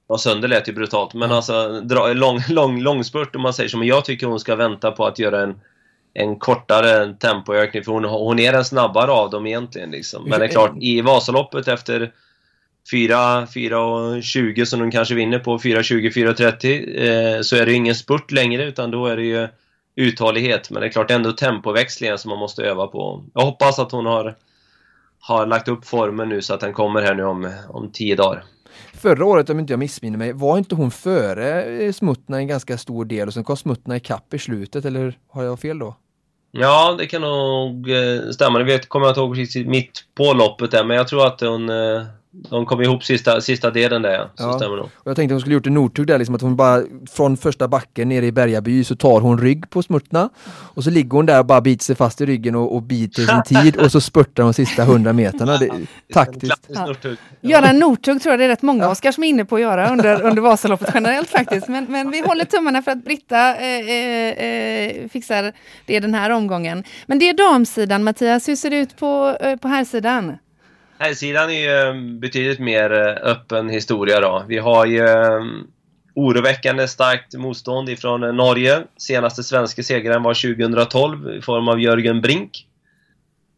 Dra 0.08 0.18
sönder 0.18 0.48
lät 0.48 0.68
ju 0.68 0.72
brutalt, 0.72 1.14
men 1.14 1.32
alltså 1.32 1.80
dra, 1.80 2.12
lång, 2.12 2.40
lång, 2.48 2.80
långspurt 2.80 3.36
om 3.36 3.42
man 3.42 3.54
säger 3.54 3.68
så. 3.68 3.78
Men 3.78 3.88
jag 3.88 4.04
tycker 4.04 4.26
hon 4.26 4.40
ska 4.40 4.56
vänta 4.56 4.90
på 4.90 5.06
att 5.06 5.18
göra 5.18 5.42
en, 5.42 5.60
en 6.14 6.38
kortare 6.38 7.14
tempoökning, 7.14 7.84
för 7.84 7.92
hon, 7.92 8.04
hon 8.04 8.38
är 8.38 8.52
den 8.52 8.64
snabbare 8.64 9.10
av 9.10 9.30
dem 9.30 9.46
egentligen. 9.46 9.90
Liksom. 9.90 10.24
Men 10.28 10.40
det 10.40 10.46
är 10.46 10.48
klart, 10.48 10.72
i 10.80 11.00
Vasaloppet 11.00 11.68
efter 11.68 12.12
4.20 12.90 14.64
som 14.64 14.80
de 14.80 14.90
kanske 14.90 15.14
vinner 15.14 15.38
på, 15.38 15.58
4.20, 15.58 16.34
4.30, 16.34 17.36
eh, 17.36 17.42
så 17.42 17.56
är 17.56 17.66
det 17.66 17.70
ju 17.70 17.76
ingen 17.76 17.94
spurt 17.94 18.30
längre, 18.30 18.64
utan 18.64 18.90
då 18.90 19.06
är 19.06 19.16
det 19.16 19.22
ju 19.22 19.48
uthållighet. 19.96 20.70
Men 20.70 20.80
det 20.80 20.86
är 20.86 20.92
klart, 20.92 21.10
ändå 21.10 21.32
tempoväxlingen 21.32 22.18
som 22.18 22.28
man 22.28 22.38
måste 22.38 22.62
öva 22.62 22.86
på. 22.86 23.24
Jag 23.34 23.42
hoppas 23.42 23.78
att 23.78 23.92
hon 23.92 24.06
har 24.06 24.36
har 25.22 25.46
lagt 25.46 25.68
upp 25.68 25.84
formen 25.84 26.28
nu 26.28 26.42
så 26.42 26.54
att 26.54 26.60
den 26.60 26.72
kommer 26.72 27.02
här 27.02 27.14
nu 27.14 27.24
om, 27.24 27.52
om 27.68 27.92
tio 27.92 28.16
dagar. 28.16 28.44
Förra 28.94 29.24
året, 29.24 29.50
om 29.50 29.58
inte 29.58 29.72
jag 29.72 29.80
missminner 29.80 30.18
mig, 30.18 30.32
var 30.32 30.58
inte 30.58 30.74
hon 30.74 30.90
före 30.90 31.62
eh, 31.62 31.92
Smuttna 31.92 32.36
en 32.36 32.46
ganska 32.46 32.78
stor 32.78 33.04
del 33.04 33.28
och 33.28 33.34
sen 33.34 33.44
kom 33.44 33.56
Smuttna 33.56 33.96
ikapp 33.96 34.34
i 34.34 34.38
slutet, 34.38 34.84
eller 34.84 35.18
har 35.30 35.42
jag 35.42 35.60
fel 35.60 35.78
då? 35.78 35.96
Ja, 36.50 36.94
det 36.98 37.06
kan 37.06 37.20
nog 37.20 37.90
eh, 37.90 38.30
stämma. 38.30 38.58
Det 38.58 38.88
kommer 38.88 39.06
jag 39.06 39.10
inte 39.10 39.20
ihåg 39.20 39.34
precis 39.34 39.66
mitt 39.66 40.04
på 40.14 40.32
loppet 40.32 40.70
där, 40.70 40.84
men 40.84 40.96
jag 40.96 41.08
tror 41.08 41.26
att 41.26 41.40
hon 41.40 41.68
eh, 41.68 42.02
de 42.34 42.66
kom 42.66 42.82
ihop 42.82 43.04
sista, 43.04 43.40
sista 43.40 43.70
delen 43.70 44.02
där, 44.02 44.28
så 44.34 44.44
ja. 44.44 44.52
stämmer 44.52 44.76
nog. 44.76 44.84
Och 44.84 45.10
jag 45.10 45.16
tänkte 45.16 45.32
att 45.32 45.36
hon 45.36 45.40
skulle 45.40 45.54
gjort 45.54 45.66
en 45.66 45.74
Nordtug 45.74 46.06
där, 46.06 46.18
liksom 46.18 46.34
att 46.34 46.40
hon 46.40 46.56
bara 46.56 46.82
från 47.10 47.36
första 47.36 47.68
backen 47.68 48.08
nere 48.08 48.26
i 48.26 48.32
Bergaby 48.32 48.84
så 48.84 48.96
tar 48.96 49.20
hon 49.20 49.38
rygg 49.38 49.70
på 49.70 49.82
Smurtna 49.82 50.28
och 50.46 50.84
så 50.84 50.90
ligger 50.90 51.10
hon 51.10 51.26
där 51.26 51.38
och 51.38 51.46
bara 51.46 51.60
biter 51.60 51.84
sig 51.84 51.96
fast 51.96 52.20
i 52.20 52.26
ryggen 52.26 52.54
och, 52.54 52.74
och 52.74 52.82
biter 52.82 53.22
sin 53.22 53.62
tid 53.62 53.76
och 53.76 53.92
så 53.92 54.00
spurtar 54.00 54.42
de 54.42 54.54
sista 54.54 54.84
hundra 54.84 55.12
meterna. 55.12 55.56
Det, 55.56 55.70
taktiskt. 56.12 56.68
Ja. 56.68 56.94
Göra 57.40 57.66
en 57.66 57.78
Nordtug 57.78 58.22
tror 58.22 58.32
jag 58.32 58.40
det 58.40 58.44
är 58.44 58.48
rätt 58.48 58.62
många 58.62 58.84
ja. 58.84 58.90
Oskar 58.90 59.12
som 59.12 59.24
är 59.24 59.28
inne 59.28 59.44
på 59.44 59.54
att 59.54 59.62
göra 59.62 59.90
under, 59.90 60.22
under 60.26 60.42
Vasaloppet 60.42 60.90
generellt 60.94 61.28
faktiskt. 61.28 61.68
Men, 61.68 61.84
men 61.84 62.10
vi 62.10 62.20
håller 62.20 62.44
tummarna 62.44 62.82
för 62.82 62.90
att 62.90 63.04
Britta 63.04 63.56
eh, 63.56 63.90
eh, 63.90 64.44
eh, 64.44 65.08
fixar 65.08 65.52
det 65.86 66.00
den 66.00 66.14
här 66.14 66.30
omgången. 66.30 66.84
Men 67.06 67.18
det 67.18 67.28
är 67.28 67.34
damsidan 67.34 68.04
Mattias, 68.04 68.48
hur 68.48 68.56
ser 68.56 68.70
det 68.70 68.76
ut 68.76 68.96
på, 68.96 69.36
eh, 69.40 69.56
på 69.56 69.68
här 69.68 69.84
sidan? 69.84 70.36
Herrsidan 71.02 71.50
är 71.50 71.60
ju 71.60 71.70
ehm, 71.70 72.20
betydligt 72.20 72.58
mer 72.58 72.92
eh, 72.92 73.30
öppen 73.30 73.68
historia 73.68 74.20
då. 74.20 74.44
Vi 74.48 74.58
har 74.58 74.86
ju 74.86 75.08
ehm, 75.08 75.66
oroväckande 76.14 76.88
starkt 76.88 77.34
motstånd 77.34 77.88
ifrån 77.88 78.22
eh, 78.22 78.32
Norge. 78.32 78.82
Senaste 78.96 79.42
svenska 79.42 79.82
segraren 79.82 80.22
var 80.22 80.34
2012 80.34 81.30
i 81.30 81.42
form 81.42 81.68
av 81.68 81.80
Jörgen 81.80 82.20
Brink. 82.20 82.66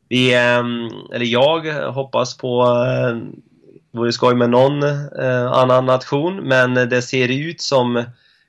Vi, 0.08 0.34
ehm, 0.34 0.88
eller 1.14 1.26
jag, 1.26 1.60
hoppas 1.92 2.36
på 2.36 2.66
Det 3.92 3.98
vore 3.98 4.12
skoj 4.12 4.34
med 4.34 4.50
någon 4.50 4.82
annan 5.52 5.86
nation, 5.86 6.36
men 6.36 6.74
det 6.74 7.02
ser 7.02 7.48
ut 7.48 7.60
som 7.60 8.04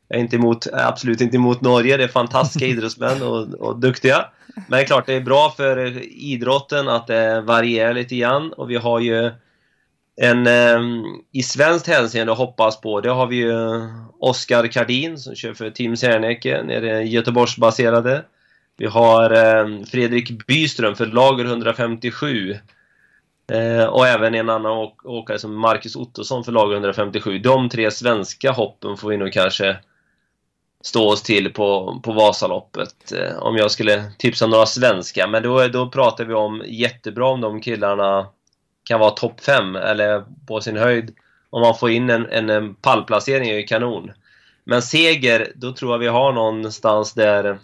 jag 0.08 0.18
är 0.18 0.24
inte 0.24 0.36
emot, 0.36 0.68
absolut 0.74 1.22
inte 1.22 1.36
emot 1.36 1.62
Norge, 1.62 1.98
det 1.98 2.04
är 2.04 2.08
fantastiska 2.08 2.65
idrottsmän 2.72 3.22
och, 3.22 3.54
och 3.54 3.80
duktiga. 3.80 4.26
Men 4.56 4.78
det 4.78 4.84
är 4.84 4.86
klart, 4.86 5.06
det 5.06 5.13
är 5.13 5.22
bra 5.22 5.54
för 5.58 6.02
idrotten 6.08 6.88
att 6.88 7.08
det 7.08 7.41
varierar 7.41 7.94
lite 7.94 8.15
grann 8.15 8.54
och 8.54 8.70
vi 8.70 8.76
har 8.76 9.00
ju 9.00 9.32
en 10.22 10.48
eh, 10.48 10.80
i 11.32 11.44
svenskt 11.44 11.88
hänseende 11.88 12.34
hoppas 12.34 12.82
på, 12.82 13.02
det 13.02 13.10
har 13.10 13.28
vi 13.28 13.36
ju 13.36 13.54
Oskar 14.20 14.68
Kardin 14.68 15.18
som 15.18 15.36
kör 15.36 15.54
för 15.54 15.70
Team 15.70 15.98
Serneke, 15.98 16.63
nere 16.63 17.04
Göteborgsbaserade. 17.04 18.24
Vi 18.78 18.86
har 18.86 19.32
eh, 19.32 19.86
Fredrik 19.86 20.48
Byström 20.48 20.96
för 20.96 21.06
Lager 21.06 21.46
157. 21.46 22.58
Eh, 23.52 23.86
och 23.86 24.08
även 24.08 24.36
en 24.36 24.50
annan 24.50 24.72
åk 24.72 25.06
åkare 25.06 25.39
som 25.39 25.56
Marcus 25.56 25.96
Ottosson 25.96 26.44
för 26.44 26.52
Lager 26.52 26.74
157. 26.74 27.39
De 27.39 27.70
tre 27.70 27.91
svenska 27.91 28.52
hoppen 28.52 28.98
får 28.98 29.10
vi 29.10 29.18
nog 29.18 29.34
kanske 29.34 29.78
stå 30.86 31.10
oss 31.10 31.21
till 31.24 31.54
på, 31.54 32.00
på 32.04 32.12
Vasaloppet. 32.12 33.12
Eh, 33.12 33.38
om 33.38 33.58
jag 33.58 33.71
skulle 33.71 34.04
tipsa 34.17 34.48
några 34.48 34.65
svenska. 34.65 35.28
Men 35.28 35.43
då, 35.43 35.67
då 35.67 35.89
pratar 35.89 36.26
vi 36.26 36.34
om 36.34 36.63
jättebra 36.65 37.28
om 37.28 37.41
de 37.41 37.62
killarna 37.62 38.28
kan 38.84 38.99
vara 38.99 39.12
topp 39.12 39.41
5 39.41 39.76
eller 39.76 40.24
på 40.47 40.62
sin 40.62 40.78
höjd. 40.78 41.16
Om 41.49 41.62
man 41.62 41.78
får 41.78 41.89
in 41.89 42.09
en, 42.09 42.26
en, 42.26 42.49
en 42.49 42.76
pallplacering 42.76 43.49
är 43.49 43.55
ju 43.55 43.64
kanon. 43.64 44.12
Men 44.64 44.82
seger, 44.82 45.51
då 45.55 45.74
tror 45.74 45.91
jag 45.91 45.99
vi 45.99 46.07
har 46.07 46.32
någonstans 46.32 47.14
där 47.14 47.59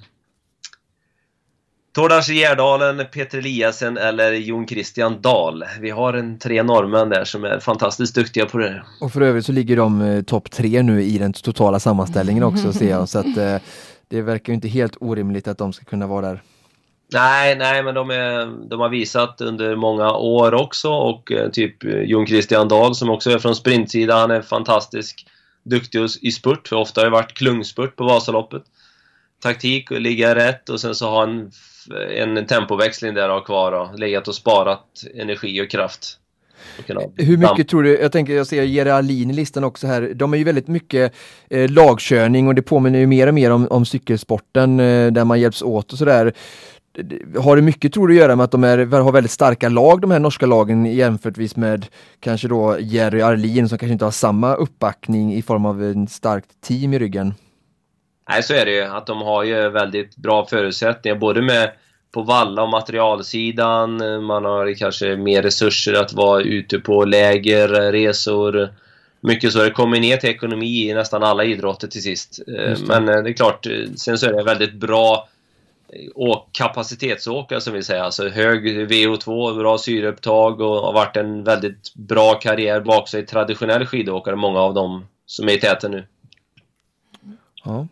Tordars 1.93 2.29
Gärdalen, 2.29 3.05
Peter 3.11 3.37
Eliasen 3.37 3.97
eller 3.97 4.31
Jon 4.31 4.67
Christian 4.67 5.21
Dahl. 5.21 5.63
Vi 5.81 5.89
har 5.89 6.13
en 6.13 6.39
tre 6.39 6.63
norrmän 6.63 7.09
där 7.09 7.23
som 7.23 7.43
är 7.43 7.59
fantastiskt 7.59 8.15
duktiga 8.15 8.45
på 8.45 8.57
det. 8.57 8.83
Och 9.01 9.13
för 9.13 9.21
övrigt 9.21 9.45
så 9.45 9.51
ligger 9.51 9.77
de 9.77 10.01
eh, 10.01 10.21
topp 10.21 10.51
tre 10.51 10.83
nu 10.83 11.03
i 11.03 11.17
den 11.17 11.33
totala 11.33 11.79
sammanställningen 11.79 12.43
också 12.43 12.73
ser 12.73 12.89
jag. 12.89 13.09
Så 13.09 13.19
att 13.19 13.37
eh, 13.37 13.55
det 14.07 14.21
verkar 14.21 14.53
inte 14.53 14.67
helt 14.67 14.97
orimligt 14.99 15.47
att 15.47 15.57
de 15.57 15.73
ska 15.73 15.85
kunna 15.85 16.07
vara 16.07 16.27
där. 16.27 16.41
Nej, 17.13 17.55
nej, 17.55 17.83
men 17.83 17.95
de, 17.95 18.09
är, 18.09 18.67
de 18.69 18.79
har 18.79 18.89
visat 18.89 19.41
under 19.41 19.75
många 19.75 20.11
år 20.11 20.53
också 20.53 20.89
och 20.89 21.31
eh, 21.31 21.49
typ 21.49 21.83
eh, 21.83 22.01
Jon 22.01 22.27
Christian 22.27 22.67
Dahl 22.67 22.95
som 22.95 23.09
också 23.09 23.31
är 23.31 23.39
från 23.39 23.55
sprintsida, 23.55 24.15
han 24.15 24.31
är 24.31 24.41
fantastisk 24.41 25.25
duktig 25.63 26.07
i 26.21 26.31
spurt, 26.31 26.67
för 26.67 26.75
ofta 26.75 27.01
har 27.01 27.05
det 27.05 27.11
varit 27.11 27.33
klungspurt 27.33 27.95
på 27.95 28.03
Vasaloppet. 28.03 28.63
Taktik 29.41 29.91
och 29.91 30.01
ligga 30.01 30.35
rätt 30.35 30.69
och 30.69 30.81
sen 30.81 30.95
så 30.95 31.09
ha 31.09 31.23
en, 31.23 31.51
en 32.15 32.45
tempoväxling 32.45 33.13
där 33.13 33.29
och 33.29 33.45
kvar 33.45 33.71
och 33.71 33.99
legat 33.99 34.27
och 34.27 34.35
sparat 34.35 34.85
energi 35.15 35.61
och 35.61 35.69
kraft. 35.69 36.17
Hur 37.17 37.37
mycket 37.37 37.67
tror 37.67 37.83
du, 37.83 37.99
jag 37.99 38.11
tänker 38.11 38.33
jag 38.33 38.47
ser 38.47 38.63
Jerry 38.63 38.89
Alin 38.89 39.29
i 39.29 39.33
listan 39.33 39.63
också 39.63 39.87
här, 39.87 40.11
de 40.15 40.33
är 40.33 40.37
ju 40.37 40.43
väldigt 40.43 40.67
mycket 40.67 41.13
eh, 41.49 41.69
lagkörning 41.69 42.47
och 42.47 42.55
det 42.55 42.61
påminner 42.61 42.99
ju 42.99 43.07
mer 43.07 43.27
och 43.27 43.33
mer 43.33 43.51
om, 43.51 43.67
om 43.69 43.85
cykelsporten 43.85 44.79
eh, 44.79 45.11
där 45.11 45.25
man 45.25 45.39
hjälps 45.39 45.61
åt 45.61 45.91
och 45.91 45.97
sådär. 45.97 46.33
Har 47.37 47.55
det 47.55 47.61
mycket 47.61 47.93
tror 47.93 48.07
du 48.07 48.13
att 48.13 48.19
göra 48.19 48.35
med 48.35 48.43
att 48.43 48.51
de 48.51 48.63
är, 48.63 49.01
har 49.01 49.11
väldigt 49.11 49.31
starka 49.31 49.69
lag 49.69 50.01
de 50.01 50.11
här 50.11 50.19
norska 50.19 50.45
lagen 50.45 50.85
jämförtvis 50.85 51.55
med 51.55 51.85
kanske 52.19 52.47
då 52.47 52.77
Jerry 52.79 53.21
Arlin 53.21 53.69
som 53.69 53.77
kanske 53.77 53.93
inte 53.93 54.05
har 54.05 54.11
samma 54.11 54.55
uppbackning 54.55 55.33
i 55.33 55.41
form 55.41 55.65
av 55.65 55.83
en 55.83 56.07
starkt 56.07 56.61
team 56.61 56.93
i 56.93 56.99
ryggen? 56.99 57.33
Nej, 58.31 58.43
så 58.43 58.53
är 58.53 58.65
det 58.65 58.71
ju. 58.71 58.83
Att 58.83 59.05
de 59.05 59.21
har 59.21 59.43
ju 59.43 59.69
väldigt 59.69 60.15
bra 60.15 60.45
förutsättningar 60.45 61.17
både 61.17 61.41
med 61.41 61.71
på 62.11 62.21
valla 62.21 62.63
och 62.63 62.69
materialsidan. 62.69 63.97
Man 64.25 64.45
har 64.45 64.73
kanske 64.73 65.15
mer 65.15 65.41
resurser 65.41 65.93
att 65.93 66.13
vara 66.13 66.41
ute 66.41 66.79
på 66.79 67.05
läger, 67.05 67.91
resor. 67.91 68.69
Mycket 69.21 69.53
så. 69.53 69.63
Det 69.63 69.71
kommer 69.71 69.99
ner 69.99 70.17
till 70.17 70.29
ekonomi 70.29 70.89
i 70.89 70.93
nästan 70.93 71.23
alla 71.23 71.43
idrotter 71.43 71.87
till 71.87 72.03
sist. 72.03 72.39
Men 72.87 73.05
det 73.05 73.29
är 73.29 73.33
klart, 73.33 73.67
sen 73.95 74.17
så 74.17 74.25
är 74.25 74.33
det 74.33 74.43
väldigt 74.43 74.73
bra 74.73 75.27
och 76.15 76.49
kapacitetsåkare 76.51 77.61
som 77.61 77.73
vi 77.73 77.83
säger. 77.83 78.01
Alltså 78.01 78.29
hög 78.29 78.91
VO2, 78.91 79.57
bra 79.57 79.77
syreupptag 79.77 80.61
och 80.61 80.75
har 80.75 80.93
varit 80.93 81.17
en 81.17 81.43
väldigt 81.43 81.93
bra 81.93 82.33
karriär 82.33 82.81
bak 82.81 83.09
sig. 83.09 83.25
Traditionell 83.25 83.85
skidåkare, 83.85 84.35
många 84.35 84.59
av 84.59 84.73
dem 84.73 85.07
som 85.25 85.49
är 85.49 85.53
i 85.53 85.59
täten 85.59 85.91
nu. 85.91 86.05
Ja. 87.63 87.87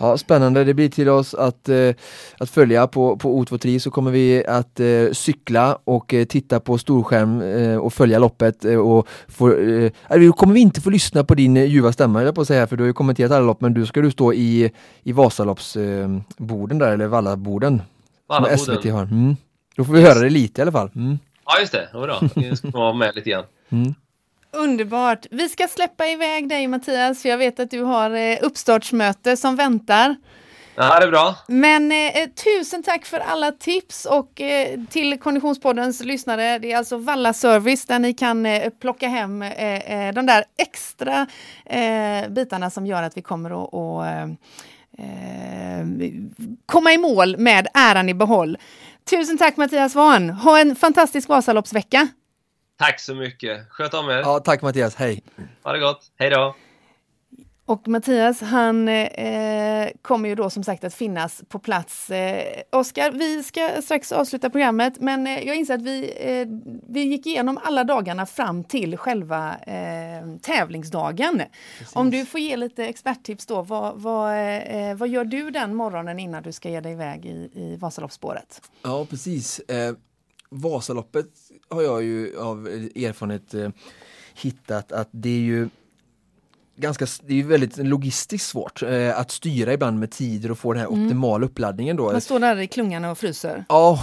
Ja, 0.00 0.18
spännande, 0.18 0.64
det 0.64 0.74
blir 0.74 0.88
till 0.88 1.08
oss 1.08 1.34
att, 1.34 1.68
eh, 1.68 1.94
att 2.38 2.50
följa 2.50 2.86
på, 2.86 3.16
på 3.16 3.44
O23 3.44 3.78
så 3.78 3.90
kommer 3.90 4.10
vi 4.10 4.46
att 4.46 4.80
eh, 4.80 5.12
cykla 5.12 5.78
och 5.84 6.14
eh, 6.14 6.24
titta 6.24 6.60
på 6.60 6.78
storskärm 6.78 7.42
eh, 7.42 7.76
och 7.76 7.92
följa 7.92 8.18
loppet 8.18 8.64
eh, 8.64 8.78
och 8.78 9.08
få, 9.28 9.52
eh, 9.52 10.32
kommer 10.32 10.54
vi 10.54 10.60
inte 10.60 10.80
få 10.80 10.90
lyssna 10.90 11.24
på 11.24 11.34
din 11.34 11.56
ljuva 11.56 11.92
stämma 11.92 12.22
jag 12.22 12.34
på 12.34 12.40
att 12.40 12.48
säga 12.48 12.66
för 12.66 12.76
du 12.76 12.82
har 12.82 12.86
ju 12.86 12.92
kommenterat 12.92 13.32
alla 13.32 13.46
lopp 13.46 13.60
men 13.60 13.74
du 13.74 13.86
ska 13.86 14.00
du 14.00 14.10
stå 14.10 14.32
i, 14.32 14.70
i 15.02 15.12
Vasaloppsborden 15.12 16.78
där 16.78 16.92
eller 16.92 17.06
Vallaborden. 17.06 17.82
Vallaboden. 18.28 18.58
SVT 18.58 18.92
har. 18.92 19.02
Mm. 19.02 19.36
Då 19.76 19.84
får 19.84 19.92
vi 19.92 20.00
yes. 20.00 20.08
höra 20.08 20.24
det 20.24 20.30
lite 20.30 20.60
i 20.60 20.62
alla 20.62 20.72
fall. 20.72 20.90
Mm. 20.94 21.18
Ja 21.46 21.60
just 21.60 21.72
det, 21.72 21.88
bra. 21.92 22.20
Vi 22.34 22.56
ska 22.56 22.70
vara 22.70 22.92
med 22.92 23.14
lite 23.14 23.30
grann. 23.30 23.44
Mm. 23.68 23.94
Underbart! 24.54 25.26
Vi 25.30 25.48
ska 25.48 25.68
släppa 25.68 26.06
iväg 26.06 26.48
dig 26.48 26.66
Mattias, 26.66 27.22
för 27.22 27.28
jag 27.28 27.38
vet 27.38 27.60
att 27.60 27.70
du 27.70 27.82
har 27.82 28.10
eh, 28.10 28.38
uppstartsmöte 28.42 29.36
som 29.36 29.56
väntar. 29.56 30.16
Ja, 30.76 31.00
det 31.00 31.06
är 31.06 31.10
bra. 31.10 31.34
Men 31.48 31.92
eh, 31.92 32.28
tusen 32.44 32.82
tack 32.82 33.06
för 33.06 33.20
alla 33.20 33.52
tips 33.52 34.04
och 34.04 34.40
eh, 34.40 34.80
till 34.90 35.18
Konditionspoddens 35.18 36.04
lyssnare. 36.04 36.58
Det 36.58 36.72
är 36.72 36.78
alltså 36.78 36.96
Valla 36.96 37.32
Service 37.32 37.84
där 37.84 37.98
ni 37.98 38.14
kan 38.14 38.46
eh, 38.46 38.70
plocka 38.80 39.08
hem 39.08 39.42
eh, 39.42 40.08
eh 40.08 40.14
de 40.14 40.26
där 40.26 40.44
extra 40.56 41.26
eh, 41.66 42.28
bitarna 42.28 42.70
som 42.70 42.86
gör 42.86 43.02
att 43.02 43.16
vi 43.16 43.22
kommer 43.22 43.50
att 43.50 43.72
och, 43.72 44.04
komma 46.66 46.92
i 46.92 46.98
mål 46.98 47.36
med 47.36 47.68
äran 47.74 48.08
i 48.08 48.14
behåll. 48.14 48.58
Tusen 49.10 49.38
tack 49.38 49.56
Mattias 49.56 49.92
Svahn! 49.92 50.30
Ha 50.30 50.58
en 50.60 50.76
fantastisk 50.76 51.28
Vasaloppsvecka! 51.28 52.08
Tack 52.78 53.00
så 53.00 53.14
mycket. 53.14 53.68
Sköt 53.70 53.94
om 53.94 54.08
er. 54.10 54.18
Ja, 54.18 54.38
tack 54.38 54.62
Mattias. 54.62 54.94
Hej. 54.94 55.22
Ha 55.62 55.72
det 55.72 55.78
gott. 55.78 56.12
Hej 56.18 56.30
då. 56.30 56.54
Och 57.66 57.88
Mattias, 57.88 58.40
han 58.40 58.88
eh, 58.88 59.88
kommer 60.02 60.28
ju 60.28 60.34
då 60.34 60.50
som 60.50 60.64
sagt 60.64 60.84
att 60.84 60.94
finnas 60.94 61.42
på 61.48 61.58
plats. 61.58 62.10
Eh, 62.10 62.62
Oskar, 62.72 63.10
vi 63.10 63.42
ska 63.42 63.82
strax 63.82 64.12
avsluta 64.12 64.50
programmet, 64.50 65.00
men 65.00 65.26
eh, 65.26 65.46
jag 65.46 65.56
inser 65.56 65.74
att 65.74 65.82
vi, 65.82 66.12
eh, 66.16 66.46
vi 66.88 67.00
gick 67.00 67.26
igenom 67.26 67.58
alla 67.64 67.84
dagarna 67.84 68.26
fram 68.26 68.64
till 68.64 68.96
själva 68.96 69.56
eh, 69.56 70.36
tävlingsdagen. 70.42 71.42
Precis. 71.78 71.96
Om 71.96 72.10
du 72.10 72.26
får 72.26 72.40
ge 72.40 72.56
lite 72.56 72.86
experttips 72.86 73.46
då, 73.46 73.62
vad, 73.62 74.00
vad, 74.00 74.32
eh, 74.32 74.94
vad 74.94 75.08
gör 75.08 75.24
du 75.24 75.50
den 75.50 75.74
morgonen 75.74 76.18
innan 76.18 76.42
du 76.42 76.52
ska 76.52 76.68
ge 76.68 76.80
dig 76.80 76.92
iväg 76.92 77.26
i, 77.26 77.50
i 77.54 77.76
Vasaloppsspåret? 77.76 78.62
Ja, 78.82 79.06
precis. 79.10 79.60
Vasaloppet 80.48 81.43
har 81.68 81.82
jag 81.82 82.02
ju 82.02 82.38
av 82.38 82.66
erfarenhet 82.66 83.54
eh, 83.54 83.68
hittat 84.34 84.92
att 84.92 85.08
det 85.10 85.28
är 85.28 85.40
ju 85.40 85.68
ganska, 86.76 87.06
det 87.26 87.40
är 87.40 87.44
väldigt 87.44 87.76
logistiskt 87.76 88.48
svårt 88.48 88.82
eh, 88.82 89.18
att 89.18 89.30
styra 89.30 89.72
ibland 89.72 90.00
med 90.00 90.10
tider 90.10 90.50
och 90.50 90.58
få 90.58 90.72
den 90.72 90.80
här 90.80 90.88
mm. 90.88 91.04
optimala 91.04 91.46
uppladdningen 91.46 91.96
då. 91.96 92.12
Man 92.12 92.20
står 92.20 92.40
där 92.40 92.60
i 92.60 92.66
klungan 92.66 93.04
och 93.04 93.18
fryser. 93.18 93.64
Ja, 93.68 94.00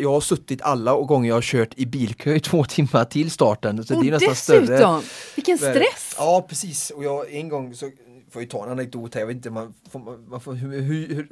jag 0.00 0.12
har 0.12 0.20
suttit 0.20 0.62
alla 0.62 0.94
gånger 0.94 1.28
jag 1.28 1.36
har 1.36 1.42
kört 1.42 1.74
i 1.76 1.86
bilkö 1.86 2.34
i 2.34 2.40
två 2.50 2.64
timmar 2.64 3.04
till 3.04 3.30
starten. 3.30 3.84
Så 3.84 3.96
och 3.96 4.02
det 4.02 4.08
är 4.08 4.12
nästan 4.12 4.30
dessutom! 4.30 4.66
Större. 4.66 5.00
Vilken 5.36 5.58
stress! 5.58 6.14
Ja, 6.16 6.46
precis. 6.48 6.90
Och 6.90 7.04
jag 7.04 7.32
en 7.34 7.48
gång 7.48 7.74
så 7.74 7.90
får 8.30 8.42
jag 8.42 8.50
ta 8.50 8.64
en 8.64 8.70
anekdot 8.70 9.14
här, 9.14 9.20
jag 9.20 9.26
vet 9.26 9.36
inte, 9.36 9.50
man 9.50 9.74
får, 9.90 10.30
man 10.30 10.40
får, 10.40 10.54
hur, 10.54 10.80
hur, 10.80 11.28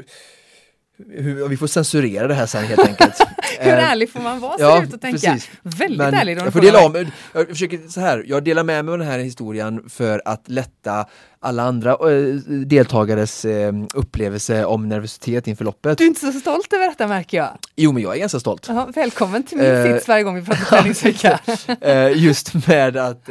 hur, 1.08 1.48
vi 1.48 1.56
får 1.56 1.66
censurera 1.66 2.26
det 2.26 2.34
här 2.34 2.46
sen 2.46 2.64
helt 2.64 2.88
enkelt. 2.88 3.14
Hur 3.64 3.72
eh, 3.72 3.90
ärlig 3.90 4.10
får 4.10 4.20
man 4.20 4.40
vara 4.40 4.56
ja, 4.58 4.82
ut 4.82 4.94
och 4.94 5.00
tänka? 5.00 5.32
Precis. 5.32 5.50
Väldigt 5.62 5.98
Men 5.98 6.14
ärlig. 6.14 6.38
Jag 6.38 6.52
får 6.52 6.60
dela 6.60 6.84
av 6.84 7.10
jag 7.32 7.48
försöker 7.48 7.88
så 7.88 8.00
här, 8.00 8.24
jag 8.26 8.44
delar 8.44 8.64
med 8.64 8.84
mig 8.84 8.92
av 8.92 8.98
den 8.98 9.08
här 9.08 9.18
historien 9.18 9.84
för 9.88 10.22
att 10.24 10.42
lätta 10.48 11.06
alla 11.40 11.62
andra 11.62 11.90
äh, 11.90 12.34
deltagares 12.66 13.44
äh, 13.44 13.72
upplevelse 13.94 14.64
om 14.64 14.88
nervositet 14.88 15.46
inför 15.46 15.64
loppet. 15.64 15.98
Du 15.98 16.04
är 16.04 16.08
inte 16.08 16.20
så 16.20 16.32
stolt 16.32 16.72
över 16.72 16.86
detta 16.88 17.06
märker 17.06 17.38
jag. 17.38 17.48
Jo, 17.76 17.92
men 17.92 18.02
jag 18.02 18.14
är 18.14 18.20
ganska 18.20 18.40
stolt. 18.40 18.70
Aha, 18.70 18.88
välkommen 18.94 19.42
till 19.42 19.58
min 19.58 19.66
äh, 19.66 19.94
sits 19.94 20.08
varje 20.08 20.22
gång 20.22 20.34
vi 20.34 20.42
pratar 20.42 20.64
träningsvecka. 20.64 21.40
just 22.14 22.66
med 22.66 22.96
att 22.96 23.28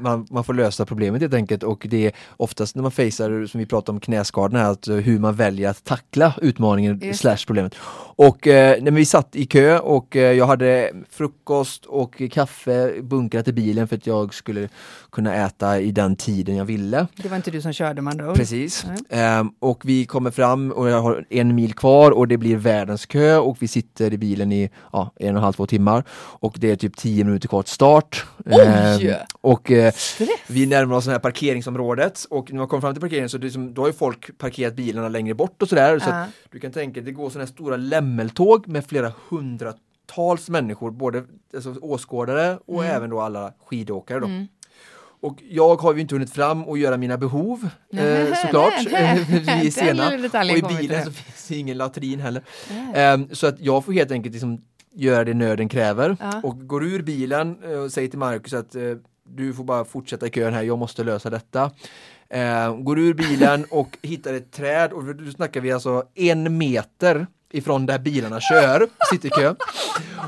man, 0.00 0.26
man 0.30 0.44
får 0.44 0.54
lösa 0.54 0.86
problemet 0.86 1.20
helt 1.20 1.34
enkelt 1.34 1.62
och 1.62 1.86
det 1.90 2.06
är 2.06 2.12
oftast 2.36 2.74
när 2.74 2.82
man 2.82 2.90
facear, 2.90 3.46
som 3.46 3.60
vi 3.60 3.66
pratar 3.66 3.92
om 3.92 4.00
knäskadorna 4.00 4.66
att 4.66 4.88
hur 4.88 5.18
man 5.18 5.34
väljer 5.34 5.70
att 5.70 5.84
tackla 5.84 6.34
utmaningen 6.42 7.00
just. 7.02 7.20
slash 7.20 7.38
problemet. 7.46 7.74
Och 8.18 8.38
när 8.46 8.90
vi 8.90 9.04
satt 9.04 9.36
i 9.36 9.46
kö 9.46 9.65
och 9.74 10.16
jag 10.16 10.46
hade 10.46 10.92
frukost 11.10 11.84
och 11.84 12.22
kaffe 12.30 13.02
bunkrat 13.02 13.48
i 13.48 13.52
bilen 13.52 13.88
för 13.88 13.96
att 13.96 14.06
jag 14.06 14.34
skulle 14.34 14.68
kunna 15.12 15.34
äta 15.34 15.80
i 15.80 15.92
den 15.92 16.16
tiden 16.16 16.56
jag 16.56 16.64
ville. 16.64 17.06
Det 17.16 17.28
var 17.28 17.36
inte 17.36 17.50
du 17.50 17.60
som 17.60 17.72
körde 17.72 18.02
man 18.02 18.16
då? 18.16 18.34
Precis. 18.34 18.86
Um, 19.40 19.54
och 19.58 19.82
vi 19.84 20.06
kommer 20.06 20.30
fram 20.30 20.72
och 20.72 20.88
jag 20.88 21.02
har 21.02 21.26
en 21.30 21.54
mil 21.54 21.74
kvar 21.74 22.10
och 22.10 22.28
det 22.28 22.36
blir 22.36 22.56
världens 22.56 23.06
kö 23.06 23.36
och 23.36 23.56
vi 23.60 23.68
sitter 23.68 24.12
i 24.12 24.18
bilen 24.18 24.52
i 24.52 24.70
ja, 24.92 25.12
en 25.16 25.28
och 25.28 25.36
en 25.36 25.42
halv, 25.42 25.52
två 25.52 25.66
timmar 25.66 26.04
och 26.40 26.56
det 26.58 26.70
är 26.70 26.76
typ 26.76 26.96
tio 26.96 27.24
minuter 27.24 27.48
kvar 27.48 27.62
till 27.62 27.72
start. 27.72 28.24
Oj! 28.44 29.08
Um, 29.08 29.14
och 29.40 29.70
uh, 29.70 29.92
vi 30.46 30.66
närmar 30.66 30.96
oss 30.96 31.04
det 31.04 31.10
här 31.10 31.18
parkeringsområdet 31.18 32.26
och 32.30 32.52
när 32.52 32.58
man 32.58 32.68
kommer 32.68 32.80
fram 32.80 32.94
till 32.94 33.00
parkeringen 33.00 33.28
så 33.28 33.38
liksom, 33.38 33.74
då 33.74 33.82
har 33.82 33.86
ju 33.86 33.92
folk 33.92 34.38
parkerat 34.38 34.74
bilarna 34.74 35.08
längre 35.08 35.34
bort 35.34 35.62
och 35.62 35.68
sådär. 35.68 35.94
Uh. 35.94 36.00
Så 36.00 36.10
du 36.50 36.60
kan 36.60 36.72
tänka 36.72 36.94
dig, 37.00 37.02
det 37.02 37.12
går 37.12 37.30
sådana 37.30 37.44
här 37.44 37.52
stora 37.52 37.76
lämmeltåg 37.76 38.68
med 38.68 38.86
flera 38.86 39.12
hundratals 39.58 40.48
människor, 40.48 40.90
både 40.90 41.24
alltså, 41.54 41.74
åskådare 41.80 42.58
och 42.66 42.84
mm. 42.84 42.96
även 42.96 43.10
då 43.10 43.20
alla 43.20 43.52
skidåkare. 43.66 44.20
Då. 44.20 44.26
Mm. 44.26 44.46
Och 45.20 45.42
jag 45.50 45.76
har 45.76 45.94
ju 45.94 46.00
inte 46.00 46.14
hunnit 46.14 46.32
fram 46.32 46.64
och 46.64 46.78
göra 46.78 46.96
mina 46.96 47.18
behov 47.18 47.68
eh, 47.92 48.34
såklart. 48.42 48.74
vi 48.86 49.66
är 49.66 49.70
sena. 49.70 50.08
Och 50.52 50.58
i 50.58 50.62
bilen 50.78 51.04
så 51.04 51.10
finns 51.10 51.48
det 51.48 51.56
ingen 51.56 51.76
latrin 51.76 52.20
heller. 52.20 52.42
Eh, 52.94 53.18
så 53.32 53.46
att 53.46 53.60
jag 53.60 53.84
får 53.84 53.92
helt 53.92 54.10
enkelt 54.10 54.32
liksom 54.32 54.60
göra 54.94 55.24
det 55.24 55.34
nöden 55.34 55.68
kräver 55.68 56.16
ja. 56.20 56.40
och 56.44 56.68
går 56.68 56.84
ur 56.84 57.02
bilen 57.02 57.58
eh, 57.64 57.78
och 57.78 57.92
säger 57.92 58.08
till 58.08 58.18
Marcus 58.18 58.52
att 58.52 58.74
eh, 58.74 58.82
du 59.28 59.54
får 59.54 59.64
bara 59.64 59.84
fortsätta 59.84 60.26
i 60.26 60.30
kön 60.30 60.54
här, 60.54 60.62
jag 60.62 60.78
måste 60.78 61.04
lösa 61.04 61.30
detta. 61.30 61.70
Eh, 62.28 62.76
går 62.76 62.98
ur 62.98 63.14
bilen 63.14 63.64
och 63.70 63.98
hittar 64.02 64.34
ett 64.34 64.52
träd 64.52 64.92
och 64.92 65.04
då 65.04 65.30
snackar 65.30 65.60
vi 65.60 65.72
alltså 65.72 66.04
en 66.14 66.58
meter 66.58 67.26
ifrån 67.56 67.86
där 67.86 67.98
bilarna 67.98 68.40
kör, 68.40 68.88
sitter 69.10 69.28
i 69.28 69.30
kö. 69.30 69.54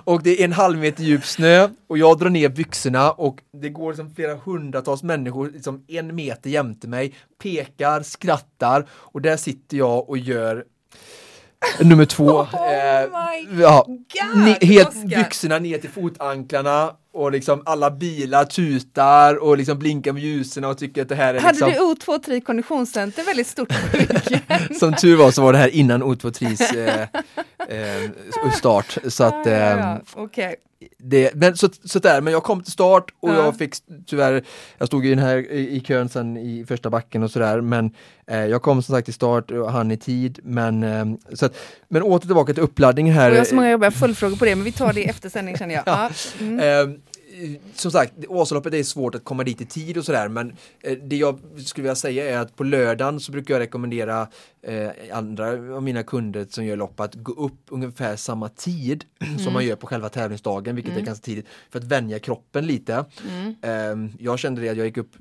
Och 0.04 0.22
det 0.22 0.40
är 0.40 0.44
en 0.44 0.52
halv 0.52 0.78
meter 0.78 1.02
djup 1.02 1.24
snö 1.24 1.68
och 1.86 1.98
jag 1.98 2.18
drar 2.18 2.30
ner 2.30 2.48
byxorna 2.48 3.10
och 3.10 3.38
det 3.52 3.68
går 3.68 3.90
liksom 3.90 4.14
flera 4.14 4.34
hundratals 4.34 5.02
människor 5.02 5.50
liksom 5.50 5.84
en 5.88 6.14
meter 6.14 6.50
jämte 6.50 6.88
mig, 6.88 7.14
pekar, 7.42 8.02
skrattar 8.02 8.86
och 8.90 9.22
där 9.22 9.36
sitter 9.36 9.76
jag 9.76 10.08
och 10.08 10.18
gör 10.18 10.64
Nummer 11.80 12.04
två. 12.04 12.24
Oh 12.52 12.72
eh, 12.72 13.08
ja, 13.60 13.86
God, 13.86 14.62
helt 14.62 15.04
byxorna 15.04 15.58
ner 15.58 15.78
till 15.78 15.90
fotanklarna 15.90 16.92
och 17.18 17.32
liksom 17.32 17.62
alla 17.66 17.90
bilar 17.90 18.44
tutar 18.44 19.36
och 19.36 19.58
liksom 19.58 19.78
blinkar 19.78 20.12
med 20.12 20.22
ljusen 20.22 20.64
och 20.64 20.78
tycker 20.78 21.02
att 21.02 21.08
det 21.08 21.14
här 21.14 21.34
är 21.34 21.40
Hade 21.40 21.66
liksom... 21.66 21.70
du 21.70 22.12
O23 22.12 22.40
konditionscenter 22.40 23.24
väldigt 23.24 23.46
stort 23.46 23.72
Som 24.78 24.94
tur 24.94 25.16
var 25.16 25.30
så 25.30 25.42
var 25.42 25.52
det 25.52 25.58
här 25.58 25.68
innan 25.68 26.02
O23s 26.02 26.76
eh, 26.76 27.00
eh, 27.68 28.52
start. 28.56 28.98
Så 29.08 29.24
att, 29.24 29.46
Ja, 29.46 29.52
ja, 29.52 29.58
ehm, 29.58 30.00
Okej. 30.14 30.54
det, 30.98 31.34
men, 31.34 31.56
så, 31.56 31.68
så 31.84 31.98
där, 31.98 32.20
men 32.20 32.32
jag 32.32 32.42
kom 32.42 32.62
till 32.62 32.72
start 32.72 33.10
och 33.20 33.30
Ja. 33.30 33.34
jag 33.44 33.56
fick 33.58 33.74
tyvärr, 34.06 34.44
jag 34.78 34.88
stod 34.88 35.06
i 35.06 35.10
den 35.10 35.18
här 35.18 35.36
i, 35.52 35.76
i 35.76 35.80
kön 35.80 36.08
sen 36.08 36.36
i 36.36 36.64
första 36.68 36.90
backen 36.90 37.22
och 37.22 37.30
sådär 37.30 37.60
men 37.60 37.90
eh, 38.26 38.44
jag 38.46 38.62
kom 38.62 38.82
som 38.82 38.94
sagt 38.94 39.04
till 39.04 39.14
start 39.14 39.50
och 39.50 39.72
hann 39.72 39.90
i 39.90 39.96
tid 39.96 40.38
men 40.42 40.82
ehm, 40.82 41.18
så 41.32 41.46
att, 41.46 41.56
men 41.88 42.02
åter 42.02 42.26
tillbaka 42.26 42.54
till 42.54 42.62
uppladdningen 42.62 43.14
här. 43.14 43.30
Och 43.30 43.36
jag 43.36 43.40
har 43.40 43.44
så 43.46 43.54
många 43.54 43.70
jobbiga 43.70 43.90
följdfrågor 43.90 44.36
på 44.36 44.44
det, 44.44 44.54
men 44.54 44.64
vi 44.64 44.72
tar 44.72 44.92
det 44.92 45.08
efter 45.08 45.28
sändning 45.28 45.56
känner 45.56 45.74
jag. 45.74 45.82
Ja. 45.86 46.10
Mm. 46.40 46.58
Eh, 46.60 46.98
som 47.74 47.90
sagt, 47.90 48.12
Vasaloppet 48.28 48.74
är 48.74 48.82
svårt 48.82 49.14
att 49.14 49.24
komma 49.24 49.44
dit 49.44 49.60
i 49.60 49.66
tid 49.66 49.98
och 49.98 50.04
sådär 50.04 50.28
men 50.28 50.52
eh, 50.80 50.98
det 51.02 51.16
jag 51.16 51.40
skulle 51.64 51.82
vilja 51.82 51.94
säga 51.94 52.30
är 52.30 52.38
att 52.38 52.56
på 52.56 52.64
lördagen 52.64 53.20
så 53.20 53.32
brukar 53.32 53.54
jag 53.54 53.60
rekommendera 53.60 54.28
eh, 54.62 54.88
andra 55.12 55.48
av 55.50 55.82
mina 55.82 56.02
kunder 56.02 56.46
som 56.50 56.64
gör 56.64 56.76
lopp 56.76 57.00
att 57.00 57.14
gå 57.14 57.32
upp 57.32 57.60
ungefär 57.68 58.16
samma 58.16 58.48
tid 58.48 59.04
som 59.44 59.52
man 59.52 59.66
gör 59.66 59.76
på 59.76 59.86
själva 59.86 60.08
tävlingsdagen 60.08 60.76
vilket 60.76 60.96
är 60.96 61.00
ganska 61.00 61.24
tidigt 61.24 61.46
för 61.70 61.78
att 61.78 61.84
vänja 61.84 62.18
kroppen 62.18 62.66
lite. 62.66 63.04
Eh, 63.62 63.96
jag 64.18 64.38
kände 64.38 64.60
det 64.60 64.68
att 64.68 64.76
jag 64.76 64.86
gick 64.86 64.96
upp 64.96 65.12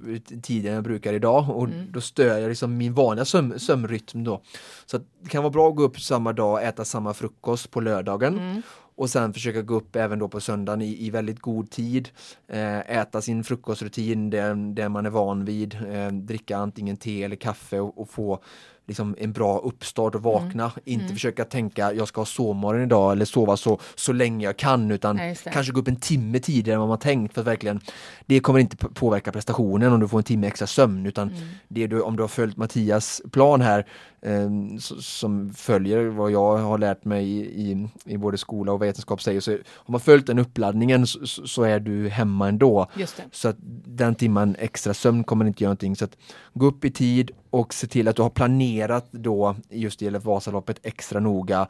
tidigare 0.42 0.72
än 0.72 0.76
jag 0.76 0.84
brukar 0.84 1.14
idag 1.14 1.50
och 1.50 1.70
då 1.92 2.02
stör 2.02 2.38
jag 2.40 2.50
liksom 2.50 2.78
min 2.78 2.94
vanliga 2.94 3.26
söm, 3.26 3.60
sömnrytm 3.60 4.24
då. 4.24 4.42
Så 4.86 4.98
det 4.98 5.30
kan 5.30 5.44
vara 5.44 5.54
bra 5.54 5.70
att 5.70 5.76
gå 5.76 5.84
upp 5.84 6.00
samma 6.00 6.34
dag, 6.34 6.68
äta 6.68 6.86
samma 6.86 7.14
frukost 7.14 7.72
på 7.72 7.82
lördagen 7.82 8.64
och 8.98 9.10
sen 9.10 9.34
försöka 9.34 9.62
gå 9.62 9.76
upp 9.76 9.96
även 9.96 10.20
då 10.20 10.28
på 10.28 10.42
söndagen 10.42 10.82
i, 10.82 11.06
i 11.06 11.10
väldigt 11.10 11.40
god 11.40 11.70
tid. 11.70 12.10
Eh, 12.48 12.80
äta 12.80 13.22
sin 13.22 13.44
frukostrutin, 13.44 14.30
det, 14.30 14.74
det 14.74 14.90
man 14.90 15.06
är 15.06 15.10
van 15.10 15.46
vid. 15.46 15.78
Eh, 15.90 16.08
dricka 16.08 16.58
antingen 16.58 16.98
te 16.98 17.24
eller 17.24 17.36
kaffe 17.36 17.80
och, 17.80 18.02
och 18.02 18.10
få 18.10 18.44
liksom 18.88 19.16
en 19.20 19.32
bra 19.32 19.58
uppstart 19.60 20.16
och 20.16 20.24
vakna. 20.24 20.72
Inte 20.86 21.14
försöka 21.14 21.46
tänka 21.46 21.94
jag 21.94 22.08
ska 22.08 22.22
ha 22.22 22.26
sovmorgon 22.26 22.84
idag 22.84 23.12
eller 23.12 23.26
sova 23.26 23.58
så, 23.58 23.80
så 23.96 24.12
länge 24.14 24.46
jag 24.46 24.58
kan 24.58 24.92
utan 24.92 25.18
Ja, 25.18 25.36
kanske 25.52 25.74
gå 25.74 25.80
upp 25.80 25.88
en 25.88 25.96
timme 25.96 26.40
tidigare 26.40 26.74
än 26.76 26.80
vad 26.80 26.90
man 26.90 26.98
tänkt 27.00 27.34
för 27.34 27.42
att 27.42 27.48
verkligen 27.48 27.80
det 28.26 28.40
kommer 28.40 28.60
inte 28.60 28.78
påverka 28.78 29.32
prestationen 29.32 29.94
om 29.94 30.00
du 30.00 30.08
får 30.08 30.18
en 30.18 30.24
timme 30.24 30.48
extra 30.48 30.68
sömn 30.68 31.06
utan 31.06 31.28
Mm. 31.30 31.44
det 31.68 31.88
du, 31.88 32.02
om 32.02 32.16
du 32.16 32.24
har 32.24 32.28
följt 32.28 32.58
Mattias 32.58 33.22
plan 33.32 33.62
här 33.62 33.86
eh, 34.22 34.48
s- 34.78 35.06
som 35.18 35.54
följer 35.54 36.06
vad 36.06 36.32
jag 36.32 36.58
har 36.58 36.78
lärt 36.78 37.06
mig 37.06 37.30
i, 37.32 37.40
i, 37.72 37.88
i 38.06 38.18
både 38.18 38.38
skola 38.38 38.72
och 38.72 38.82
vetenskap 38.82 39.22
säger 39.22 39.42
så 39.42 39.52
har 39.52 39.92
man 39.92 40.00
följt 40.02 40.28
den 40.28 40.40
uppladdningen 40.40 41.08
så, 41.08 41.26
så 41.48 41.64
är 41.64 41.80
du 41.80 42.10
hemma 42.10 42.48
ändå. 42.48 42.88
Så 43.32 43.48
att 43.50 43.56
den 43.86 44.16
timman 44.16 44.56
extra 44.60 44.94
sömn 44.94 45.24
kommer 45.24 45.46
inte 45.46 45.64
göra 45.64 45.70
någonting. 45.70 45.96
Så 45.96 46.06
att 46.06 46.18
gå 46.54 46.66
upp 46.66 46.86
i 46.86 46.92
tid 46.92 47.32
och 47.50 47.74
se 47.74 47.88
till 47.88 48.08
att 48.08 48.16
du 48.16 48.22
har 48.22 48.30
planerat 48.30 49.08
då, 49.12 49.56
just 49.70 50.00
det 50.00 50.06
gäller 50.06 50.20
Vasaloppet, 50.20 50.80
extra 50.84 51.20
noga. 51.20 51.68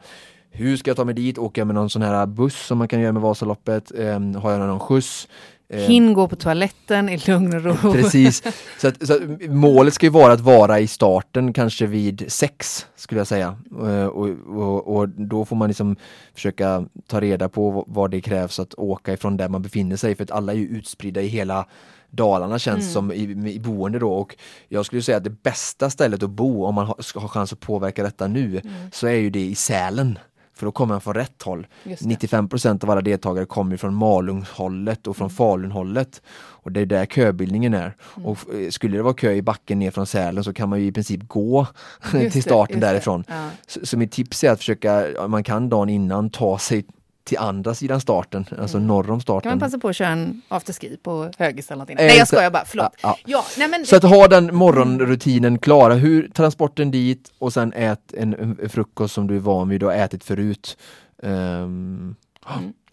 Hur 0.50 0.76
ska 0.76 0.90
jag 0.90 0.96
ta 0.96 1.04
mig 1.04 1.14
dit? 1.14 1.38
Åker 1.38 1.60
jag 1.60 1.66
med 1.66 1.74
någon 1.74 1.90
sån 1.90 2.02
här 2.02 2.26
buss 2.26 2.66
som 2.66 2.78
man 2.78 2.88
kan 2.88 3.00
göra 3.00 3.12
med 3.12 3.22
Vasaloppet? 3.22 3.92
Ehm, 3.98 4.34
har 4.34 4.50
jag 4.50 4.60
någon 4.60 4.80
skjuts? 4.80 5.28
Ehm, 5.70 5.80
Hinn 5.90 6.12
gå 6.12 6.28
på 6.28 6.36
toaletten 6.36 7.08
i 7.08 7.16
lugn 7.26 7.54
och 7.56 7.64
ro. 7.84 7.92
Precis. 7.92 8.42
Så, 8.80 8.88
att, 8.88 9.06
så 9.06 9.14
att 9.14 9.22
målet 9.50 9.94
ska 9.94 10.06
ju 10.06 10.10
vara 10.10 10.32
att 10.32 10.40
vara 10.40 10.80
i 10.80 10.86
starten 10.86 11.52
kanske 11.52 11.86
vid 11.86 12.24
sex 12.28 12.86
skulle 12.96 13.20
jag 13.20 13.26
säga. 13.26 13.56
Eh, 13.82 14.04
Och, 14.06 14.28
och, 14.46 14.96
och 14.96 15.08
då 15.08 15.44
får 15.44 15.56
man 15.56 15.68
liksom 15.68 15.96
försöka 16.34 16.84
ta 17.06 17.20
reda 17.20 17.48
på 17.48 17.70
vad- 17.70 17.84
vad 17.88 18.10
det 18.10 18.20
krävs 18.20 18.58
att 18.58 18.74
åka 18.74 19.12
ifrån 19.12 19.36
där 19.36 19.48
man 19.48 19.62
befinner 19.62 19.96
sig 19.96 20.14
för 20.14 20.24
att 20.24 20.30
alla 20.30 20.52
är 20.52 20.56
ju 20.56 20.66
utspridda 20.68 21.22
i 21.22 21.26
hela 21.26 21.66
Dalarna 22.10 22.58
känns 22.58 22.92
som 22.92 23.12
i, 23.12 23.22
i 23.52 23.60
boende 23.60 23.98
då 23.98 24.12
och 24.12 24.36
jag 24.68 24.86
skulle 24.86 25.02
säga 25.02 25.16
att 25.16 25.24
det 25.24 25.42
bästa 25.42 25.90
stället 25.90 26.22
att 26.22 26.30
bo 26.30 26.64
om 26.64 26.74
man 26.74 26.86
har, 26.86 26.96
ska 27.02 27.20
ha 27.20 27.28
chans 27.28 27.52
att 27.52 27.60
påverka 27.60 28.02
detta 28.02 28.26
nu 28.26 28.60
så 28.92 29.06
är 29.06 29.12
ju 29.12 29.30
det 29.30 29.44
i 29.44 29.54
Sälen. 29.54 30.18
För 30.54 30.66
då 30.66 30.72
kommer 30.72 30.94
man 30.94 31.00
från 31.00 31.14
rätt 31.14 31.42
håll. 31.42 31.66
Just 31.84 32.08
det. 32.08 32.26
95% 32.26 32.84
av 32.84 32.90
alla 32.90 33.00
deltagare 33.00 33.46
kommer 33.46 33.76
från 33.76 33.94
Malungshållet 33.94 35.06
och 35.06 35.16
från 35.16 35.30
Falunhållet. 35.30 36.22
Och 36.36 36.72
det 36.72 36.80
är 36.80 36.86
där 36.86 37.06
köbildningen 37.06 37.74
är. 37.74 37.96
Och 38.24 38.54
eh, 38.54 38.70
skulle 38.70 38.96
det 38.96 39.02
vara 39.02 39.14
kö 39.14 39.32
i 39.32 39.42
backen 39.42 39.78
ner 39.78 39.90
från 39.90 40.06
Sälen 40.06 40.44
så 40.44 40.52
kan 40.52 40.68
man 40.68 40.80
ju 40.80 40.86
i 40.86 40.92
princip 40.92 41.28
gå 41.28 41.66
Just 42.12 42.32
till 42.32 42.42
starten 42.42 42.80
det. 42.80 42.86
därifrån. 42.86 43.24
Ja. 43.28 43.50
Så, 43.66 43.86
så 43.86 43.98
mitt 43.98 44.12
tips 44.12 44.44
är 44.44 44.50
att 44.50 44.58
försöka, 44.58 45.06
man 45.28 45.44
kan 45.44 45.68
dagen 45.68 45.88
innan, 45.88 46.30
ta 46.30 46.58
sig 46.58 46.84
till 47.28 47.38
andra 47.38 47.74
sidan 47.74 48.00
starten, 48.00 48.46
alltså 48.58 48.78
norr 48.78 49.10
om 49.10 49.20
starten. 49.20 49.50
Kan 49.50 49.58
man 49.58 49.68
passa 49.68 49.78
på 49.78 49.88
att 49.88 49.96
köra 49.96 50.08
en 50.08 50.42
afterski 50.48 50.96
på 51.02 51.30
högis 51.38 51.66
eller 51.70 51.76
någonting? 51.76 51.96
Eh, 51.98 52.06
Nej 52.06 52.18
jag 52.18 52.28
skojar 52.28 52.50
bara, 52.50 52.64
förlåt. 52.64 52.92
Ja, 53.02 53.08
ja. 53.08 53.16
Ja, 53.26 53.44
nej 53.58 53.68
men 53.68 53.86
Så 53.86 53.96
att 53.96 54.02
ha 54.02 54.28
den 54.28 54.54
morgonrutinen 54.54 55.58
klara, 55.58 55.94
hur 55.94 56.28
transporten 56.28 56.90
dit 56.90 57.32
och 57.38 57.52
sen 57.52 57.72
ät 57.72 58.14
en, 58.14 58.58
frukost 58.68 59.14
som 59.14 59.26
du 59.26 59.36
är 59.36 59.40
van 59.40 59.68
vid 59.68 59.82
och 59.82 59.94
ätit 59.94 60.24
förut. 60.24 60.76
Ehm, 61.22 62.16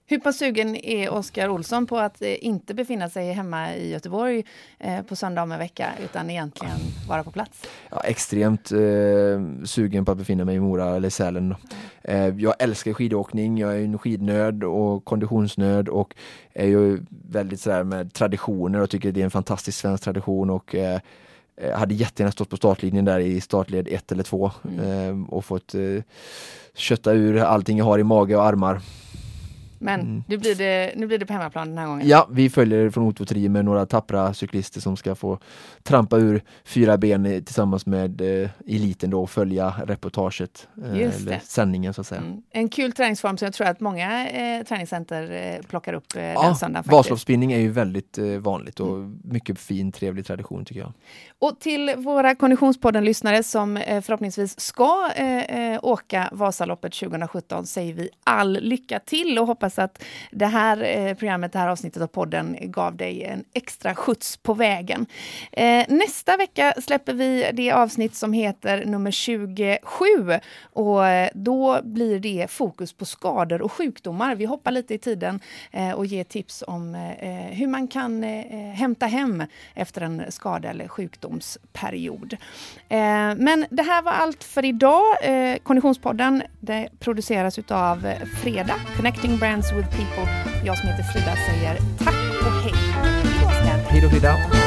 hur 0.07 0.19
pass 0.19 0.37
sugen 0.37 0.75
är 0.75 1.09
Oskar 1.09 1.49
Olsson 1.49 1.87
på 1.87 1.97
att 1.97 2.21
eh, 2.21 2.45
inte 2.45 2.73
befinna 2.73 3.09
sig 3.09 3.31
hemma 3.31 3.75
i 3.75 3.91
Göteborg 3.91 4.45
eh, 4.79 5.01
på 5.01 5.15
söndag 5.15 5.43
om 5.43 5.51
en 5.51 5.59
vecka 5.59 5.89
utan 6.03 6.29
egentligen 6.29 6.77
vara 7.07 7.23
på 7.23 7.31
plats? 7.31 7.61
ja, 7.91 8.01
extremt 8.01 8.71
eh, 8.71 8.77
sugen 9.65 10.05
på 10.05 10.11
att 10.11 10.17
befinna 10.17 10.45
mig 10.45 10.55
i 10.55 10.59
Mora 10.59 10.95
eller 10.95 11.09
Sälen. 11.09 11.55
Eh, 12.03 12.27
jag 12.27 12.53
älskar 12.59 12.93
skidåkning, 12.93 13.57
jag 13.57 13.75
är 13.75 13.83
en 13.83 13.97
skidnörd 13.97 14.63
och 14.63 15.05
konditionsnörd 15.05 15.89
och 15.89 16.15
är 16.53 16.67
ju 16.67 16.99
väldigt 17.09 17.61
sådär 17.61 17.83
med 17.83 18.13
traditioner 18.13 18.79
och 18.81 18.89
tycker 18.89 19.11
det 19.11 19.21
är 19.21 19.25
en 19.25 19.31
fantastisk 19.31 19.79
svensk 19.79 20.03
tradition 20.03 20.49
och 20.49 20.75
eh, 20.75 20.99
eh, 21.57 21.77
hade 21.77 21.95
jättegärna 21.95 22.31
stått 22.31 22.49
på 22.49 22.57
startlinjen 22.57 23.05
där 23.05 23.19
i 23.19 23.41
startled 23.41 23.87
1 23.87 24.11
eller 24.11 24.23
2 24.23 24.45
eh, 24.45 25.33
och 25.33 25.45
fått 25.45 25.75
kötta 26.75 27.13
ur 27.13 27.37
allting 27.37 27.77
jag 27.77 27.85
har 27.85 27.99
i 27.99 28.03
mage 28.03 28.35
och 28.35 28.45
armar. 28.45 28.81
Men 29.79 30.23
nu, 30.27 30.37
blir 30.37 30.55
det, 30.55 30.93
nu 30.95 31.07
blir 31.07 31.17
det 31.17 31.25
på 31.25 31.33
hemmaplan 31.33 31.67
den 31.69 31.77
här 31.77 31.85
gången. 31.85 32.01
Mm. 32.01 32.09
Ja, 32.09 32.27
vi 32.31 32.49
följer 32.49 32.89
från 32.89 33.03
Otvo 33.03 33.49
med 33.49 33.65
några 33.65 33.85
tappra 33.85 34.33
cyklister 34.33 34.81
som 34.81 34.97
ska 34.97 35.15
få 35.15 35.39
trampa 35.83 36.17
ur 36.17 36.41
fyra 36.65 36.97
ben 36.97 37.43
tillsammans 37.45 37.85
med 37.85 38.21
eh, 38.43 38.49
eliten 38.67 39.09
då 39.09 39.21
och 39.23 39.29
följa 39.29 39.73
reportaget, 39.85 40.67
eh, 40.83 40.89
eller 40.91 41.25
det. 41.31 41.39
sändningen 41.43 41.93
så 41.93 42.01
att 42.01 42.07
säga. 42.07 42.21
Mm. 42.21 42.41
En 42.51 42.69
kul 42.69 42.91
träningsform 42.91 43.37
som 43.37 43.45
jag 43.45 43.53
tror 43.53 43.67
att 43.67 43.79
många 43.79 44.29
eh, 44.29 44.63
träningscenter 44.63 45.31
eh, 45.31 45.65
plockar 45.67 45.93
upp 45.93 46.15
eh, 46.15 46.21
den 46.21 46.31
Ja, 46.33 46.55
söndagen. 46.55 46.83
faktiskt. 46.83 46.91
Vasaloppsspinning 46.93 47.51
är 47.53 47.59
ju 47.59 47.69
väldigt 47.71 48.17
eh, 48.17 48.25
vanligt 48.25 48.79
och 48.79 48.95
Mm. 48.95 49.19
mycket 49.23 49.59
fin, 49.59 49.91
trevlig 49.91 50.25
tradition 50.25 50.65
tycker 50.65 50.81
jag. 50.81 50.93
Och 51.39 51.59
till 51.59 51.93
våra 51.97 52.35
Konditionspodden-lyssnare 52.35 53.43
som 53.43 53.77
eh, 53.77 54.01
förhoppningsvis 54.01 54.59
ska 54.59 55.09
åka 55.81 56.29
Vasaloppet 56.31 56.93
2017 56.93 57.65
säger 57.65 57.93
vi 57.93 58.09
all 58.23 58.57
lycka 58.61 58.99
till 58.99 59.39
och 59.39 59.47
hoppas 59.47 59.64
Hoppas 59.65 59.79
att 59.79 60.03
det 60.31 60.45
här 60.45 60.83
eh, 60.83 61.13
programmet, 61.13 61.53
det 61.53 61.59
här 61.59 61.67
avsnittet 61.67 62.01
av 62.01 62.07
podden 62.07 62.57
gav 62.61 62.95
dig 62.95 63.23
en 63.23 63.43
extra 63.53 63.95
skjuts 63.95 64.37
på 64.37 64.53
vägen. 64.53 65.05
Eh, 65.51 65.85
nästa 65.89 66.37
vecka 66.37 66.73
släpper 66.81 67.13
vi 67.13 67.51
det 67.53 67.71
avsnitt 67.71 68.15
som 68.15 68.33
heter 68.33 68.85
nummer 68.85 69.11
27 69.11 69.79
och 70.73 71.07
eh, 71.07 71.29
då 71.33 71.79
blir 71.83 72.19
det 72.19 72.51
fokus 72.51 72.93
på 72.93 73.05
skador 73.05 73.61
och 73.61 73.71
sjukdomar. 73.71 74.35
Vi 74.35 74.45
hoppar 74.45 74.71
lite 74.71 74.93
i 74.93 74.97
tiden 74.97 75.39
och 75.95 76.05
ger 76.05 76.23
tips 76.23 76.63
om 76.67 76.95
hur 77.51 77.67
man 77.67 77.87
kan 77.87 78.23
hämta 78.73 79.05
hem 79.05 79.43
efter 79.73 80.01
en 80.01 80.31
skada 80.31 80.69
eller 80.69 80.87
sjukdomsperiod. 80.87 82.37
Men 83.37 83.65
det 83.69 83.83
här 83.83 84.01
var 84.01 84.11
allt 84.11 84.43
för 84.43 84.65
idag. 84.65 85.03
Konditionspodden 85.63 86.43
det 86.59 86.89
produceras 86.99 87.59
utav 87.59 88.07
Freda, 88.43 88.75
Connecting 88.97 89.37
Friends 89.55 89.71
with 89.71 89.89
People. 89.91 90.27
Jag 90.65 90.77
som 90.77 90.89
heter 90.89 91.03
Frida 91.03 91.35
säger 91.35 91.77
tack 91.97 92.47
och 92.47 92.63
hej. 92.63 92.73
Hej 93.89 94.01
då 94.01 94.09
Frida! 94.09 94.64